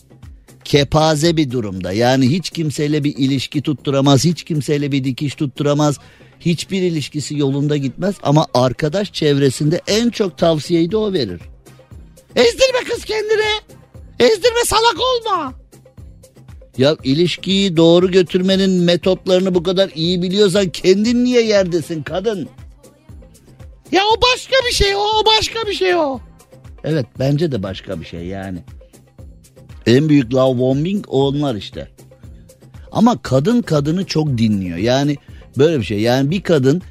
Kepaze 0.64 1.36
bir 1.36 1.50
durumda. 1.50 1.92
Yani 1.92 2.30
hiç 2.30 2.50
kimseyle 2.50 3.04
bir 3.04 3.16
ilişki 3.16 3.62
tutturamaz, 3.62 4.24
hiç 4.24 4.44
kimseyle 4.44 4.92
bir 4.92 5.04
dikiş 5.04 5.34
tutturamaz. 5.34 5.98
Hiçbir 6.44 6.82
ilişkisi 6.82 7.38
yolunda 7.38 7.76
gitmez 7.76 8.14
ama 8.22 8.46
arkadaş 8.54 9.12
çevresinde 9.12 9.80
en 9.86 10.10
çok 10.10 10.38
tavsiyeyi 10.38 10.90
de 10.90 10.96
o 10.96 11.12
verir. 11.12 11.40
Ezdirme 12.36 12.84
kız 12.90 13.04
kendini. 13.04 13.60
Ezdirme 14.18 14.64
salak 14.64 14.96
olma. 15.00 15.54
Ya 16.78 16.96
ilişkiyi 17.04 17.76
doğru 17.76 18.10
götürmenin 18.10 18.70
metotlarını 18.70 19.54
bu 19.54 19.62
kadar 19.62 19.90
iyi 19.94 20.22
biliyorsan 20.22 20.68
kendin 20.68 21.24
niye 21.24 21.42
yerdesin 21.42 22.02
kadın? 22.02 22.48
Ya 23.92 24.02
o 24.04 24.22
başka 24.22 24.56
bir 24.66 24.74
şey 24.74 24.96
o, 24.96 24.98
o 24.98 25.26
başka 25.26 25.66
bir 25.66 25.74
şey 25.74 25.94
o. 25.94 26.20
Evet 26.84 27.06
bence 27.18 27.52
de 27.52 27.62
başka 27.62 28.00
bir 28.00 28.06
şey 28.06 28.26
yani. 28.26 28.58
En 29.86 30.08
büyük 30.08 30.34
love 30.34 30.58
bombing 30.58 31.04
onlar 31.08 31.54
işte. 31.54 31.88
Ama 32.92 33.22
kadın 33.22 33.62
kadını 33.62 34.04
çok 34.04 34.38
dinliyor. 34.38 34.78
Yani 34.78 35.16
böyle 35.58 35.80
bir 35.80 35.84
şey. 35.84 36.00
Yani 36.00 36.30
bir 36.30 36.42
kadın 36.42 36.82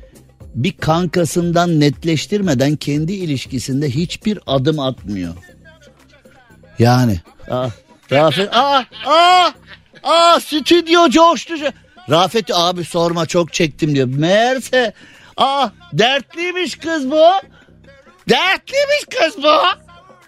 bir 0.55 0.77
kankasından 0.77 1.79
netleştirmeden 1.79 2.75
kendi 2.75 3.13
ilişkisinde 3.13 3.89
hiçbir 3.89 4.39
adım 4.47 4.79
atmıyor. 4.79 5.33
Yani. 6.79 7.19
Aa, 7.49 7.67
Rafet, 8.11 8.55
aa, 8.55 8.85
aa, 9.05 9.51
aa, 10.03 10.39
stüdyo 10.39 11.09
coştu. 11.09 11.53
Rafet 12.09 12.51
abi 12.53 12.83
sorma 12.83 13.25
çok 13.25 13.53
çektim 13.53 13.95
diyor. 13.95 14.07
Meğerse, 14.07 14.93
aa, 15.37 15.69
dertliymiş 15.93 16.75
kız 16.75 17.11
bu. 17.11 17.25
Dertliymiş 18.29 19.05
kız 19.09 19.43
bu. 19.43 19.57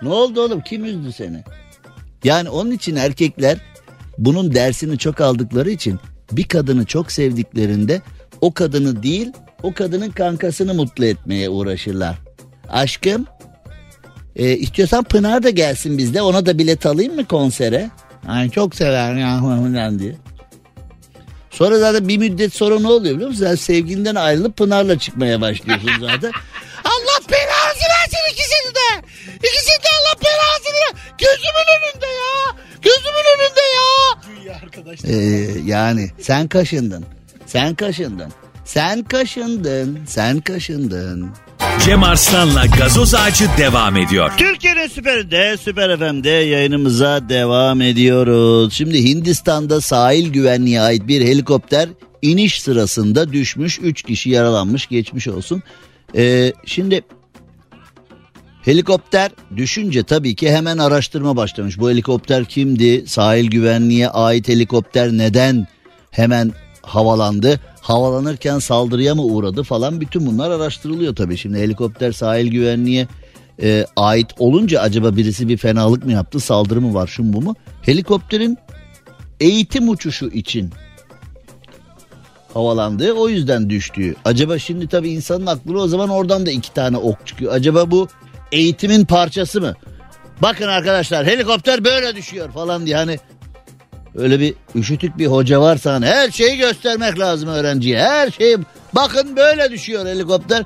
Ne 0.02 0.10
oldu 0.10 0.42
oğlum 0.42 0.62
kim 0.62 0.86
üzdü 0.86 1.12
seni? 1.12 1.44
Yani 2.24 2.50
onun 2.50 2.72
için 2.72 2.96
erkekler 2.96 3.58
bunun 4.18 4.54
dersini 4.54 4.98
çok 4.98 5.22
aldıkları 5.22 5.70
için 5.70 6.00
bir 6.32 6.44
kadını 6.44 6.86
çok 6.86 7.12
sevdiklerinde 7.12 8.02
o 8.44 8.54
kadını 8.54 9.04
değil 9.04 9.32
o 9.64 9.74
kadının 9.74 10.10
kankasını 10.10 10.74
mutlu 10.74 11.06
etmeye 11.06 11.50
uğraşırlar. 11.50 12.16
Aşkım 12.70 13.28
e, 14.36 14.58
istiyorsan 14.58 15.04
Pınar 15.04 15.44
da 15.44 15.50
gelsin 15.50 15.98
bizde 15.98 16.22
ona 16.22 16.46
da 16.46 16.58
bilet 16.58 16.86
alayım 16.86 17.16
mı 17.16 17.26
konsere? 17.26 17.90
Ay 18.28 18.50
çok 18.50 18.76
sever 18.76 19.16
ya 19.16 19.38
falan 19.40 20.00
diye. 20.00 20.16
Sonra 21.52 21.80
zaten 21.80 22.08
bir 22.08 22.18
müddet 22.18 22.54
sonra 22.54 22.80
ne 22.80 22.88
oluyor 22.88 23.16
biliyor 23.16 23.30
musun? 23.30 23.46
Sen 23.46 23.56
sevgilinden 23.56 24.16
ayrılıp 24.16 24.58
Pınar'la 24.58 25.00
çıkmaya 25.00 25.42
başlıyorsun 25.42 25.92
zaten. 26.00 26.32
Allah 26.86 27.20
belanızı 27.32 27.86
versin 27.94 28.32
ikisini 28.32 28.76
de. 28.76 29.08
İkisini 29.38 29.84
de 29.84 29.90
Allah 30.00 30.22
belanızı 30.22 30.70
ver. 30.74 31.02
Gözümün 31.18 31.68
önünde 31.76 32.06
ya. 32.06 32.56
Gözümün 32.82 33.26
önünde 33.36 33.62
ya. 33.76 33.94
Ee, 35.08 35.62
yani 35.66 36.10
sen 36.22 36.48
kaşındın. 36.48 37.06
Sen 37.54 37.76
kaşındın. 37.76 38.32
Sen 38.66 39.04
kaşındın. 39.04 40.00
Sen 40.08 40.40
kaşındın. 40.40 41.30
Cem 41.86 42.04
Arslan'la 42.04 42.66
gazoz 42.66 43.16
ağacı 43.16 43.46
devam 43.58 43.98
ediyor. 43.98 44.32
Türkiye'nin 44.38 44.88
süperinde, 44.88 45.58
süper 45.58 45.98
FM'de 45.98 46.30
yayınımıza 46.30 47.30
devam 47.30 47.82
ediyoruz. 47.82 48.74
Şimdi 48.74 49.04
Hindistan'da 49.04 49.82
sahil 49.82 50.34
güvenliğe 50.34 50.82
ait 50.82 51.08
bir 51.08 51.22
helikopter 51.22 51.90
iniş 52.22 52.62
sırasında 52.62 53.34
düşmüş. 53.34 53.80
Üç 53.80 54.04
kişi 54.04 54.30
yaralanmış 54.30 54.88
geçmiş 54.88 55.28
olsun. 55.28 55.64
Ee, 56.16 56.54
şimdi 56.66 57.02
helikopter 58.62 59.32
düşünce 59.58 60.04
tabii 60.04 60.36
ki 60.36 60.52
hemen 60.52 60.78
araştırma 60.78 61.36
başlamış. 61.36 61.80
Bu 61.80 61.90
helikopter 61.90 62.46
kimdi? 62.46 63.08
Sahil 63.08 63.50
güvenliğe 63.50 64.10
ait 64.10 64.48
helikopter 64.48 65.12
neden 65.12 65.68
hemen 66.12 66.54
havalandı? 66.84 67.60
Havalanırken 67.82 68.60
saldırıya 68.60 69.16
mı 69.16 69.24
uğradı 69.24 69.64
falan 69.64 70.02
bütün 70.02 70.26
bunlar 70.26 70.52
araştırılıyor 70.52 71.16
tabii. 71.16 71.38
Şimdi 71.38 71.60
helikopter 71.60 72.12
sahil 72.12 72.52
güvenliğe 72.52 73.08
e, 73.62 73.86
ait 73.96 74.28
olunca 74.40 74.82
acaba 74.82 75.16
birisi 75.16 75.48
bir 75.48 75.58
fenalık 75.58 76.06
mı 76.06 76.12
yaptı 76.12 76.40
saldırı 76.40 76.82
mı 76.82 76.94
var 76.94 77.08
şun 77.08 77.34
bu 77.34 77.42
mu? 77.42 77.56
Helikopterin 77.82 78.58
eğitim 79.40 79.90
uçuşu 79.90 80.28
için 80.28 80.72
havalandı 82.54 83.14
o 83.14 83.30
yüzden 83.30 83.70
düştüğü. 83.70 84.16
Acaba 84.26 84.60
şimdi 84.60 84.88
tabii 84.88 85.10
insanın 85.10 85.46
aklına 85.46 85.80
o 85.80 85.88
zaman 85.88 86.10
oradan 86.10 86.46
da 86.46 86.52
iki 86.52 86.74
tane 86.74 86.98
ok 86.98 87.28
çıkıyor. 87.28 87.54
Acaba 87.54 87.92
bu 87.92 88.08
eğitimin 88.52 89.06
parçası 89.06 89.62
mı? 89.62 89.74
Bakın 90.42 90.68
arkadaşlar 90.68 91.26
helikopter 91.26 91.86
böyle 91.86 92.16
düşüyor 92.16 92.52
falan 92.52 92.86
diye 92.86 92.96
hani 92.96 93.20
öyle 94.16 94.40
bir 94.40 94.54
üşütük 94.76 95.18
bir 95.18 95.28
hoca 95.28 95.62
varsa 95.62 95.94
hani 95.94 96.06
her 96.06 96.32
şeyi 96.32 96.58
göstermek 96.58 97.20
lazım 97.20 97.50
öğrenciye. 97.50 98.00
Her 98.00 98.32
şeyi 98.32 98.58
bakın 98.96 99.36
böyle 99.38 99.72
düşüyor 99.72 100.06
helikopter. 100.06 100.64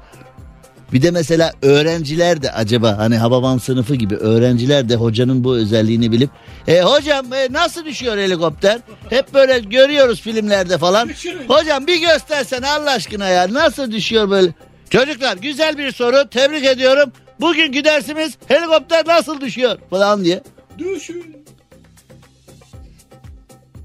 Bir 0.93 1.02
de 1.02 1.12
mesela 1.12 1.52
öğrenciler 1.62 2.41
de 2.41 2.52
acaba 2.52 2.98
hani 2.98 3.18
Hababam 3.18 3.60
sınıfı 3.60 3.95
gibi 3.95 4.16
öğrenciler 4.16 4.89
de 4.89 4.95
hocanın 4.95 5.43
bu 5.43 5.56
özelliğini 5.56 6.12
bilip 6.12 6.30
e 6.68 6.82
hocam 6.82 7.34
e, 7.34 7.48
nasıl 7.52 7.86
düşüyor 7.86 8.18
helikopter? 8.18 8.80
Hep 9.10 9.34
böyle 9.34 9.60
görüyoruz 9.60 10.22
filmlerde 10.22 10.78
falan. 10.78 11.08
Hocam 11.48 11.88
bir 11.88 12.02
göstersen 12.02 12.62
Allah 12.62 12.91
aşkına 12.91 13.30
ya 13.30 13.54
nasıl 13.54 13.91
düşüyor 13.91 14.30
böyle? 14.30 14.54
Çocuklar 14.89 15.38
güzel 15.38 15.78
bir 15.78 15.91
soru 15.91 16.30
tebrik 16.30 16.66
ediyorum. 16.66 17.12
Bugünkü 17.41 17.84
dersimiz 17.84 18.34
helikopter 18.48 19.08
nasıl 19.08 19.41
düşüyor 19.41 19.78
falan 19.89 20.24
diye. 20.24 20.43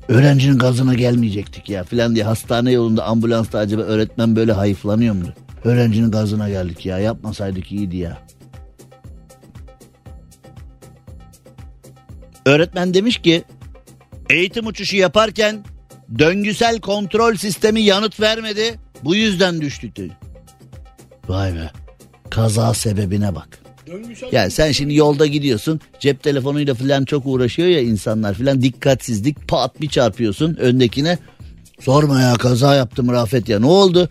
Öğrencinin 0.08 0.58
gazına 0.58 0.94
gelmeyecektik 0.94 1.68
ya 1.68 1.84
filan 1.84 2.14
diye 2.14 2.24
hastane 2.24 2.72
yolunda 2.72 3.04
ambulansta 3.04 3.58
acaba 3.58 3.82
öğretmen 3.82 4.36
böyle 4.36 4.52
hayıflanıyor 4.52 5.14
mu? 5.14 5.24
Öğrencinin 5.64 6.10
gazına 6.10 6.48
geldik 6.48 6.86
ya 6.86 6.98
yapmasaydık 6.98 7.72
iyiydi 7.72 7.96
ya. 7.96 8.18
Öğretmen 12.46 12.94
demiş 12.94 13.18
ki 13.18 13.44
eğitim 14.30 14.66
uçuşu 14.66 14.96
yaparken 14.96 15.64
döngüsel 16.18 16.80
kontrol 16.80 17.34
sistemi 17.34 17.80
yanıt 17.80 18.20
vermedi. 18.20 18.80
Bu 19.04 19.14
yüzden 19.14 19.60
düştük 19.60 19.96
dedi. 19.96 20.16
Vay 21.28 21.54
be 21.54 21.70
kaza 22.30 22.74
sebebine 22.74 23.34
bak. 23.34 23.61
Yani 24.32 24.50
sen 24.50 24.72
şimdi 24.72 24.94
yolda 24.94 25.26
gidiyorsun 25.26 25.80
cep 26.00 26.22
telefonuyla 26.22 26.74
falan 26.74 27.04
çok 27.04 27.26
uğraşıyor 27.26 27.68
ya 27.68 27.80
insanlar 27.80 28.34
falan 28.34 28.62
dikkatsizlik 28.62 29.48
pat 29.48 29.80
bir 29.80 29.88
çarpıyorsun 29.88 30.56
öndekine. 30.56 31.18
Sorma 31.80 32.20
ya 32.20 32.34
kaza 32.34 32.74
yaptım 32.74 33.12
Rafet 33.12 33.48
ya 33.48 33.60
ne 33.60 33.66
oldu? 33.66 34.08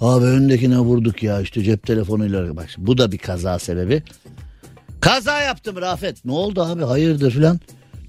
Abi 0.00 0.24
öndekine 0.24 0.78
vurduk 0.78 1.22
ya 1.22 1.40
işte 1.40 1.62
cep 1.62 1.86
telefonuyla 1.86 2.56
bak 2.56 2.68
bu 2.78 2.98
da 2.98 3.12
bir 3.12 3.18
kaza 3.18 3.58
sebebi. 3.58 4.02
Kaza 5.00 5.40
yaptım 5.40 5.76
Rafet. 5.76 6.24
Ne 6.24 6.32
oldu 6.32 6.62
abi 6.62 6.82
hayırdır 6.82 7.30
filan. 7.30 7.60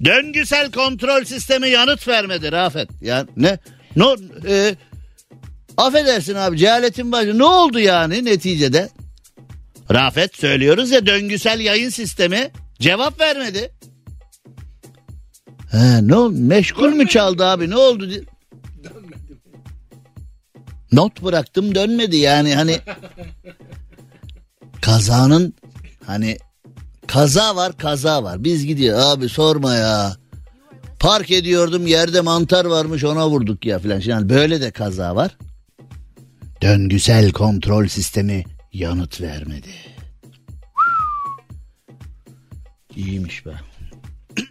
Döngüsel 0.05 0.71
kontrol 0.71 1.23
sistemi 1.23 1.69
yanıt 1.69 2.07
vermedi 2.07 2.51
Rafet. 2.51 2.89
Ya 3.01 3.25
ne? 3.37 3.57
No, 3.95 4.15
e, 4.47 4.75
affedersin 5.77 6.35
abi 6.35 6.57
cehaletin 6.57 7.11
var. 7.11 7.37
Ne 7.37 7.43
oldu 7.43 7.79
yani 7.79 8.25
neticede? 8.25 8.89
Rafet 9.91 10.35
söylüyoruz 10.35 10.91
ya 10.91 11.05
döngüsel 11.05 11.59
yayın 11.59 11.89
sistemi 11.89 12.51
cevap 12.79 13.21
vermedi. 13.21 13.71
He, 15.71 16.07
ne 16.07 16.15
oldu? 16.15 16.35
Meşgul 16.37 16.89
mü 16.89 17.07
çaldı 17.07 17.45
abi 17.45 17.69
ne 17.69 17.75
oldu? 17.77 18.09
Not 20.91 21.23
bıraktım 21.23 21.75
dönmedi 21.75 22.17
yani 22.17 22.55
hani 22.55 22.79
kazanın 24.81 25.53
hani 26.05 26.37
kaza 27.07 27.55
var 27.55 27.77
kaza 27.77 28.23
var. 28.23 28.43
Biz 28.43 28.65
gidiyor 28.65 28.99
abi 28.99 29.29
sorma 29.29 29.75
ya. 29.75 30.15
Park 30.99 31.31
ediyordum 31.31 31.87
yerde 31.87 32.21
mantar 32.21 32.65
varmış 32.65 33.03
ona 33.03 33.29
vurduk 33.29 33.65
ya 33.65 33.79
filan. 33.79 34.01
Yani 34.05 34.29
böyle 34.29 34.61
de 34.61 34.71
kaza 34.71 35.15
var. 35.15 35.37
Döngüsel 36.61 37.31
kontrol 37.31 37.87
sistemi 37.87 38.43
yanıt 38.73 39.21
vermedi. 39.21 39.69
İyiymiş 42.95 43.45
be. 43.45 43.51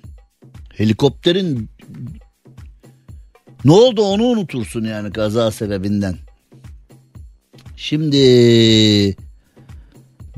Helikopterin 0.75 1.71
ne 3.65 3.73
oldu 3.73 4.03
onu 4.03 4.25
unutursun 4.25 4.85
yani 4.85 5.13
kaza 5.13 5.51
sebebinden. 5.51 6.17
Şimdi 7.77 9.17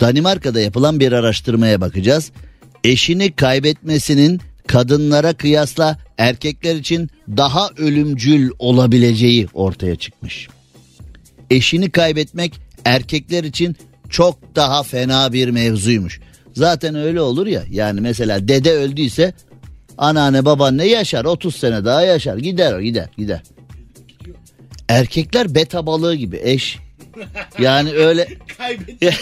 Danimarka'da 0.01 0.61
yapılan 0.61 1.01
bir 1.01 1.13
araştırmaya 1.13 1.81
bakacağız. 1.81 2.33
Eşini 2.85 3.33
kaybetmesinin 3.33 4.41
kadınlara 4.67 5.33
kıyasla 5.33 5.99
erkekler 6.19 6.77
için 6.77 7.11
daha 7.29 7.69
ölümcül 7.77 8.51
olabileceği 8.59 9.49
ortaya 9.53 9.97
çıkmış. 9.97 10.49
Eşini 11.51 11.91
kaybetmek 11.91 12.61
erkekler 12.91 13.45
için 13.45 13.77
çok 14.09 14.57
daha 14.57 14.83
fena 14.83 15.33
bir 15.33 15.49
mevzuymuş. 15.49 16.21
Zaten 16.55 16.95
öyle 16.95 17.21
olur 17.21 17.47
ya 17.47 17.63
yani 17.71 18.01
mesela 18.01 18.49
dede 18.49 18.73
öldüyse 18.73 19.35
anneanne 19.99 20.45
babaanne 20.45 20.87
yaşar 20.87 21.25
30 21.25 21.57
sene 21.57 21.85
daha 21.85 22.03
yaşar 22.03 22.37
gider 22.37 22.73
o 22.73 22.81
gider 22.81 23.09
gider. 23.19 23.43
Erkekler 24.89 25.55
beta 25.55 25.87
balığı 25.87 26.15
gibi 26.15 26.41
eş 26.43 26.79
yani 27.59 27.93
öyle 27.93 28.29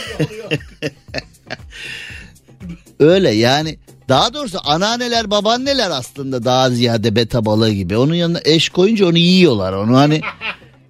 öyle 3.01 3.31
yani 3.31 3.79
daha 4.09 4.35
doğrusu 4.35 4.59
anneanneler 4.65 5.31
babaanneler 5.31 5.91
aslında 5.91 6.45
daha 6.45 6.71
ziyade 6.71 7.17
beta 7.17 7.45
balığı 7.45 7.73
gibi. 7.73 7.97
Onun 7.97 8.15
yanına 8.15 8.41
eş 8.45 8.69
koyunca 8.69 9.07
onu 9.07 9.19
yiyorlar 9.19 9.73
onu 9.73 9.97
hani 9.97 10.21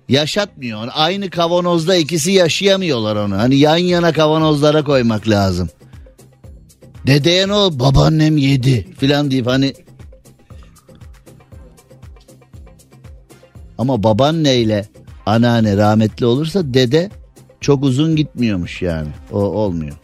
yaşatmıyor. 0.09 0.88
Aynı 0.94 1.30
kavanozda 1.30 1.96
ikisi 1.96 2.32
yaşayamıyorlar 2.32 3.16
onu. 3.16 3.38
Hani 3.38 3.56
yan 3.56 3.76
yana 3.76 4.12
kavanozlara 4.12 4.84
koymak 4.84 5.28
lazım. 5.28 5.68
Dedeye 7.06 7.48
ne 7.48 7.52
oldu? 7.52 7.80
Babaannem 7.80 8.36
yedi 8.36 8.86
filan 8.98 9.30
deyip 9.30 9.46
hani 9.46 9.74
ama 13.78 14.02
babaanneyle 14.02 14.86
anneanne 15.26 15.76
rahmetli 15.76 16.26
olursa 16.26 16.74
dede 16.74 17.11
çok 17.61 17.84
uzun 17.84 18.16
gitmiyormuş 18.16 18.82
yani. 18.82 19.09
O 19.32 19.38
olmuyor. 19.38 19.96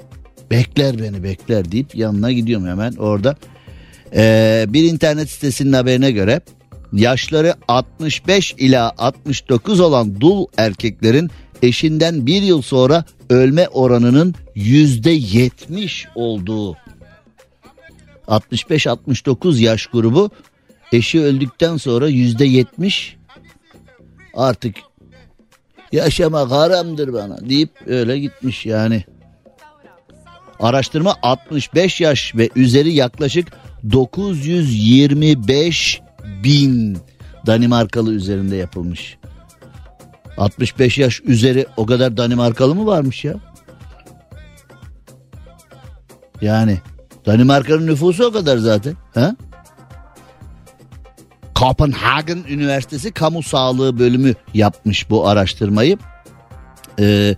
Bekler 0.50 0.98
beni 1.02 1.22
bekler 1.22 1.72
deyip 1.72 1.94
yanına 1.94 2.32
gidiyorum 2.32 2.66
hemen 2.66 2.92
orada. 2.92 3.36
Ee, 4.16 4.64
bir 4.68 4.84
internet 4.92 5.30
sitesinin 5.30 5.72
haberine 5.72 6.10
göre 6.10 6.40
yaşları 6.98 7.54
65 7.68 8.54
ila 8.58 8.92
69 8.98 9.80
olan 9.80 10.20
dul 10.20 10.46
erkeklerin 10.56 11.30
eşinden 11.62 12.26
bir 12.26 12.42
yıl 12.42 12.62
sonra 12.62 13.04
ölme 13.30 13.68
oranının 13.68 14.34
yüzde 14.54 15.10
70 15.10 16.06
olduğu 16.14 16.76
65-69 18.28 19.60
yaş 19.60 19.86
grubu 19.86 20.30
eşi 20.92 21.20
öldükten 21.20 21.76
sonra 21.76 22.08
yüzde 22.08 22.44
70 22.44 23.16
artık 24.34 24.76
yaşamak 25.92 26.50
haramdır 26.50 27.12
bana 27.12 27.48
deyip 27.48 27.70
öyle 27.86 28.18
gitmiş 28.18 28.66
yani. 28.66 29.04
Araştırma 30.60 31.16
65 31.22 32.00
yaş 32.00 32.34
ve 32.34 32.50
üzeri 32.56 32.92
yaklaşık 32.92 33.48
925 33.92 36.00
bin 36.44 36.98
Danimarkalı 37.46 38.12
üzerinde 38.12 38.56
yapılmış. 38.56 39.18
65 40.36 40.98
yaş 40.98 41.20
üzeri 41.20 41.66
o 41.76 41.86
kadar 41.86 42.16
Danimarkalı 42.16 42.74
mı 42.74 42.86
varmış 42.86 43.24
ya? 43.24 43.34
Yani 46.40 46.78
Danimarka'nın 47.26 47.86
nüfusu 47.86 48.24
o 48.24 48.32
kadar 48.32 48.58
zaten. 48.58 48.94
Ha? 49.14 49.36
Copenhagen 51.56 52.44
Üniversitesi 52.48 53.12
Kamu 53.12 53.42
Sağlığı 53.42 53.98
Bölümü 53.98 54.34
yapmış 54.54 55.10
bu 55.10 55.28
araştırmayı. 55.28 55.98
Ee, 57.00 57.36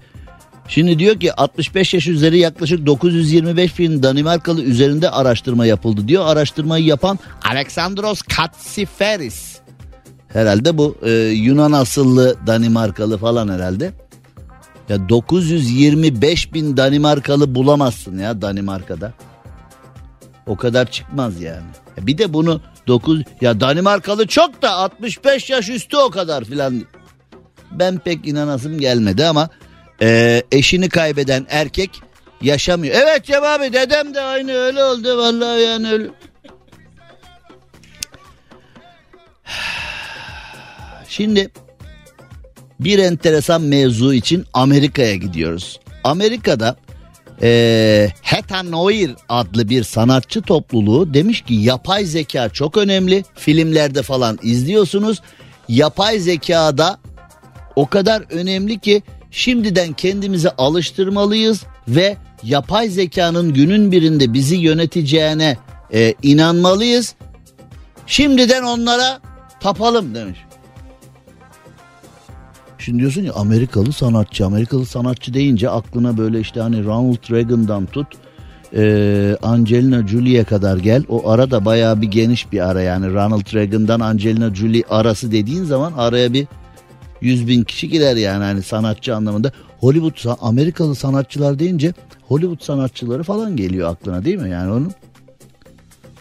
şimdi 0.68 0.98
diyor 0.98 1.20
ki 1.20 1.32
65 1.32 1.94
yaş 1.94 2.06
üzeri 2.06 2.38
yaklaşık 2.38 2.86
925 2.86 3.78
bin 3.78 4.02
Danimarkalı 4.02 4.62
üzerinde 4.62 5.10
araştırma 5.10 5.66
yapıldı 5.66 6.08
diyor. 6.08 6.26
Araştırmayı 6.26 6.84
yapan 6.84 7.18
Alexandros 7.50 8.22
Katsiferis. 8.22 9.56
Herhalde 10.28 10.78
bu 10.78 10.96
e, 11.02 11.10
Yunan 11.20 11.72
asıllı 11.72 12.36
Danimarkalı 12.46 13.18
falan 13.18 13.48
herhalde. 13.48 13.92
Ya 14.88 15.08
925 15.08 16.52
bin 16.52 16.76
Danimarkalı 16.76 17.54
bulamazsın 17.54 18.18
ya 18.18 18.42
Danimarka'da. 18.42 19.12
O 20.46 20.56
kadar 20.56 20.90
çıkmaz 20.90 21.40
yani. 21.40 21.66
Bir 22.00 22.18
de 22.18 22.32
bunu 22.32 22.60
9 22.86 23.22
ya 23.40 23.60
Danimarkalı 23.60 24.26
çok 24.26 24.62
da 24.62 24.70
65 24.70 25.50
yaş 25.50 25.68
üstü 25.68 25.96
o 25.96 26.10
kadar 26.10 26.44
filan. 26.44 26.82
Ben 27.70 27.98
pek 27.98 28.28
inanasım 28.28 28.78
gelmedi 28.78 29.26
ama 29.26 29.48
e, 30.02 30.42
eşini 30.52 30.88
kaybeden 30.88 31.46
erkek 31.50 31.90
yaşamıyor. 32.42 32.94
Evet 32.94 33.24
Cem 33.24 33.44
abi 33.44 33.72
dedem 33.72 34.14
de 34.14 34.20
aynı 34.20 34.52
öyle 34.52 34.84
oldu 34.84 35.18
vallahi 35.18 35.62
yani 35.62 35.92
öyle. 35.92 36.10
Şimdi 41.08 41.50
bir 42.80 42.98
enteresan 42.98 43.62
mevzu 43.62 44.14
için 44.14 44.44
Amerika'ya 44.52 45.14
gidiyoruz. 45.14 45.80
Amerika'da 46.04 46.76
e, 47.42 48.10
Heta 48.22 48.62
Noir 48.62 49.10
adlı 49.28 49.68
bir 49.68 49.82
sanatçı 49.84 50.42
topluluğu 50.42 51.14
demiş 51.14 51.40
ki 51.42 51.54
yapay 51.54 52.04
zeka 52.04 52.48
çok 52.48 52.76
önemli. 52.76 53.24
Filmlerde 53.34 54.02
falan 54.02 54.38
izliyorsunuz. 54.42 55.22
Yapay 55.68 56.18
zekada 56.18 56.98
o 57.76 57.86
kadar 57.86 58.22
önemli 58.30 58.78
ki 58.78 59.02
şimdiden 59.36 59.92
kendimizi 59.92 60.50
alıştırmalıyız 60.50 61.64
ve 61.88 62.16
yapay 62.42 62.88
zekanın 62.88 63.54
günün 63.54 63.92
birinde 63.92 64.32
bizi 64.32 64.56
yöneteceğine 64.56 65.56
e, 65.92 66.14
inanmalıyız. 66.22 67.14
Şimdiden 68.06 68.62
onlara 68.62 69.20
tapalım 69.60 70.14
demiş. 70.14 70.38
Şimdi 72.78 72.98
diyorsun 72.98 73.22
ya 73.22 73.32
Amerikalı 73.32 73.92
sanatçı, 73.92 74.46
Amerikalı 74.46 74.86
sanatçı 74.86 75.34
deyince 75.34 75.70
aklına 75.70 76.18
böyle 76.18 76.40
işte 76.40 76.60
hani 76.60 76.84
Ronald 76.84 77.30
Reagan'dan 77.30 77.86
tut 77.86 78.06
e, 78.74 79.36
Angelina 79.42 80.08
Jolie'ye 80.08 80.44
kadar 80.44 80.76
gel. 80.76 81.04
O 81.08 81.30
ara 81.30 81.50
da 81.50 81.64
bayağı 81.64 82.02
bir 82.02 82.08
geniş 82.08 82.52
bir 82.52 82.70
ara 82.70 82.82
yani 82.82 83.12
Ronald 83.12 83.54
Reagan'dan 83.54 84.00
Angelina 84.00 84.54
Jolie 84.54 84.82
arası 84.90 85.32
dediğin 85.32 85.64
zaman 85.64 85.92
araya 85.92 86.32
bir 86.32 86.46
yüz 87.26 87.48
bin 87.48 87.64
kişi 87.64 87.88
girer 87.88 88.16
yani 88.16 88.44
hani 88.44 88.62
sanatçı 88.62 89.16
anlamında. 89.16 89.52
Hollywood 89.78 90.36
Amerikalı 90.40 90.94
sanatçılar 90.94 91.58
deyince 91.58 91.92
Hollywood 92.22 92.62
sanatçıları 92.62 93.22
falan 93.22 93.56
geliyor 93.56 93.90
aklına 93.90 94.24
değil 94.24 94.36
mi 94.36 94.50
yani 94.50 94.72
onun? 94.72 94.92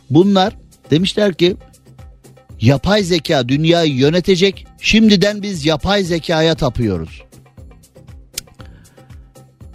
Bunlar 0.10 0.54
demişler 0.92 1.34
ki 1.34 1.58
yapay 2.62 3.04
zeka 3.04 3.50
dünyayı 3.50 3.94
yönetecek. 3.94 4.68
Şimdiden 4.82 5.42
biz 5.42 5.66
yapay 5.66 6.04
zekaya 6.04 6.56
tapıyoruz. 6.56 7.24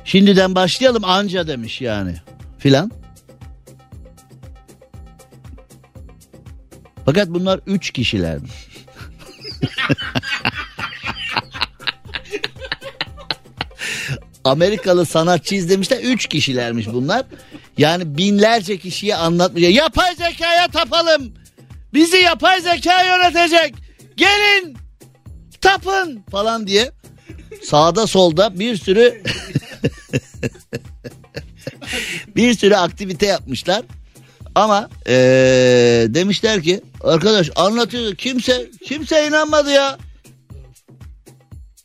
Şimdiden 0.05 0.55
başlayalım 0.55 1.05
anca 1.05 1.47
demiş 1.47 1.81
yani 1.81 2.14
filan. 2.59 2.91
Fakat 7.05 7.28
bunlar 7.28 7.61
üç 7.66 7.91
kişiler 7.91 8.39
Amerikalı 14.45 15.07
sanatçı 15.07 15.55
izlemişler. 15.55 15.99
Üç 15.99 16.26
kişilermiş 16.26 16.86
bunlar. 16.86 17.26
Yani 17.78 18.18
binlerce 18.18 18.78
kişiye 18.78 19.16
anlatmış. 19.16 19.62
Yapay 19.62 20.14
zekaya 20.14 20.68
tapalım. 20.68 21.34
Bizi 21.95 22.16
yapay 22.16 22.61
zeka 22.61 23.03
yönetecek. 23.03 23.74
Gelin 24.16 24.76
tapın 25.61 26.24
falan 26.30 26.66
diye. 26.66 26.93
Sağda 27.62 28.07
solda 28.07 28.59
bir 28.59 28.76
sürü 28.76 29.22
bir 32.36 32.55
sürü 32.55 32.74
aktivite 32.74 33.26
yapmışlar. 33.26 33.82
Ama 34.55 34.91
ee, 35.07 36.07
demişler 36.09 36.62
ki 36.62 36.80
arkadaş 37.01 37.51
anlatıyor 37.57 38.14
kimse 38.14 38.70
kimse 38.84 39.26
inanmadı 39.26 39.70
ya. 39.70 39.99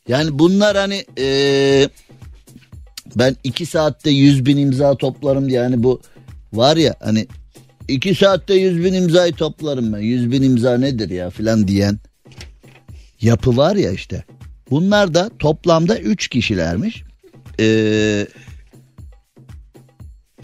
Yani 0.08 0.38
bunlar 0.38 0.76
hani 0.76 1.04
ee, 1.18 1.88
ben 3.16 3.36
iki 3.44 3.66
saatte 3.66 4.10
yüz 4.10 4.46
bin 4.46 4.56
imza 4.56 4.96
toplarım 4.96 5.48
diye 5.48 5.60
hani 5.60 5.82
bu 5.82 6.00
var 6.52 6.76
ya 6.76 6.94
hani 7.00 7.26
iki 7.88 8.14
saatte 8.14 8.54
yüz 8.54 8.84
bin 8.84 8.94
imzayı 8.94 9.32
toplarım 9.32 9.92
ben. 9.92 9.98
Yüz 9.98 10.30
bin 10.30 10.42
imza 10.42 10.78
nedir 10.78 11.10
ya 11.10 11.30
filan 11.30 11.68
diyen 11.68 11.98
yapı 13.20 13.56
var 13.56 13.76
ya 13.76 13.90
işte. 13.92 14.24
Bunlar 14.70 15.14
da 15.14 15.30
toplamda 15.38 15.98
üç 15.98 16.28
kişilermiş. 16.28 17.02
Ee, 17.60 18.26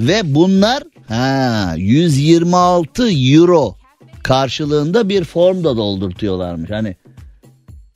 ve 0.01 0.35
bunlar 0.35 0.83
ha 1.09 1.75
126 1.77 3.11
euro 3.11 3.77
karşılığında 4.23 5.09
bir 5.09 5.25
form 5.25 5.65
da 5.65 5.77
doldurtuyorlarmış. 5.77 6.71
Hani 6.71 6.97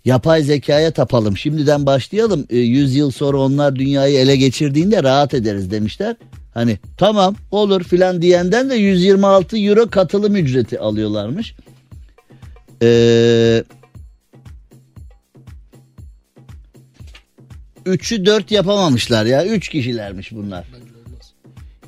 yapay 0.07 0.43
zekaya 0.43 0.91
tapalım 0.91 1.37
şimdiden 1.37 1.87
başlayalım. 1.87 2.47
E, 2.51 2.57
100 2.59 2.97
yıl 2.97 3.11
sonra 3.11 3.39
onlar 3.39 3.77
dünyayı 3.77 4.19
ele 4.19 4.37
geçirdiğinde 4.37 5.03
rahat 5.03 5.35
ederiz 5.35 5.71
demişler. 5.71 6.17
Hani 6.55 6.79
tamam 6.97 7.37
olur 7.51 7.85
filan 7.85 8.23
diyenden 8.23 8.71
de 8.71 8.75
126 8.75 9.57
euro 9.57 9.91
katılım 9.91 10.37
ücreti 10.37 10.81
alıyorlarmış. 10.81 11.55
Eee 12.83 13.65
Üçü 17.87 18.27
dört 18.27 18.51
yapamamışlar 18.51 19.25
ya. 19.27 19.47
Üç 19.47 19.69
kişilermiş 19.69 20.33
bunlar. 20.33 20.67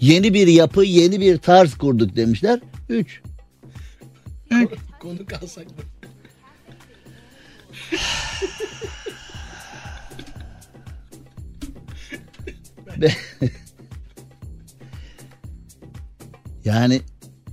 Yeni 0.01 0.35
bir 0.35 0.47
yapı, 0.47 0.85
yeni 0.85 1.21
bir 1.21 1.39
tarz 1.39 1.75
kurduk 1.75 2.17
demişler. 2.17 2.61
Üç. 2.89 3.21
Konu 5.01 5.27
kalsak 5.27 5.67
mı? 5.67 5.98
Yani 16.65 17.01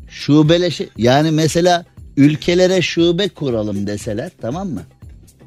şubeleşe 0.07 0.89
yani 0.97 1.32
mesela 1.32 1.86
ülkelere 2.17 2.82
şube 2.82 3.30
kuralım 3.30 3.88
deseler 3.88 4.32
tamam 4.41 4.69
mı? 4.69 4.82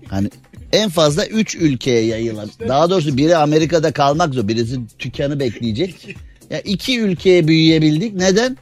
Hani 0.06 0.30
en 0.72 0.90
fazla 0.90 1.26
3 1.26 1.54
ülkeye 1.54 2.04
yayılan. 2.04 2.50
Daha 2.68 2.90
doğrusu 2.90 3.16
biri 3.16 3.36
Amerika'da 3.36 3.92
kalmak 3.92 4.34
zor. 4.34 4.48
Birisi 4.48 4.76
tükanı 4.98 5.40
bekleyecek. 5.40 6.16
Ya 6.50 6.60
iki 6.60 7.00
ülkeye 7.00 7.48
büyüyebildik. 7.48 8.14
Neden? 8.14 8.56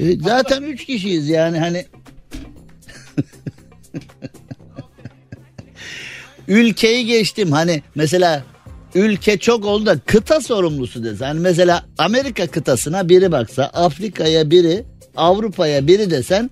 E, 0.00 0.16
zaten 0.16 0.62
3 0.62 0.84
kişiyiz 0.84 1.28
yani 1.28 1.58
hani. 1.58 1.86
Ülkeyi 6.50 7.06
geçtim 7.06 7.52
hani 7.52 7.82
mesela 7.94 8.44
ülke 8.94 9.38
çok 9.38 9.64
oldu 9.64 9.86
da 9.86 9.98
kıta 9.98 10.40
sorumlusu 10.40 11.04
desen. 11.04 11.26
Yani 11.26 11.40
mesela 11.40 11.84
Amerika 11.98 12.46
kıtasına 12.46 13.08
biri 13.08 13.32
baksa, 13.32 13.64
Afrika'ya 13.64 14.50
biri, 14.50 14.84
Avrupa'ya 15.16 15.86
biri 15.86 16.10
desen 16.10 16.50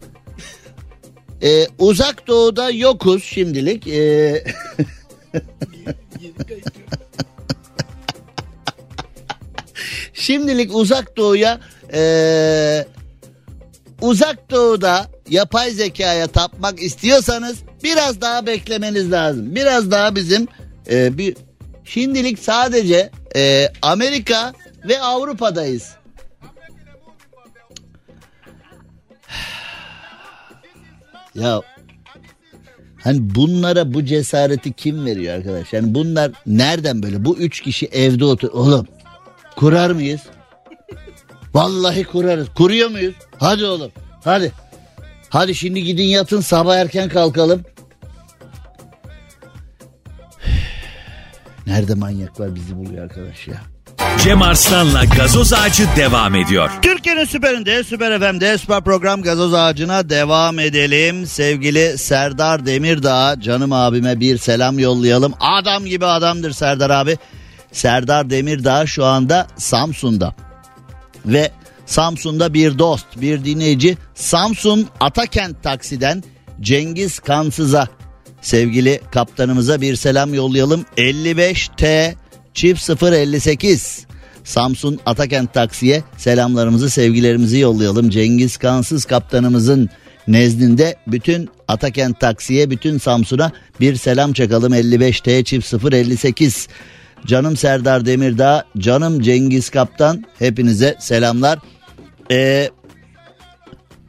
e, 1.42 1.66
uzak 1.78 2.26
doğuda 2.26 2.70
yokuz 2.70 3.24
şimdilik. 3.24 3.86
E, 3.88 4.44
şimdilik 10.14 10.74
uzak 10.74 11.16
doğuya 11.16 11.61
e, 11.92 12.86
uzak 14.01 14.51
doğuda 14.51 15.07
yapay 15.30 15.70
zekaya 15.70 16.26
tapmak 16.26 16.82
istiyorsanız 16.82 17.59
biraz 17.85 18.20
daha 18.20 18.47
beklemeniz 18.47 19.12
lazım. 19.12 19.55
Biraz 19.55 19.91
daha 19.91 20.14
bizim 20.14 20.49
e, 20.91 21.18
bir 21.18 21.37
şimdilik 21.85 22.39
sadece 22.39 23.11
e, 23.37 23.72
Amerika 23.83 24.53
ve 24.89 25.01
Avrupa'dayız. 25.01 25.91
Ya 31.35 31.61
hani 33.05 33.35
bunlara 33.35 33.95
bu 33.95 34.05
cesareti 34.05 34.72
kim 34.72 35.07
veriyor 35.07 35.35
arkadaş? 35.35 35.72
Yani 35.72 35.95
bunlar 35.95 36.33
nereden 36.47 37.03
böyle? 37.03 37.24
Bu 37.24 37.39
üç 37.39 37.61
kişi 37.61 37.87
evde 37.87 38.24
otur. 38.24 38.49
Oğlum 38.53 38.87
kurar 39.57 39.91
mıyız? 39.91 40.20
Vallahi 41.55 42.05
kurarız. 42.05 42.49
Kuruyor 42.55 42.91
muyuz? 42.91 43.14
Hadi 43.39 43.64
oğlum. 43.64 43.91
Hadi. 44.24 44.53
Hadi 45.31 45.55
şimdi 45.55 45.85
gidin 45.85 46.05
yatın 46.05 46.41
sabah 46.41 46.76
erken 46.76 47.09
kalkalım. 47.09 47.62
Nerede 51.66 51.95
manyaklar 51.95 52.55
bizi 52.55 52.76
buluyor 52.76 53.05
arkadaş 53.05 53.49
ya? 53.49 53.57
Cem 54.24 54.43
Arslan'la 54.43 55.05
gazoz 55.05 55.53
ağacı 55.53 55.87
devam 55.97 56.35
ediyor. 56.35 56.70
Türkiye'nin 56.83 57.24
süperinde, 57.24 57.85
süper 57.85 58.20
FM'de 58.20 58.59
süper 58.59 58.81
program 58.81 59.22
gazoz 59.22 59.55
ağacına 59.55 60.11
devam 60.11 60.59
edelim. 60.59 61.26
Sevgili 61.26 61.99
Serdar 61.99 62.66
Demirdağ 62.66 63.37
canım 63.41 63.72
abime 63.72 64.20
bir 64.20 64.39
selam 64.39 64.79
yollayalım. 64.79 65.35
Adam 65.41 65.85
gibi 65.85 66.07
adamdır 66.07 66.53
Serdar 66.53 66.91
abi. 66.91 67.18
Serdar 67.72 68.31
Demirdağ 68.31 68.87
şu 68.87 69.05
anda 69.05 69.47
Samsun'da. 69.57 70.35
Ve 71.26 71.51
Samsun'da 71.89 72.55
bir 72.55 72.78
dost, 72.78 73.07
bir 73.16 73.45
dinleyici 73.45 73.97
Samsun 74.14 74.86
Atakent 75.01 75.62
taksiden 75.62 76.22
Cengiz 76.61 77.18
Kansız'a 77.18 77.89
sevgili 78.41 79.01
kaptanımıza 79.11 79.80
bir 79.80 79.97
selam 79.97 80.34
yollayalım. 80.34 80.84
55T 80.97 82.14
çift 82.55 83.03
058 83.03 84.07
Samsun 84.45 85.01
Atakent 85.07 85.55
taksiye 85.55 86.03
selamlarımızı 86.16 86.91
sevgilerimizi 86.91 87.59
yollayalım. 87.59 88.11
Cengiz 88.11 88.57
Kansız 88.57 89.05
kaptanımızın 89.05 89.89
nezdinde 90.28 90.97
bütün 91.07 91.49
Atakent 91.68 92.20
taksiye 92.20 92.70
bütün 92.70 92.99
Samsun'a 92.99 93.53
bir 93.80 93.97
selam 93.97 94.32
çakalım 94.32 94.72
55T 94.72 95.45
çift 95.45 95.74
058 95.95 96.68
Canım 97.26 97.57
Serdar 97.57 98.07
Demirdağ, 98.07 98.64
canım 98.78 99.20
Cengiz 99.20 99.70
Kaptan 99.70 100.24
hepinize 100.39 100.97
selamlar. 101.01 101.59
Ee, 102.31 102.70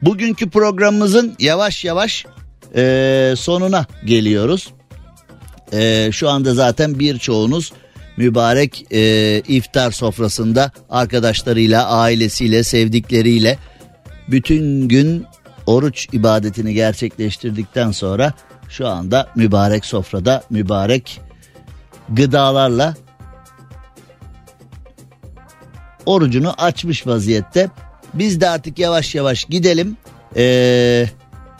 bugünkü 0.02 0.50
programımızın 0.50 1.36
yavaş 1.38 1.84
yavaş 1.84 2.26
e, 2.76 3.34
sonuna 3.36 3.86
geliyoruz. 4.04 4.70
E, 5.72 6.08
şu 6.12 6.28
anda 6.28 6.54
zaten 6.54 6.98
birçoğunuz 6.98 7.72
mübarek 8.16 8.86
e, 8.92 9.42
iftar 9.48 9.90
sofrasında 9.90 10.72
arkadaşlarıyla, 10.90 11.88
ailesiyle, 11.88 12.64
sevdikleriyle 12.64 13.58
bütün 14.28 14.88
gün 14.88 15.26
oruç 15.66 16.08
ibadetini 16.12 16.74
gerçekleştirdikten 16.74 17.90
sonra 17.90 18.32
şu 18.68 18.88
anda 18.88 19.28
mübarek 19.36 19.84
sofrada 19.84 20.42
mübarek 20.50 21.20
gıdalarla 22.08 22.94
orucunu 26.06 26.54
açmış 26.58 27.06
vaziyette. 27.06 27.70
Biz 28.14 28.40
de 28.40 28.48
artık 28.48 28.78
yavaş 28.78 29.14
yavaş 29.14 29.44
gidelim. 29.44 29.96
Ee, 30.36 31.06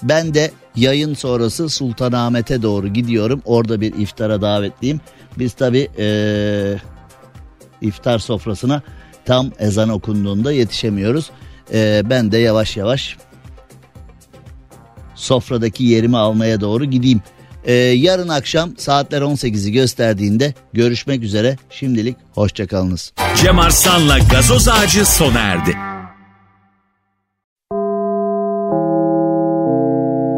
ben 0.02 0.34
de 0.34 0.50
yayın 0.76 1.14
sonrası 1.14 1.68
Sultanahmet'e 1.68 2.62
doğru 2.62 2.88
gidiyorum. 2.88 3.42
Orada 3.44 3.80
bir 3.80 3.94
iftara 3.94 4.42
davetliyim. 4.42 5.00
Biz 5.38 5.52
tabi 5.52 5.88
ee, 5.98 6.76
iftar 7.80 8.18
sofrasına 8.18 8.82
tam 9.24 9.50
ezan 9.58 9.88
okunduğunda 9.88 10.52
yetişemiyoruz. 10.52 11.30
Ee, 11.72 12.02
ben 12.04 12.32
de 12.32 12.38
yavaş 12.38 12.76
yavaş 12.76 13.16
sofradaki 15.14 15.84
yerimi 15.84 16.16
almaya 16.16 16.60
doğru 16.60 16.84
gideyim. 16.84 17.20
Ee, 17.64 17.72
yarın 17.72 18.28
akşam 18.28 18.78
saatler 18.78 19.22
18'i 19.22 19.72
gösterdiğinde 19.72 20.54
görüşmek 20.72 21.22
üzere. 21.22 21.56
Şimdilik 21.70 22.16
hoşçakalınız. 22.34 23.12
Cem 23.42 23.58
Arslan'la 23.58 24.18
gazoz 24.18 24.68
ağacı 24.68 25.06
sona 25.06 25.38
erdi. 25.38 25.89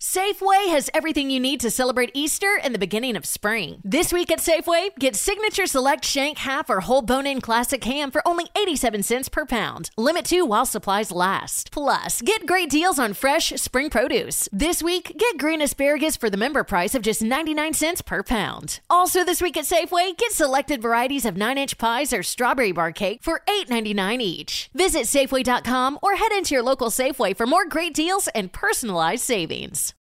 Safeway 0.00 0.68
has 0.68 0.88
everything 0.94 1.28
you 1.28 1.40
need 1.40 1.58
to 1.58 1.72
celebrate 1.72 2.12
Easter 2.14 2.56
and 2.62 2.72
the 2.72 2.78
beginning 2.78 3.16
of 3.16 3.26
spring. 3.26 3.82
This 3.84 4.12
week 4.12 4.30
at 4.30 4.38
Safeway, 4.38 4.96
get 4.96 5.16
Signature 5.16 5.66
Select 5.66 6.04
Shank 6.04 6.38
Half 6.38 6.70
or 6.70 6.78
Whole 6.78 7.02
Bone 7.02 7.26
In 7.26 7.40
Classic 7.40 7.82
Ham 7.82 8.12
for 8.12 8.22
only 8.24 8.46
87 8.56 9.02
cents 9.02 9.28
per 9.28 9.44
pound. 9.44 9.90
Limit 9.96 10.24
two 10.24 10.44
while 10.44 10.66
supplies 10.66 11.10
last. 11.10 11.72
Plus, 11.72 12.22
get 12.22 12.46
great 12.46 12.70
deals 12.70 13.00
on 13.00 13.12
fresh 13.12 13.48
spring 13.56 13.90
produce. 13.90 14.48
This 14.52 14.84
week, 14.84 15.16
get 15.18 15.36
green 15.36 15.60
asparagus 15.60 16.16
for 16.16 16.30
the 16.30 16.36
member 16.36 16.62
price 16.62 16.94
of 16.94 17.02
just 17.02 17.20
99 17.20 17.74
cents 17.74 18.00
per 18.00 18.22
pound. 18.22 18.78
Also, 18.88 19.24
this 19.24 19.42
week 19.42 19.56
at 19.56 19.64
Safeway, 19.64 20.16
get 20.16 20.30
selected 20.30 20.80
varieties 20.80 21.24
of 21.24 21.36
9 21.36 21.58
inch 21.58 21.76
pies 21.76 22.12
or 22.12 22.22
strawberry 22.22 22.70
bar 22.70 22.92
cake 22.92 23.20
for 23.20 23.42
$8.99 23.48 24.20
each. 24.20 24.70
Visit 24.72 25.06
Safeway.com 25.06 25.98
or 26.04 26.14
head 26.14 26.30
into 26.30 26.54
your 26.54 26.62
local 26.62 26.88
Safeway 26.88 27.36
for 27.36 27.46
more 27.48 27.66
great 27.66 27.94
deals 27.94 28.28
and 28.28 28.52
personalized 28.52 29.24
savings. 29.24 29.88